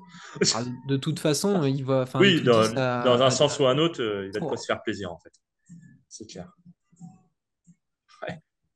[0.56, 2.06] Ah, de toute façon, il va.
[2.16, 5.12] Oui, dans, un sens ou un autre, euh, il va de quoi se faire plaisir
[5.12, 5.32] en fait.
[6.10, 6.50] C'est clair.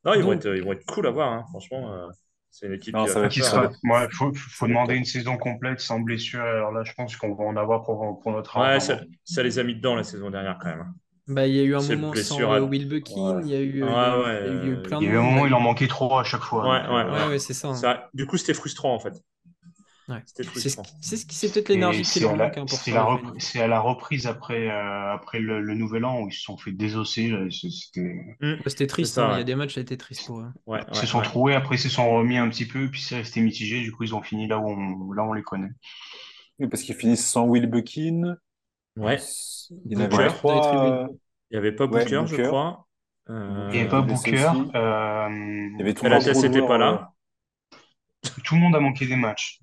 [0.06, 1.46] Non, ils, vont être, ils vont être cool à voir, hein.
[1.50, 1.94] franchement.
[1.94, 2.08] Euh,
[2.52, 2.96] c'est une équipe
[3.30, 3.70] qui, sera.
[3.84, 6.42] Il faut, faut demander une saison complète sans blessure.
[6.42, 9.60] Alors là, je pense qu'on va en avoir pour, pour notre Ouais, ça, ça, les
[9.60, 10.94] a mis dedans la saison dernière quand même.
[11.30, 13.82] Bah, il y a eu un moment sans euh, Will Buckin, il y a eu,
[14.84, 15.04] plein de.
[15.04, 16.68] Il y a eu un moment où il en manquait trop à chaque fois.
[16.68, 18.00] Ouais, ouais, ouais, c'est ça, hein.
[18.16, 19.14] Du coup, c'était frustrant en fait.
[20.34, 22.66] C'est ce qui c'est peut-être l'énergie qui leur manque hein,
[23.38, 26.72] C'est à la reprise après, euh, après le, nouvel an où ils se sont fait
[26.72, 27.32] désosser.
[27.52, 28.88] C'était mmh.
[28.88, 30.52] triste, hein, il y a des matchs, ça a été triste pour eux.
[30.68, 33.40] ils se sont trouvés, après ils se sont remis un petit peu, puis c'est resté
[33.42, 33.82] mitigé.
[33.82, 35.72] Du coup, ils ont fini là où on, là où on les connaît.
[36.58, 38.36] Oui, parce qu'ils finissent sans Will Buckin.
[38.98, 39.18] Ouais.
[39.86, 41.08] Il y avait trois.
[41.52, 42.86] Il n'y avait pas Booker, je crois.
[43.30, 44.52] Euh, il n'y avait pas Booker.
[44.76, 45.28] Euh...
[45.30, 47.14] Il y avait tout la n'était pas là.
[48.44, 49.60] Tout le monde a manqué des matchs.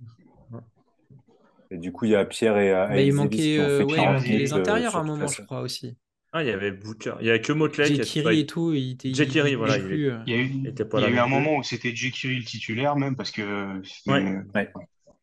[1.70, 4.96] Et du coup, il y a Pierre et Mais il manquait, euh, ouais, les intérieurs
[4.96, 5.96] à un moment, je crois aussi.
[6.32, 7.14] Ah, il y avait Booker.
[7.20, 7.86] Il n'y avait que Motley.
[7.86, 8.72] Jekiri et tout.
[8.72, 9.78] Il était, Jekiri, voilà.
[9.78, 12.44] Il, il, y a eu, il y a eu un moment où c'était Jekiri le
[12.44, 13.80] titulaire, même, parce que.
[14.06, 14.42] Ouais.
[14.54, 14.72] ouais.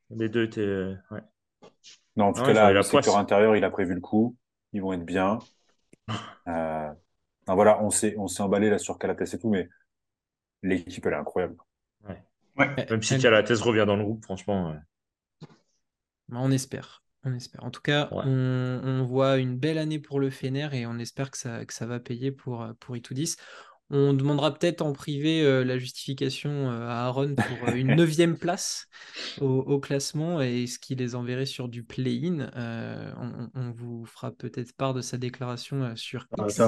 [0.09, 0.95] Les deux étaient.
[1.11, 1.21] Ouais.
[2.15, 4.35] Non, en tout cas, là, le secteur intérieur, il a prévu le coup.
[4.72, 5.39] Ils vont être bien.
[6.49, 6.91] Euh,
[7.47, 9.69] voilà, on s'est on s'est emballé là sur Calates et tout, mais
[10.61, 11.55] l'équipe, elle est incroyable.
[12.05, 12.85] Ouais.
[12.89, 14.76] Même si Calates revient dans le groupe, franchement.
[16.27, 17.03] Bah, on espère.
[17.23, 17.64] On espère.
[17.64, 21.38] En tout cas, on, voit une belle année pour le Fener et on espère que
[21.38, 23.38] ça, que ça va payer pour, pour Itoudis.
[23.95, 28.36] On demandera peut-être en privé euh, la justification euh, à Aaron pour euh, une neuvième
[28.40, 28.88] place
[29.40, 32.49] au, classement et ce qui les enverrait sur du play-in.
[33.53, 36.61] On, vous fera peut-être part de sa déclaration sur X.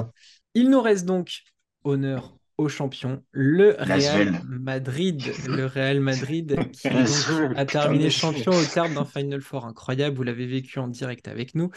[0.54, 1.42] Il nous reste donc
[1.84, 5.24] honneur aux champions, le Real Madrid.
[5.48, 10.16] Le Real Madrid qui a terminé champion au terme d'un Final Four incroyable.
[10.16, 11.72] Vous l'avez vécu en direct avec nous.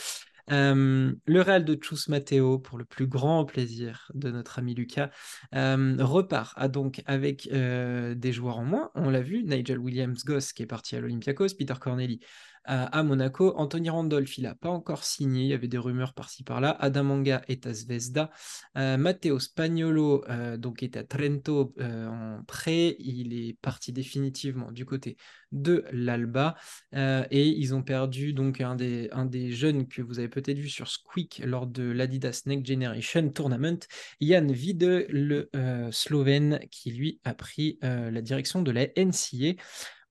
[0.51, 5.11] Le Real de Chus Matteo, pour le plus grand plaisir de notre ami Lucas,
[5.53, 8.91] repart ah, donc avec des joueurs en moins.
[8.95, 12.21] On l'a vu, Nigel Williams-Goss qui est parti à l'Olympiakos, Peter Corneli
[12.65, 13.55] à, Monaco.
[13.57, 15.43] Anthony Randolph, il n'a pas encore signé.
[15.45, 16.71] Il y avait des rumeurs par-ci par-là.
[16.81, 18.31] Adamanga est à Zvezda.
[18.77, 22.97] Euh, Matteo Spagnolo euh, donc est à Trento euh, en prêt.
[22.99, 25.17] Il est parti définitivement du côté
[25.51, 26.57] de l'Alba.
[26.93, 30.69] et ils ont perdu donc un des, un des jeunes que vous avez peut-être vu
[30.69, 33.79] sur Squeak lors de l'Adidas Next Generation Tournament,
[34.21, 35.49] Jan Vide, le
[35.91, 39.55] Slovène, qui lui a pris la direction de la NCA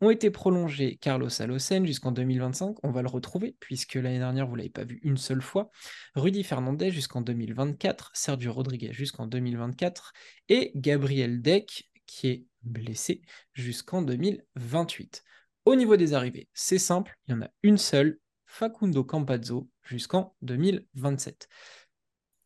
[0.01, 4.53] ont été prolongés Carlos Alocen jusqu'en 2025, on va le retrouver puisque l'année dernière vous
[4.53, 5.71] ne l'avez pas vu une seule fois,
[6.15, 10.13] Rudy Fernandez jusqu'en 2024, Sergio Rodriguez jusqu'en 2024
[10.49, 13.21] et Gabriel Deck qui est blessé
[13.53, 15.23] jusqu'en 2028.
[15.65, 20.35] Au niveau des arrivées, c'est simple, il y en a une seule, Facundo Campazzo jusqu'en
[20.41, 21.49] 2027.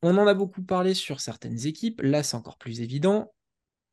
[0.03, 3.33] On en a beaucoup parlé sur certaines équipes, là c'est encore plus évident.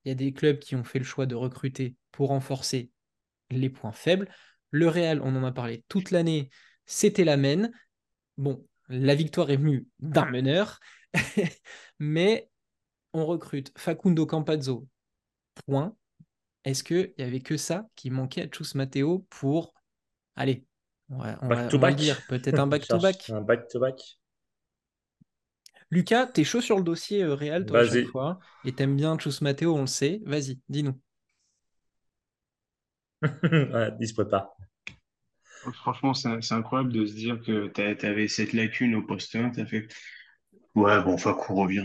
[0.04, 2.90] Il y a des clubs qui ont fait le choix de recruter pour renforcer
[3.50, 4.28] les points faibles.
[4.70, 6.50] Le Real, on en a parlé toute l'année,
[6.86, 7.72] c'était la mène.
[8.36, 10.80] Bon, la victoire est venue d'un meneur,
[11.98, 12.50] mais
[13.12, 14.86] on recrute Facundo Campazzo,
[15.66, 15.96] point.
[16.64, 19.72] Est-ce qu'il n'y avait que ça qui manquait à Chus Matteo pour,
[20.36, 20.66] allez,
[21.10, 24.18] on va, dire, peut-être un back-to-back Un back-to-back.
[25.90, 29.16] Lucas, t'es chaud sur le dossier euh, Real, toi, à chaque fois, et t'aimes bien
[29.18, 30.20] Chus Matteo, on le sait.
[30.26, 31.00] Vas-y, dis-nous.
[34.00, 34.14] il se.
[35.74, 39.50] Franchement, c'est incroyable de se dire que tu avais cette lacune au poste 1.
[39.50, 39.88] Tu as fait
[40.74, 41.84] Ouais, bon, Fakou revient.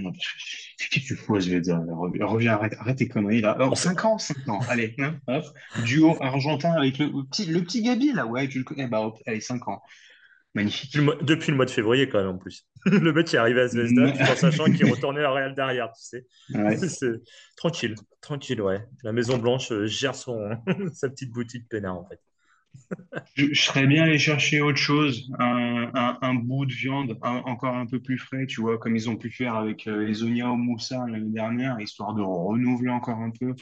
[0.78, 1.82] Qu'est-ce que tu fous, Zvezda
[2.22, 3.58] Reviens, arrête, arrête tes conneries là.
[3.74, 4.60] 5 ans, 5 ans.
[4.70, 5.42] Allez, hein,
[5.84, 8.28] duo argentin avec le, petit, le petit Gabi là.
[8.28, 8.88] Ouais, tu le connais.
[8.88, 9.82] Bah, allez, 5 ans.
[10.56, 10.96] Magnifique.
[11.24, 12.68] Depuis le mois de février, quand même, en plus.
[12.86, 15.92] le mec qui est arrivé à Zvezda tout en sachant qu'il retournait à Real derrière,
[15.92, 16.28] tu sais.
[17.56, 18.86] Tranquille, tranquille, ouais.
[19.04, 20.52] La Maison Blanche euh, gère son...
[20.94, 22.20] sa petite boutique peinard, en fait.
[23.36, 28.00] je, serais bien allé chercher autre chose, un, un, bout de viande encore un peu
[28.00, 31.06] plus frais, tu vois, comme ils ont pu faire avec euh, les Onia au Moussa
[31.08, 33.54] l'année dernière, histoire de renouveler encore un peu.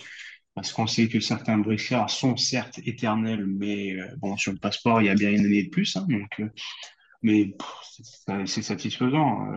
[0.53, 5.02] Parce qu'on sait que certains briscards sont certes éternels, mais euh, bon, sur le passeport,
[5.02, 5.95] il y a bien une année de plus.
[5.95, 6.44] Hein, donc,
[7.22, 7.56] mais
[8.45, 9.48] c'est satisfaisant.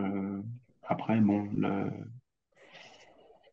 [0.87, 1.89] après, bon, le,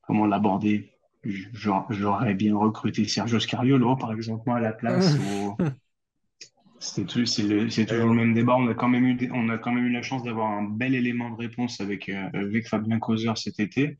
[0.02, 0.92] comment l'aborder?
[1.24, 5.16] J'aurais bien recruté Sergio Scariolo, par exemple, moi, à la place.
[6.82, 8.56] C'est toujours le même débat.
[8.56, 10.96] On a quand même eu, on a quand même eu la chance d'avoir un bel
[10.96, 13.98] élément de réponse avec, euh, avec Fabien Causeur cet été.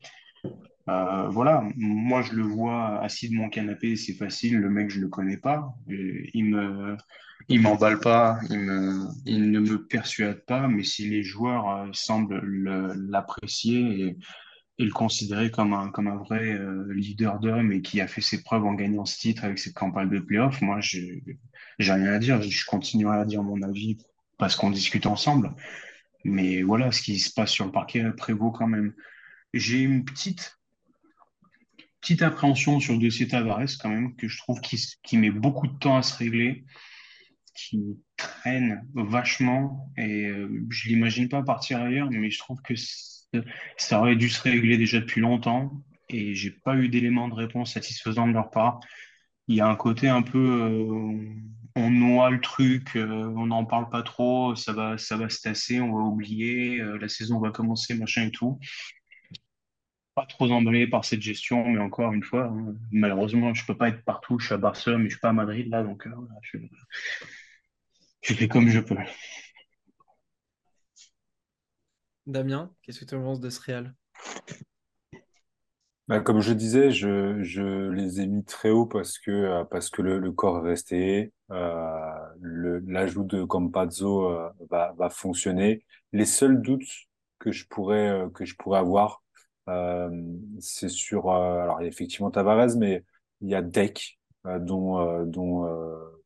[0.89, 4.59] Euh, voilà, moi je le vois assis de mon canapé, c'est facile.
[4.59, 5.73] Le mec, je le connais pas.
[5.87, 6.97] Il me,
[7.47, 10.67] il m'emballe pas, il me, il ne me persuade pas.
[10.67, 12.41] Mais si les joueurs euh, semblent
[13.09, 14.17] l'apprécier et,
[14.79, 18.65] le considérer comme un, comme un vrai leader d'homme et qui a fait ses preuves
[18.65, 21.23] en gagnant ce titre avec cette campagne de playoff, moi j'ai
[21.79, 22.41] rien à dire.
[22.41, 23.97] Je continuerai à dire mon avis
[24.37, 25.53] parce qu'on discute ensemble.
[26.25, 28.93] Mais voilà, ce qui se passe sur le parquet prévaut quand même.
[29.53, 30.59] J'ai une petite,
[32.03, 35.67] petite appréhension sur le dossier Tavares quand même, que je trouve qui, qui met beaucoup
[35.67, 36.65] de temps à se régler,
[37.55, 42.73] qui traîne vachement et euh, je l'imagine pas partir ailleurs, mais je trouve que
[43.77, 45.71] ça aurait dû se régler déjà depuis longtemps
[46.09, 48.81] et j'ai pas eu d'éléments de réponse satisfaisants de leur part.
[49.47, 51.33] Il y a un côté un peu, euh,
[51.77, 55.41] on noie le truc, euh, on n'en parle pas trop, ça va, ça va se
[55.41, 58.59] tasser, on va oublier, euh, la saison va commencer, machin et tout.
[60.15, 63.89] Pas trop emballé par cette gestion, mais encore une fois, hein, malheureusement, je peux pas
[63.89, 64.37] être partout.
[64.39, 66.11] Je suis à Barcelone, mais je suis pas à Madrid là, donc euh,
[66.43, 66.59] je,
[68.21, 68.95] je, fais comme je peux.
[72.27, 73.95] Damien, qu'est-ce que tu penses de ce Real?
[76.07, 80.01] Bah, comme je disais, je, je, les ai mis très haut parce que, parce que
[80.01, 85.85] le, le corps est resté, euh, l'ajout de Campazzo euh, va, va fonctionner.
[86.11, 87.07] Les seuls doutes
[87.39, 89.22] que je pourrais, euh, que je pourrais avoir, euh,
[90.59, 93.03] c'est sur, alors il y a effectivement Tavares, mais
[93.41, 95.63] il y a Deck, dont, dont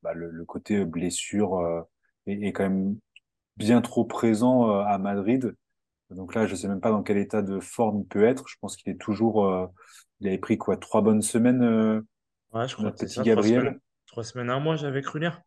[0.01, 1.85] bah, le, le, côté blessure
[2.25, 2.97] est, est, quand même
[3.57, 5.55] bien trop présent à Madrid.
[6.09, 8.47] Donc là, je sais même pas dans quel état de forme il peut être.
[8.47, 9.69] Je pense qu'il est toujours.
[10.19, 12.03] il avait pris quoi Trois bonnes semaines.
[12.53, 13.79] ouais, je crois que petit Gabriel?
[14.07, 15.41] Trois semaines, un mois, j'avais cru lire.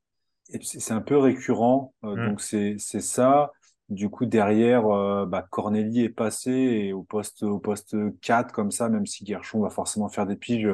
[0.63, 2.29] C'est un peu récurrent, euh, mm.
[2.29, 3.53] donc c'est ça.
[3.91, 8.71] Du coup, derrière, euh, bah, Corneli est passé et au poste, au poste 4, comme
[8.71, 10.69] ça, même si Guerchon va forcément faire des piges,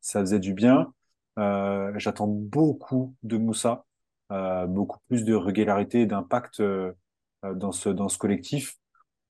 [0.00, 0.92] ça faisait du bien.
[1.38, 3.86] Euh, J'attends beaucoup de Moussa,
[4.32, 6.92] euh, beaucoup plus de régularité et d'impact euh,
[7.54, 8.76] dans, ce, dans ce collectif.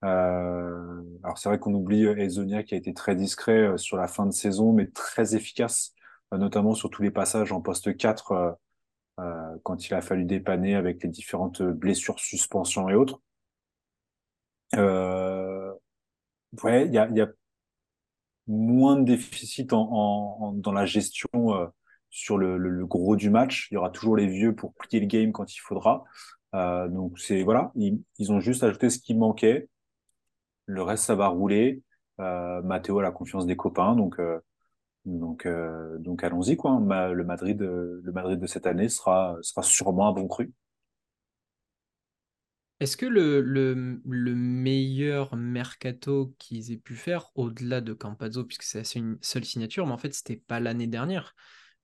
[0.03, 4.33] alors, c'est vrai qu'on oublie Ezonia qui a été très discret sur la fin de
[4.33, 5.95] saison, mais très efficace
[6.37, 8.53] notamment sur tous les passages en poste 4 euh,
[9.21, 13.21] euh, quand il a fallu dépanner avec les différentes blessures, suspensions et autres.
[14.77, 15.73] Euh,
[16.63, 17.29] ouais, il y a, y a,
[18.47, 21.67] moins de déficit en, en, dans la gestion euh,
[22.11, 23.69] sur le, le, gros du match.
[23.71, 26.05] Il y aura toujours les vieux pour plier le game quand il faudra.
[26.55, 29.69] Euh, donc c'est voilà, ils, ils, ont juste ajouté ce qui manquait.
[30.67, 31.83] Le reste, ça va rouler.
[32.21, 34.19] Euh, Matteo a la confiance des copains, donc
[35.09, 36.79] donc, euh, donc allons-y quoi.
[36.79, 40.53] Le Madrid, euh, le Madrid de cette année sera, sera sûrement un bon cru.
[42.81, 48.63] Est-ce que le, le, le, meilleur mercato qu'ils aient pu faire, au-delà de Campazzo, puisque
[48.63, 51.35] c'est une seule signature, mais en fait, c'était pas l'année dernière,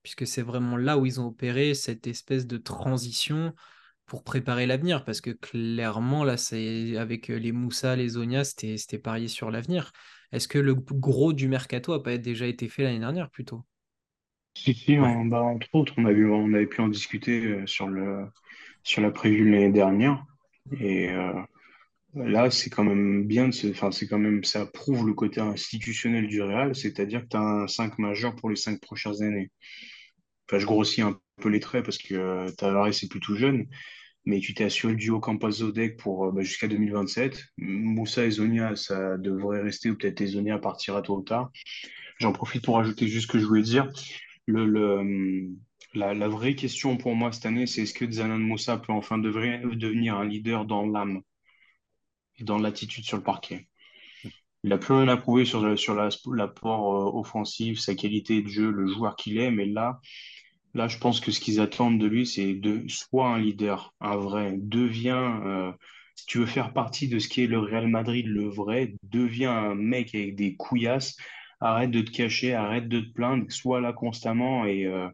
[0.03, 3.53] puisque c'est vraiment là où ils ont opéré cette espèce de transition
[4.05, 9.27] pour préparer l'avenir, parce que clairement, là, c'est avec les Moussa, les Zonia, c'était parier
[9.27, 9.91] sur l'avenir.
[10.31, 13.65] Est-ce que le gros du mercato a pas déjà été fait l'année dernière plutôt?
[14.53, 18.25] Si, si, bah, entre autres, on, avait pu en discuter euh, sur, le,
[18.83, 20.25] sur la prévue l'année dernière.
[20.79, 21.33] Et euh,
[22.15, 26.41] là, c'est quand même bien, enfin, c'est quand même, ça prouve le côté institutionnel du
[26.41, 29.51] Real, c'est-à-dire que tu as un 5 majeur pour les 5 prochaines années.
[30.47, 33.67] Enfin, je grossis un peu les traits parce que euh, Tavares est plutôt jeune,
[34.25, 37.43] mais tu t'es assuré le duo Campazzo-Deck pour euh, bah, jusqu'à 2027.
[37.57, 41.51] Moussa et Zonia, ça devrait rester, ou peut-être Zonia partira tôt ou tard.
[42.19, 43.91] J'en profite pour ajouter juste ce que je voulais dire.
[44.47, 45.49] Le, le,
[45.95, 49.17] la, la, vraie question pour moi cette année, c'est est-ce que Zanan Moussa peut enfin
[49.17, 51.21] devenir un leader dans l'âme
[52.37, 53.67] et dans l'attitude sur le parquet?
[54.63, 58.87] Il n'a plus rien à prouver sur, l'apport euh, offensif, sa qualité de jeu, le
[58.87, 59.99] joueur qu'il est, mais là,
[60.75, 64.17] Là, je pense que ce qu'ils attendent de lui, c'est de soit un leader, un
[64.17, 65.71] vrai, devient, euh,
[66.15, 69.53] si tu veux faire partie de ce qui est le Real Madrid, le vrai, deviens
[69.53, 71.15] un mec avec des couillasses,
[71.61, 75.07] arrête de te cacher, arrête de te plaindre, sois là constamment et, euh,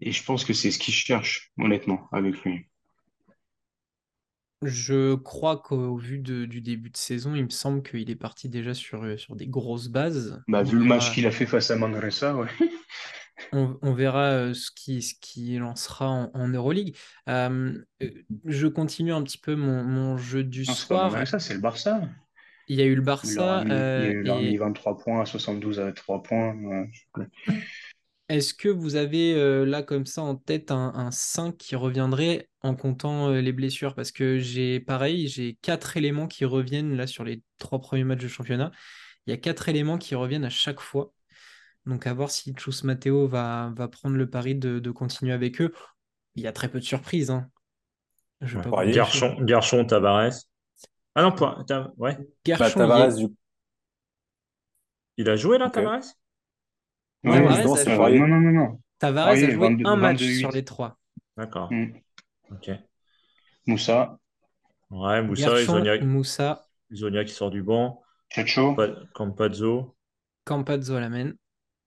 [0.00, 2.66] et je pense que c'est ce qu'ils cherchent, honnêtement, avec lui.
[4.62, 8.50] Je crois qu'au vu de, du début de saison, il me semble qu'il est parti
[8.50, 10.42] déjà sur, sur des grosses bases.
[10.48, 12.48] Bah, vu le match qu'il a fait face à Manresa, ouais.
[13.52, 16.94] On, verra euh, ce qui, ce qui lancera en, en Euroleague.
[17.28, 17.72] Euh,
[18.02, 18.10] euh,
[18.44, 21.26] je continue un petit peu mon, jeu du soir.
[21.26, 22.02] ça, c'est le Barça.
[22.68, 24.98] Il y a eu le Il Barça a mis, il euh, a mis et 23
[24.98, 26.54] points à 72 avec 3 points.
[26.54, 27.26] ouais.
[28.30, 32.48] est-ce que vous avez euh, là comme ça en tête un, un 5 qui reviendrait
[32.62, 33.94] en comptant euh, les blessures?
[33.94, 38.22] Parce que j'ai pareil, j'ai quatre éléments qui reviennent là sur les trois premiers matchs
[38.22, 38.72] de championnat.
[39.26, 41.12] Il y a quatre éléments qui reviennent à chaque fois.
[41.86, 45.60] Donc à voir si Chus Matteo va, va prendre le pari de, de continuer avec
[45.62, 45.72] eux.
[46.36, 47.30] Il y a très peu de surprises.
[47.30, 47.50] Hein.
[48.42, 48.62] Je Ouais.
[48.62, 48.92] pas cacher.
[48.92, 50.32] Garchon, Garchon, Tavares.
[51.14, 51.64] Ah non, point.
[51.66, 52.18] Ta- Ouais.
[52.58, 53.28] Bah, Garchon, Tavares, du
[55.16, 55.74] Il a joué là, Ok.
[55.74, 56.02] Tavares?
[57.24, 58.18] Ouais, Tavares ouais, a c'est parier.
[58.20, 58.80] non, non, non, non.
[58.98, 60.38] Tavares Parier, a joué 22 un match 22-8.
[60.40, 60.98] sur les trois.
[61.36, 61.72] D'accord.
[61.72, 61.92] Mm.
[62.52, 62.70] Ok.
[63.66, 64.18] Moussa,
[64.90, 65.50] Ouais, Moussa
[66.00, 68.02] Moussa, Zonia qui sort du banc.
[69.14, 69.96] Campazzo.
[70.44, 71.32] Campazzo à la main.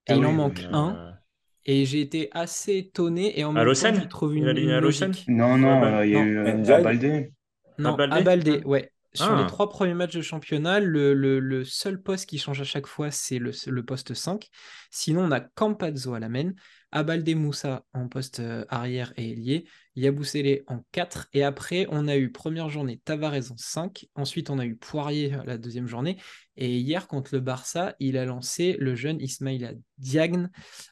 [0.08, 1.18] Et Ah il en manque un.
[1.66, 4.06] Et j'ai été assez étonné et en même temps,
[4.36, 5.26] Il une, a logique.
[5.30, 6.26] Non, non, bah, il y a non.
[6.26, 6.72] eu.
[6.72, 7.32] Abalde.
[7.80, 8.92] Non, Abalde, Ouais.
[9.16, 9.42] Sur Ah.
[9.42, 12.88] les trois premiers matchs de championnat, le, le- le seul poste qui change à chaque
[12.88, 14.50] fois, c'est le, le poste 5.
[14.92, 16.52] Sinon, on a Campazzo à la main,
[16.94, 19.66] Abalde Moussa en poste euh, arrière et ailier,
[19.96, 21.28] Yabusele en 4.
[21.34, 24.06] Et après, on a eu première journée Tavares en 5.
[24.16, 26.18] Ensuite, on a eu Poirier à la deuxième journée.
[26.56, 30.50] Et hier, contre le Barça, il a lancé le jeune Ismaïla Diagne,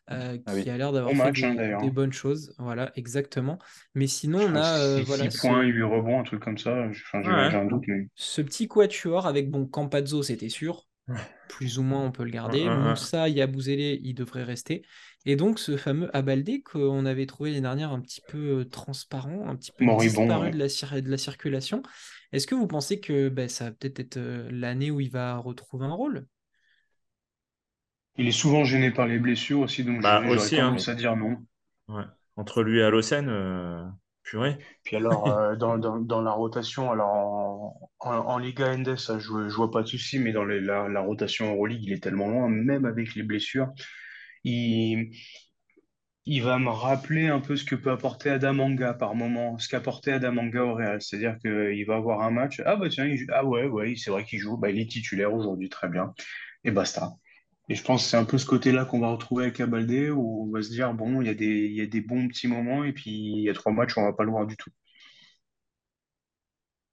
[0.10, 0.70] euh, qui Ah oui.
[0.70, 2.54] a l'air d'avoir Bon fait match, des, hein, des bonnes choses.
[2.58, 3.60] Voilà, exactement.
[3.94, 6.58] Mais sinon, on crois a euh, 6 voilà, ce- points, 8 rebonds, un truc comme
[6.58, 6.88] ça.
[6.90, 7.52] Enfin, j'ai Ouais.
[7.52, 10.88] j'ai un doute, mais ce petit quatuor avec bon Campazzo, c'était sûr.
[11.50, 12.64] Plus ou moins, on peut le garder.
[12.70, 14.84] Moussa, Yabouzélé, il devrait rester.
[15.26, 19.56] Et donc, ce fameux Abaldé qu'on avait trouvé l'année dernière un petit peu transparent, un
[19.56, 20.52] petit peu Moribond, disparu ouais.
[20.52, 20.68] de, la
[21.02, 21.84] de la circulation.
[22.32, 24.20] Est-ce que vous pensez que ben, ça va peut-être être
[24.52, 26.26] l'année où il va retrouver un rôle?
[28.16, 31.18] Il est souvent gêné par les blessures aussi, donc Bah, j'aurais aussi, tendance à dire
[31.18, 31.46] non.
[31.88, 32.04] Ouais.
[32.38, 33.86] Entre lui et Lausanne, euh,
[34.24, 34.58] purée.
[34.84, 39.20] Puis alors, euh, dans, dans, dans la rotation, alors en, en, en Liga ND, ça,
[39.20, 41.94] je, vois- je vois pas de souci, mais dans les- la, la rotation Euroleague, il
[41.94, 43.68] est tellement loin, même avec les blessures.
[44.44, 45.12] Il,
[46.42, 50.64] va me rappeler un peu ce que peut apporter Adamanga par moment, ce qu'apportait Adamanga
[50.64, 51.02] au Real.
[51.02, 54.24] C'est-à-dire qu'il va avoir un match, ah bah tiens, il ah ouais, ouais, c'est vrai
[54.24, 56.14] qu'il joue, bah, il est titulaire aujourd'hui, très bien,
[56.64, 57.12] et basta.
[57.70, 60.48] Et je pense que c'est un peu ce côté-là qu'on va retrouver avec Abalde, où
[60.48, 63.44] on va se dire, bon, il y a des, bons petits moments, et puis il
[63.44, 64.72] y a trois matchs, on va pas le voir du tout.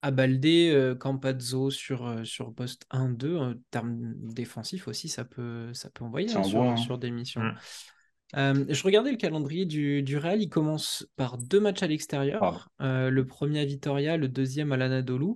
[0.02, 6.04] Abaldé, euh, Campazzo sur, sur poste 1-2, en termes défensifs aussi, ça peut, ça peut
[6.04, 6.76] envoyer hein, sur, hein.
[6.76, 7.42] sur des missions.
[7.42, 7.56] Mm.
[8.36, 12.68] Euh, je regardais le calendrier du, du Real, il commence par deux matchs à l'extérieur,
[12.82, 15.34] euh, le premier à Vitoria, le deuxième à l'Anadolu,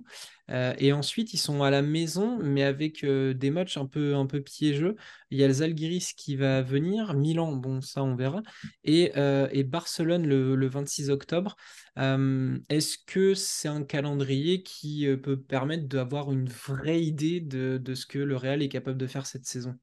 [0.51, 4.13] Euh, et ensuite ils sont à la maison, mais avec euh, des matchs un peu,
[4.15, 4.95] un peu piégeux.
[5.31, 8.43] Il y a le Zalgiris qui va venir, Milan, bon ça on verra,
[8.83, 9.13] et,
[9.51, 11.55] et Barcelone le, le 26 octobre.
[11.97, 18.05] Est-ce que c'est un calendrier qui peut permettre d'avoir une vraie idée de, de ce
[18.05, 19.75] que le Real est capable de faire cette saison?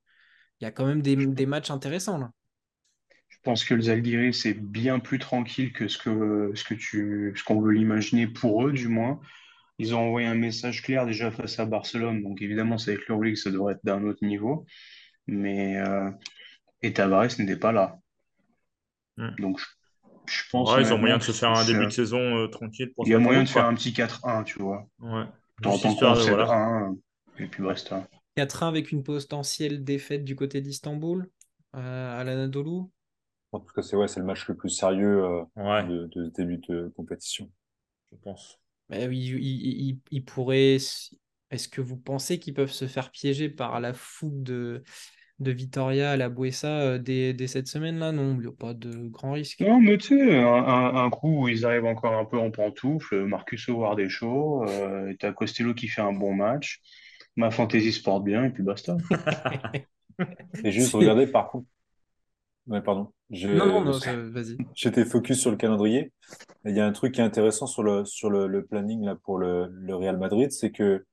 [0.61, 2.31] Il y a quand même des, des matchs intéressants là.
[3.41, 7.33] Je pense que le Zalgiris c'est bien plus tranquille que ce que, ce que tu,
[7.35, 9.19] ce qu'on veut l'imaginer pour eux, du moins.
[9.79, 13.37] Ils ont envoyé un message clair déjà face à Barcelone, donc évidemment, c'est avec l'Euroleague,
[13.37, 14.67] ça devrait être d'un autre niveau.
[15.27, 16.11] Mais euh,
[16.83, 17.99] et Tavares n'était pas là.
[19.17, 19.31] Mm.
[19.39, 19.65] Donc je,
[20.27, 22.93] je pense Ouais, ils ont moyen de se faire un début de saison euh, tranquille
[22.95, 24.87] pour Il y a moyen de faire un petit 4-1, tu vois.
[24.99, 25.25] Ouais.
[25.63, 26.53] T'en Juste t'en histoire de- concèdes voilà.
[26.53, 26.97] un,
[27.39, 28.07] et puis basta.
[28.37, 31.29] 4-1 avec une potentielle défaite du côté d'Istanbul
[31.75, 32.83] euh, à l'Anadolu.
[33.53, 36.25] En tout cas, c'est ouais, c'est le match le plus sérieux euh, Ouais, de, de
[36.27, 37.51] ce début de compétition.
[38.13, 38.61] je pense.
[38.89, 40.77] Mais oui, il, il- il- il pourrait.
[41.51, 44.83] Est-ce que vous pensez qu'ils peuvent se faire piéger par la fougue de,
[45.41, 48.13] de Vitoria à la Buesa euh, dès, dès cette semaine-là?
[48.13, 49.65] Non, il n'y a pas de grand risque.
[49.65, 52.51] Non, mais tu sais, un, un, un coup où ils arrivent encore un peu en
[52.51, 56.81] pantoufle, Marcus Howard est chaud, euh, t'as Costello qui fait un bon match,
[57.37, 58.97] ma fantaisie se porte bien, et puis basta.
[60.63, 61.67] Et juste C'est- regardez, par contre,
[62.67, 63.99] ouais, pardon, je, Non, non, non,
[64.33, 64.57] vas-y.
[64.75, 66.13] j'étais focus sur le calendrier.
[66.65, 69.17] Il y a un truc qui est intéressant sur le, sur le, le planning là,
[69.17, 71.05] pour le, le Real Madrid, c'est que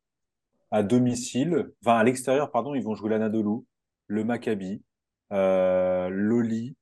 [0.71, 3.63] à domicile, enfin à l'extérieur, pardon, ils vont jouer l'Anadolu,
[4.07, 4.81] le Maccabi,
[5.31, 6.75] euh, l'Oli,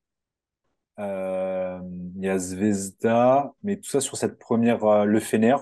[1.00, 1.80] euh,
[2.16, 5.56] il y a Zvezda, mais tout ça sur cette première, euh, le Fener,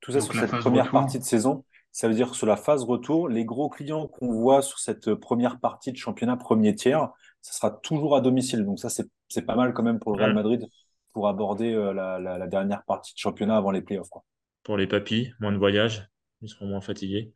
[0.00, 0.92] tout ça Donc sur cette phase première retour.
[0.92, 1.64] partie de saison.
[1.92, 5.14] Ça veut dire que sur la phase retour, les gros clients qu'on voit sur cette
[5.14, 7.10] première partie de championnat premier tiers,
[7.44, 8.64] ça sera toujours à domicile.
[8.64, 10.34] Donc ça, c'est c'est pas mal quand même pour le Real.
[10.34, 10.66] Madrid
[11.12, 14.08] pour aborder euh, la, la, la dernière partie de championnat avant les playoffs.
[14.08, 14.24] Quoi.
[14.62, 16.08] Pour les papis, moins de voyage,
[16.40, 17.34] ils seront moins fatigués.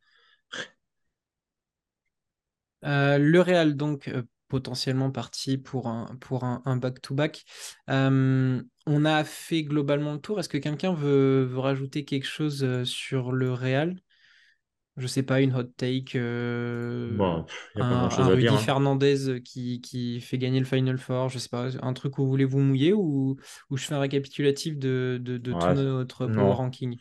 [2.85, 7.45] Euh, le Real, donc, euh, potentiellement parti pour un, pour un, un back-to-back.
[7.89, 10.39] Euh, on a fait globalement le tour.
[10.39, 13.95] Est-ce que quelqu'un veut, veut rajouter quelque chose sur le Real?
[14.99, 16.17] Je sais pas, une hot take.
[16.17, 17.45] euh, Bon,
[17.79, 18.57] a un, un Rudy dire.
[18.57, 18.65] hein.
[18.65, 22.29] Fernandez qui, qui fait gagner le Final Four, je sais pas, un truc où vous
[22.29, 23.37] voulez vous mouiller ou,
[23.69, 26.27] ou je fais un récapitulatif de, de, de tout notre non.
[26.27, 26.99] power ranking?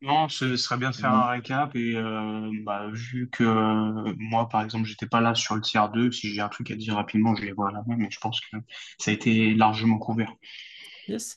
[0.00, 1.12] Non, ce serait bien de faire Non.
[1.12, 5.54] un récap et euh, bah, vu que euh, moi, par exemple, j'étais pas là sur
[5.54, 8.10] le tiers 2, si j'ai un truc à dire rapidement, je les vois là, mais
[8.10, 8.56] je pense que
[8.98, 10.34] ça a été largement couvert.
[11.06, 11.36] Yes.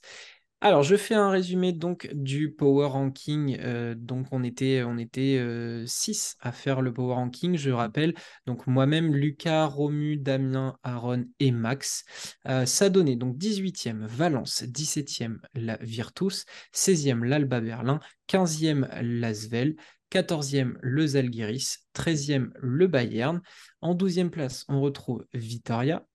[0.61, 3.57] Alors, je fais un résumé donc du power ranking.
[3.59, 5.39] Euh, donc, on était, on était
[5.85, 7.55] 6 à faire le power ranking.
[7.55, 8.15] Je rappelle,
[8.47, 12.03] donc moi-même, Lucas, Romu, Damien, Aaron et Max.
[12.47, 19.75] Euh, ça donnait donc 18e Valence, 17e la Virtus, 16e l'Alba Berlin, 15e l'Asvel,
[20.11, 23.41] 14e le Zalgiris, 13e le Bayern.
[23.81, 26.07] En 12e place, on retrouve Vitoria,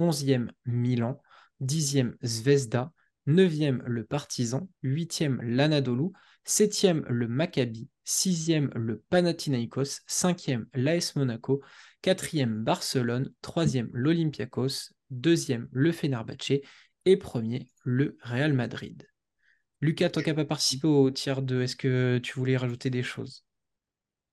[0.00, 1.20] 11e Milan,
[1.60, 2.90] 10e Zvezda,
[3.26, 6.12] 9e le Partizan, 8e l'Anadolu,
[6.46, 11.62] 7e le Maccabi, 6e le Panathinaikos, 5e l'AS Monaco,
[12.02, 16.60] 4e Barcelone, 3e l'Olympiakos, 2e le Fenerbahçe.
[17.06, 19.06] Et 1er le Real Madrid.
[19.82, 23.02] Lucas, toi qui n'as pas participé au tiers 2, est-ce que tu voulais rajouter des
[23.02, 23.44] choses?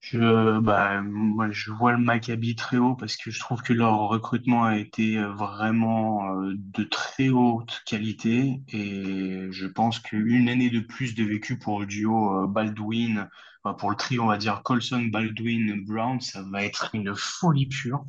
[0.02, 4.00] Je, bah, moi, je vois le Maccabi très haut parce que je trouve que leur
[4.10, 10.72] recrutement a été euh, vraiment euh, de très haute qualité et je pense qu'une année
[10.72, 13.30] de plus de vécu pour le duo euh, Baldwin,
[13.78, 18.04] pour le trio, on va dire Colson, Baldwin, Brown, ça va être une folie pure.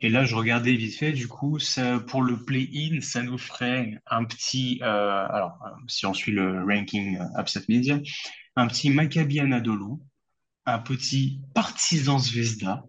[0.00, 4.02] Et là, je regardais vite fait, du coup, ça, pour le play-in, ça nous ferait
[4.08, 8.00] un petit, alors, si on suit le ranking Upset Media,
[8.56, 10.00] un petit Maccabi Anadolu,
[10.66, 12.84] un petit Partizan Zvezda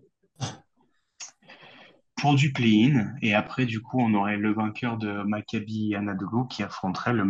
[2.17, 3.13] pour du play-in.
[3.21, 7.23] Et après, du coup, on aurait le vainqueur de Maccabi Anadolu qui affronterait le,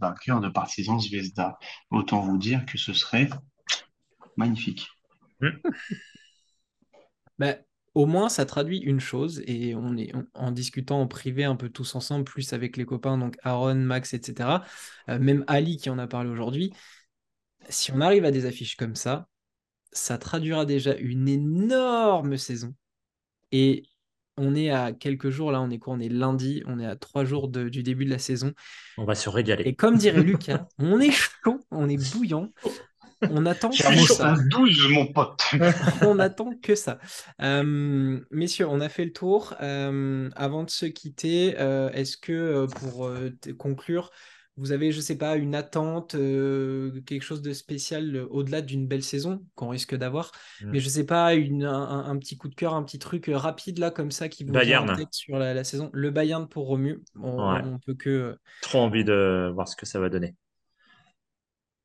[0.00, 1.58] vainqueur de Partizan Zvezda.
[1.90, 3.28] Autant vous dire que ce serait
[4.36, 4.88] magnifique.
[7.38, 7.56] Bah,
[7.94, 11.70] au moins, ça traduit une chose, et on est en discutant en privé un peu
[11.70, 14.60] tous ensemble, plus avec les copains, donc Aaron, Max, etc.
[15.08, 16.72] euh, même Ali qui en a parlé aujourd'hui.
[17.68, 19.28] Si on arrive à des affiches comme ça,
[19.92, 22.74] ça traduira déjà une énorme saison.
[23.52, 23.84] Et
[24.38, 25.94] on est à quelques jours, là, on est quoi?
[25.94, 28.52] On est lundi, on est à trois jours de- du début de la saison.
[28.96, 29.64] On va se régaler.
[29.64, 32.50] Et comme dirait Lucas, on est chaud, on est bouillant.
[33.30, 34.34] On attend que ça.
[34.50, 35.40] 12, mon pote.
[36.02, 36.98] On attend que ça.
[37.40, 39.54] Euh, messieurs, on a fait le tour.
[39.62, 44.10] Euh, avant de se quitter, euh, est-ce que pour euh, conclure,
[44.58, 48.86] vous avez, je sais pas, une attente, euh, quelque chose de spécial euh, au-delà d'une
[48.86, 50.30] belle saison qu'on risque d'avoir,
[50.60, 50.70] Mm.
[50.72, 53.28] mais je sais pas, une, un, un- un petit coup de cœur, un petit truc
[53.30, 54.96] euh, rapide là comme ça qui vous vient en Bayern.
[54.96, 55.88] tête sur la, la saison.
[55.94, 57.62] Le Bayern pour Romu, on, Ouais.
[57.64, 60.34] on peut que Trop envie de voir ce que ça va donner.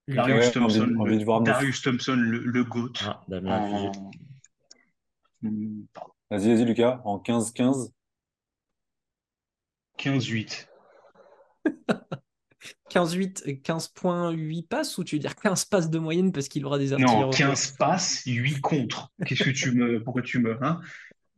[0.10, 2.94] Darius Thompson, envie- le, Darius Thompson, le, le GOAT.
[3.06, 3.22] Ah.
[3.46, 3.92] En...
[6.30, 7.92] Vas-y, vas-y, Lucas, en 15-15.
[9.98, 10.68] 15-8.
[12.92, 16.92] 15-8, 15.8 passes ou tu veux dire 15 passes de moyenne parce qu'il aura des
[16.92, 19.12] Non, artilleurs au 15 passes, 8 contre.
[19.26, 20.80] Qu'est-ce que tu me, pourquoi tu me, hein?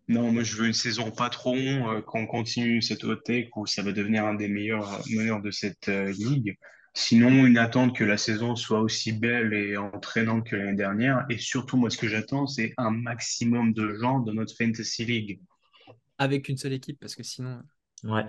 [0.08, 1.56] Non, moi je veux une saison patron,
[1.92, 5.42] euh, qu'on continue cette hot take où ça va devenir un des meilleurs euh, meneurs
[5.42, 6.58] de cette euh, ligue.
[6.96, 11.26] Sinon, une attente que la saison soit aussi belle et entraînante que l'année dernière.
[11.30, 15.40] Et surtout, moi, ce que j'attends, c'est un maximum de gens dans notre fantasy league.
[16.18, 17.62] avec une seule équipe parce que sinon.
[18.04, 18.26] Ouais.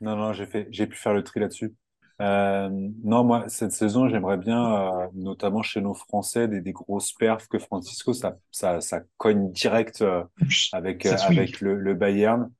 [0.00, 1.72] Non, non, j'ai fait, j'ai pu faire le tri là-dessus.
[2.20, 2.68] Euh,
[3.02, 7.48] non, moi, cette saison, j'aimerais bien, euh, notamment chez nos Français, des, des grosses perfs
[7.48, 10.22] que Francisco, ça, ça, ça cogne direct euh,
[10.72, 12.50] avec, avec le, le Bayern,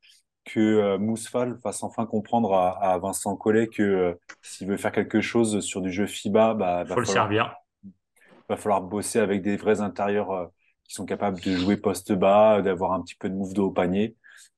[0.44, 5.60] que Mousfal fasse enfin comprendre à, à Vincent Collet que s'il veut faire quelque chose
[5.60, 7.54] sur du jeu FIBA, bah, va Faut le falloir, servir.
[8.48, 10.50] va falloir bosser avec des vrais intérieurs
[10.84, 13.70] qui sont capables de jouer poste bas, d'avoir un petit peu de move de haut
[13.70, 14.16] panier.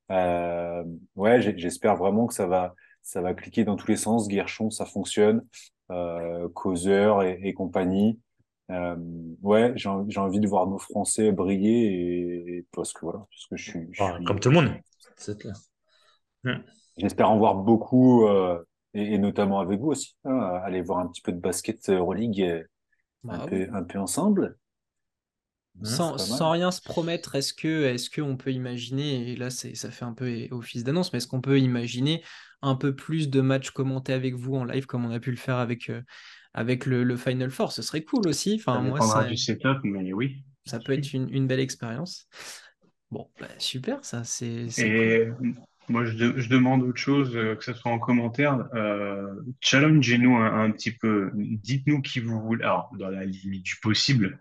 [0.09, 4.29] Ouais, j'espère vraiment que ça va, ça va cliquer dans tous les sens.
[4.29, 5.45] Guerchon, ça fonctionne.
[5.91, 8.19] Euh, Causeur et, et compagnie.
[8.71, 8.97] Euh,
[9.43, 13.57] ouais, j'ai envie, de voir nos Français briller et, et parce que voilà, parce que
[13.57, 14.71] je suis, je suis- comme tout le monde.
[15.17, 15.55] C'est clair.
[16.97, 18.59] j'espère en voir beaucoup euh,
[18.95, 20.17] et, et notamment avec vous aussi.
[20.25, 22.67] hein, aller voir un petit peu de basket Euroleague
[23.29, 24.57] un Bah peu, un peu ensemble.
[25.83, 30.13] Sans, rien se promettre, est-ce que est-ce qu'on peut imaginer, et là ça fait un
[30.13, 32.23] peu office d'annonce, mais est-ce qu'on peut imaginer
[32.61, 35.37] un peu plus de matchs commentés avec vous en live comme on a pu le
[35.37, 36.03] faire avec, euh,
[36.55, 37.73] avec le, le Final Four?
[37.73, 38.61] Ce serait cool aussi.
[38.61, 40.45] Ça moi, ça, du setup, mais oui.
[40.67, 42.29] ça peut être une, une belle expérience.
[43.11, 44.85] Bon, bah, super, ça c'est cool.
[44.85, 45.29] Et
[45.89, 48.69] moi, je, de- je demande autre chose, euh, que ce soit en commentaire.
[48.75, 49.27] Euh,
[49.61, 51.31] challengez-nous un, un petit peu.
[51.35, 52.63] Dites-nous qui vous voulez.
[52.63, 54.39] Alors, dans la limite du possible.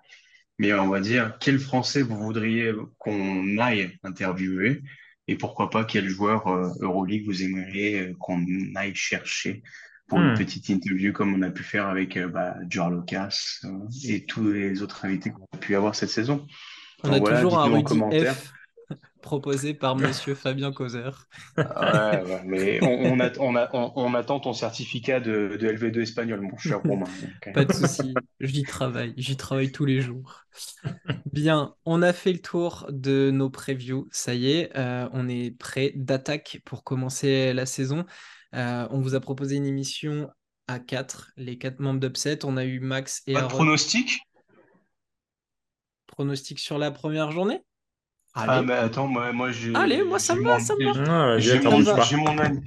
[0.61, 4.83] Mais on va dire quel Français vous voudriez qu'on aille interviewer
[5.27, 9.63] et pourquoi pas quel joueur euh, Euroleague vous aimeriez euh, qu'on aille chercher
[10.07, 10.38] pour une Hmm.
[10.38, 13.59] petite interview comme on a pu faire avec euh, bah, Dior Lucas
[14.03, 16.45] et tous les autres invités qu'on a pu avoir cette saison.
[17.03, 18.25] On Donc a voilà, toujours un Rudy.
[18.25, 18.53] F
[19.22, 21.10] proposé par monsieur Fabien Causer.
[21.57, 25.68] Ouais, ouais, mais on, on, a- on a- on- on attend ton certificat de, de
[25.68, 27.06] LV2 espagnol, mon cher Romain.
[27.48, 30.43] Euh, Pas de souci, j'y travaille, j'y travaille tous les jours.
[31.31, 35.52] Bien, on a fait le tour de nos previews, ça y est, euh, on est
[35.57, 38.06] prêt d'attaque pour commencer la saison.
[38.53, 40.30] Euh, on vous a proposé une émission
[40.68, 42.43] à 4, les quatre membres d'Upset.
[42.45, 44.19] On a eu Max et Pas de pronostic?
[46.07, 47.61] Pronostic sur la première journée?
[48.33, 49.75] Ah, Allez, mais attends, moi, moi j'ai.
[49.75, 50.93] Allez, moi, ça me va, ça me va.
[51.39, 52.59] j'ai- Ah, J'ai mon, j'ai mon ami.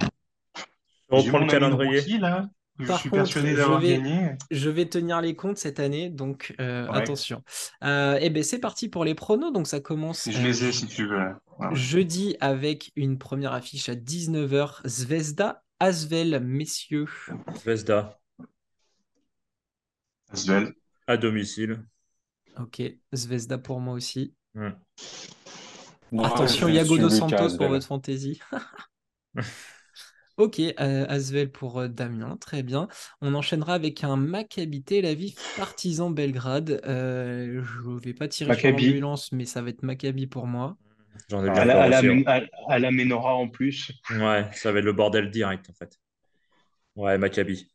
[1.11, 1.99] Je reprends le calendrier.
[1.99, 2.49] Rookie, là.
[2.77, 4.31] Je Par suis contre, persuadé je d'avoir vais- gagné.
[4.51, 6.97] je vais tenir les comptes cette année, donc euh, Ouais.
[6.97, 7.41] attention.
[7.85, 10.71] Euh, et ben c'est parti pour les pronos, donc ça commence Je euh, les ai
[10.73, 11.17] si tu veux.
[11.57, 11.67] Ouais.
[11.73, 17.07] jeudi avec une première affiche à 19h, Zvezda, Asvel, messieurs.
[17.65, 18.19] Vesda,
[20.31, 20.73] Asvel.
[21.07, 21.81] à domicile.
[22.59, 22.81] Ok,
[23.13, 24.33] Zvezda pour moi aussi.
[24.53, 24.71] Hmm.
[26.17, 28.39] Attention, suis dos Santos pour votre fantasy.
[30.37, 32.87] ok, euh, Asvel pour euh, Damien, très bien.
[33.21, 36.81] On enchaînera avec un Maccabi Tel Aviv, Partizan Belgrade.
[36.85, 38.53] Euh, je vais pas tirer Maccabi.
[38.53, 40.77] sur l'ambulance, mais ça va être Maccabi pour moi.
[41.29, 43.91] J'en ai À bien la, peur à la à- à la Ménora en plus.
[44.09, 45.99] Ouais, ça va être le bordel direct en fait.
[46.95, 47.71] Ouais, Maccabi.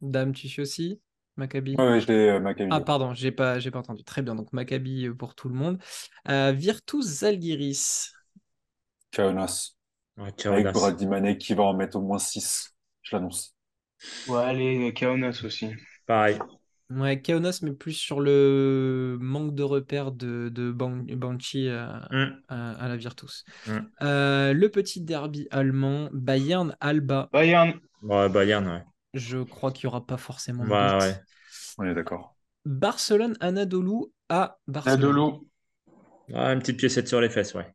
[0.00, 1.00] Dame, tu suis aussi?
[1.36, 2.70] Maccabi Ouais, ouais, je l'ai, euh, Maccabi.
[2.72, 4.04] Ah, pardon, j'ai pas, j'ai pas entendu.
[4.04, 5.78] Très bien, donc Maccabi euh, pour tout le monde.
[6.28, 8.12] Euh, Virtus Zalgiris.
[9.12, 9.76] Kaunas.
[10.16, 10.72] Ouais, Avec.
[10.72, 12.74] Brady Manek qui va en mettre au moins 6.
[13.02, 13.54] Je l'annonce.
[14.26, 15.70] Ouais, allez, Kaunas aussi.
[16.06, 16.38] Pareil.
[16.90, 22.06] Ouais, Kaunas, mais plus sur le manque de repères de, de Ban- Banshee à,
[22.48, 23.44] à- à la Virtus.
[23.66, 23.78] Mm.
[24.02, 27.30] Euh, le petit derby allemand, Bayern-Alba.
[27.32, 27.80] Bayern.
[28.02, 28.82] Ouais, Bayern, ouais.
[29.14, 31.14] Je crois qu'il n'y aura pas forcément de Bah, ouais.
[31.78, 32.36] On est d'accord.
[32.66, 34.96] Barcelone-Anadolu à Barcelone.
[35.00, 35.48] Nadolo.
[36.34, 37.72] Ah, une petite piécette sur les fesses, ouais.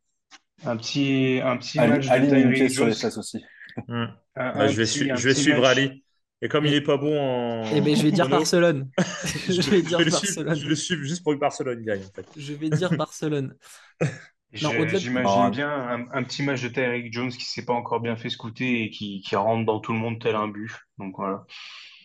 [0.64, 3.42] Un petit, un petit Ali, match Ali une pièce sur les fesses aussi.
[3.88, 3.92] Hmm.
[3.94, 5.78] Un- Bah, un je vais, petit- je suivre match.
[5.78, 6.04] Ali.
[6.42, 7.64] Et comme il est pas bon en.
[7.74, 8.90] Eh ben, je vais dire Barcelone.
[9.48, 10.54] je vais dire Barcelone.
[10.56, 12.26] je le suivre juste pour que Barcelone gagne, en fait.
[12.36, 13.54] Je vais dire Barcelone.
[14.52, 15.48] De- J'imagine Non.
[15.48, 18.82] bien un, un petit match de Tyreek Jones qui s'est pas encore bien fait scouter
[18.82, 20.72] et qui, qui rentre dans tout le monde tel un but.
[20.98, 21.44] Donc voilà.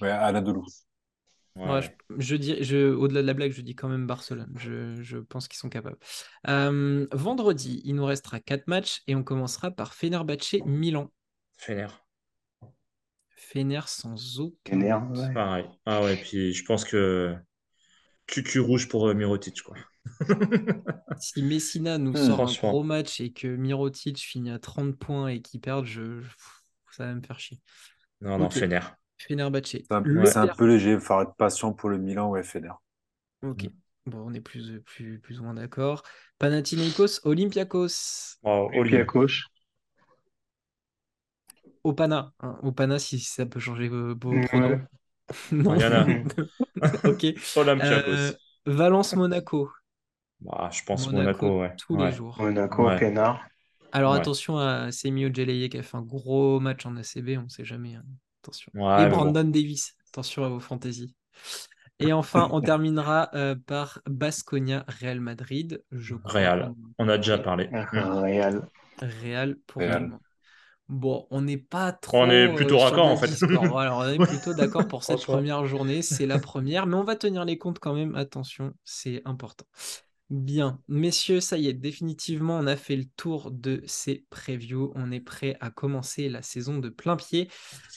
[0.02, 0.60] Ouais, Anadolu.
[1.56, 1.70] Ouais.
[1.70, 4.54] Ouais, je, je dis, je, au-delà de la blague, je dis quand même Barcelone.
[4.58, 5.98] Je, je pense qu'ils sont capables.
[6.48, 11.12] Euh, vendredi, il nous restera quatre matchs et on commencera par Fenerbahçe Milan.
[11.58, 11.88] Fener.
[13.38, 14.72] Fener sans aucun.
[14.72, 15.34] Fener, ouais.
[15.34, 15.66] Pareil.
[15.86, 17.36] Ah ouais, puis je pense que.
[18.28, 19.76] Cucu rouge pour euh, Mirotic, quoi.
[21.18, 22.76] Si Messina nous Hmm, sort un franchement.
[22.76, 26.22] gros match et que Mirotic finit à 30 points et qu'il perde, je,
[26.92, 27.60] ça va me faire chier.
[28.20, 28.58] Non, non, Ok.
[28.58, 28.82] Fener.
[29.20, 29.78] Fenerbahçe.
[29.90, 30.06] C'est un,
[30.44, 30.92] un peu léger.
[30.92, 32.82] Il faudra être patient pour le Milan ou FNR.
[33.44, 33.68] Ok.
[34.06, 36.04] Bon, on est plus, plus, plus ou moins d'accord.
[36.40, 38.38] Panathinaikos, Olympiakos.
[38.46, 38.70] Oh.
[38.74, 39.44] Olympiakos.
[41.84, 42.34] Opana.
[42.40, 42.58] hein.
[42.64, 44.40] Opana, si ça peut changer vos, vos Ouais.
[44.42, 44.80] pronos.
[45.52, 45.76] non.
[45.76, 46.08] Il y en a.
[47.06, 47.26] ok.
[47.56, 48.34] Olympiakos.
[48.34, 48.34] Euh,
[48.66, 49.70] Valence-Monaco.
[50.42, 51.76] Bah, je pense Monaco, Monaco, ouais.
[51.78, 52.06] tous Ouais.
[52.08, 52.38] les jours.
[52.40, 53.00] Monaco, Ouais.
[53.00, 53.44] Pénard.
[53.92, 54.18] Alors Ouais.
[54.20, 57.66] attention à Semio Geleye qui a fait un gros match en ACB, on ne sait
[57.66, 57.96] jamais.
[57.96, 58.04] hein.
[58.44, 58.72] Attention.
[58.76, 59.18] Ouais, Et bon.
[59.18, 61.16] Brandon Davis, attention à vos fantaisies.
[62.00, 65.82] Et enfin, on terminera euh, par Basconia Real Madrid.
[65.92, 66.74] Je crois Real.
[67.00, 67.70] On a déjà parlé.
[67.74, 68.20] Ah, Hmm.
[68.22, 68.70] Real.
[69.02, 69.94] Real pour Real.
[70.04, 70.20] le moment.
[70.88, 72.18] Bon, on n'est pas trop.
[72.20, 73.28] On est euh, plutôt sur raccord, en fait.
[73.68, 76.02] Voilà, on est plutôt d'accord pour cette première journée.
[76.04, 78.16] C'est la première, mais on va tenir les comptes quand même.
[78.16, 79.66] Attention, c'est important.
[80.32, 84.92] Bien, messieurs, ça y est, définitivement, on a fait le tour de ces previews.
[84.96, 87.50] On est prêt à commencer la saison de plein pied.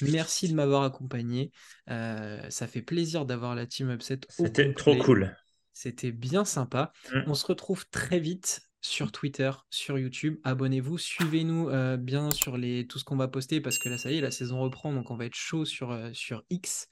[0.02, 1.52] Merci de m'avoir accompagné.
[1.88, 5.34] Euh, ça fait plaisir d'avoir la team Upset C'était trop cool.
[5.72, 6.92] C'était bien sympa.
[7.14, 7.20] Mm.
[7.28, 10.38] On se retrouve très vite sur Twitter, sur YouTube.
[10.44, 14.10] Abonnez-vous, suivez-nous euh, bien sur les, tout ce qu'on va poster parce que là, ça
[14.10, 16.88] y est, la saison reprend, donc on va être chaud sur, euh, sur X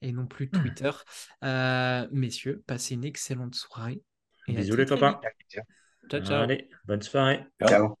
[0.00, 0.60] et non plus Mm.
[0.60, 0.90] Twitter.
[1.44, 4.02] Euh, messieurs, passez une excellente soirée.
[4.48, 5.20] Bisous les copains.
[6.10, 6.42] Ciao, ciao.
[6.42, 7.44] Allez, bonne soirée.
[7.66, 7.98] Ciao.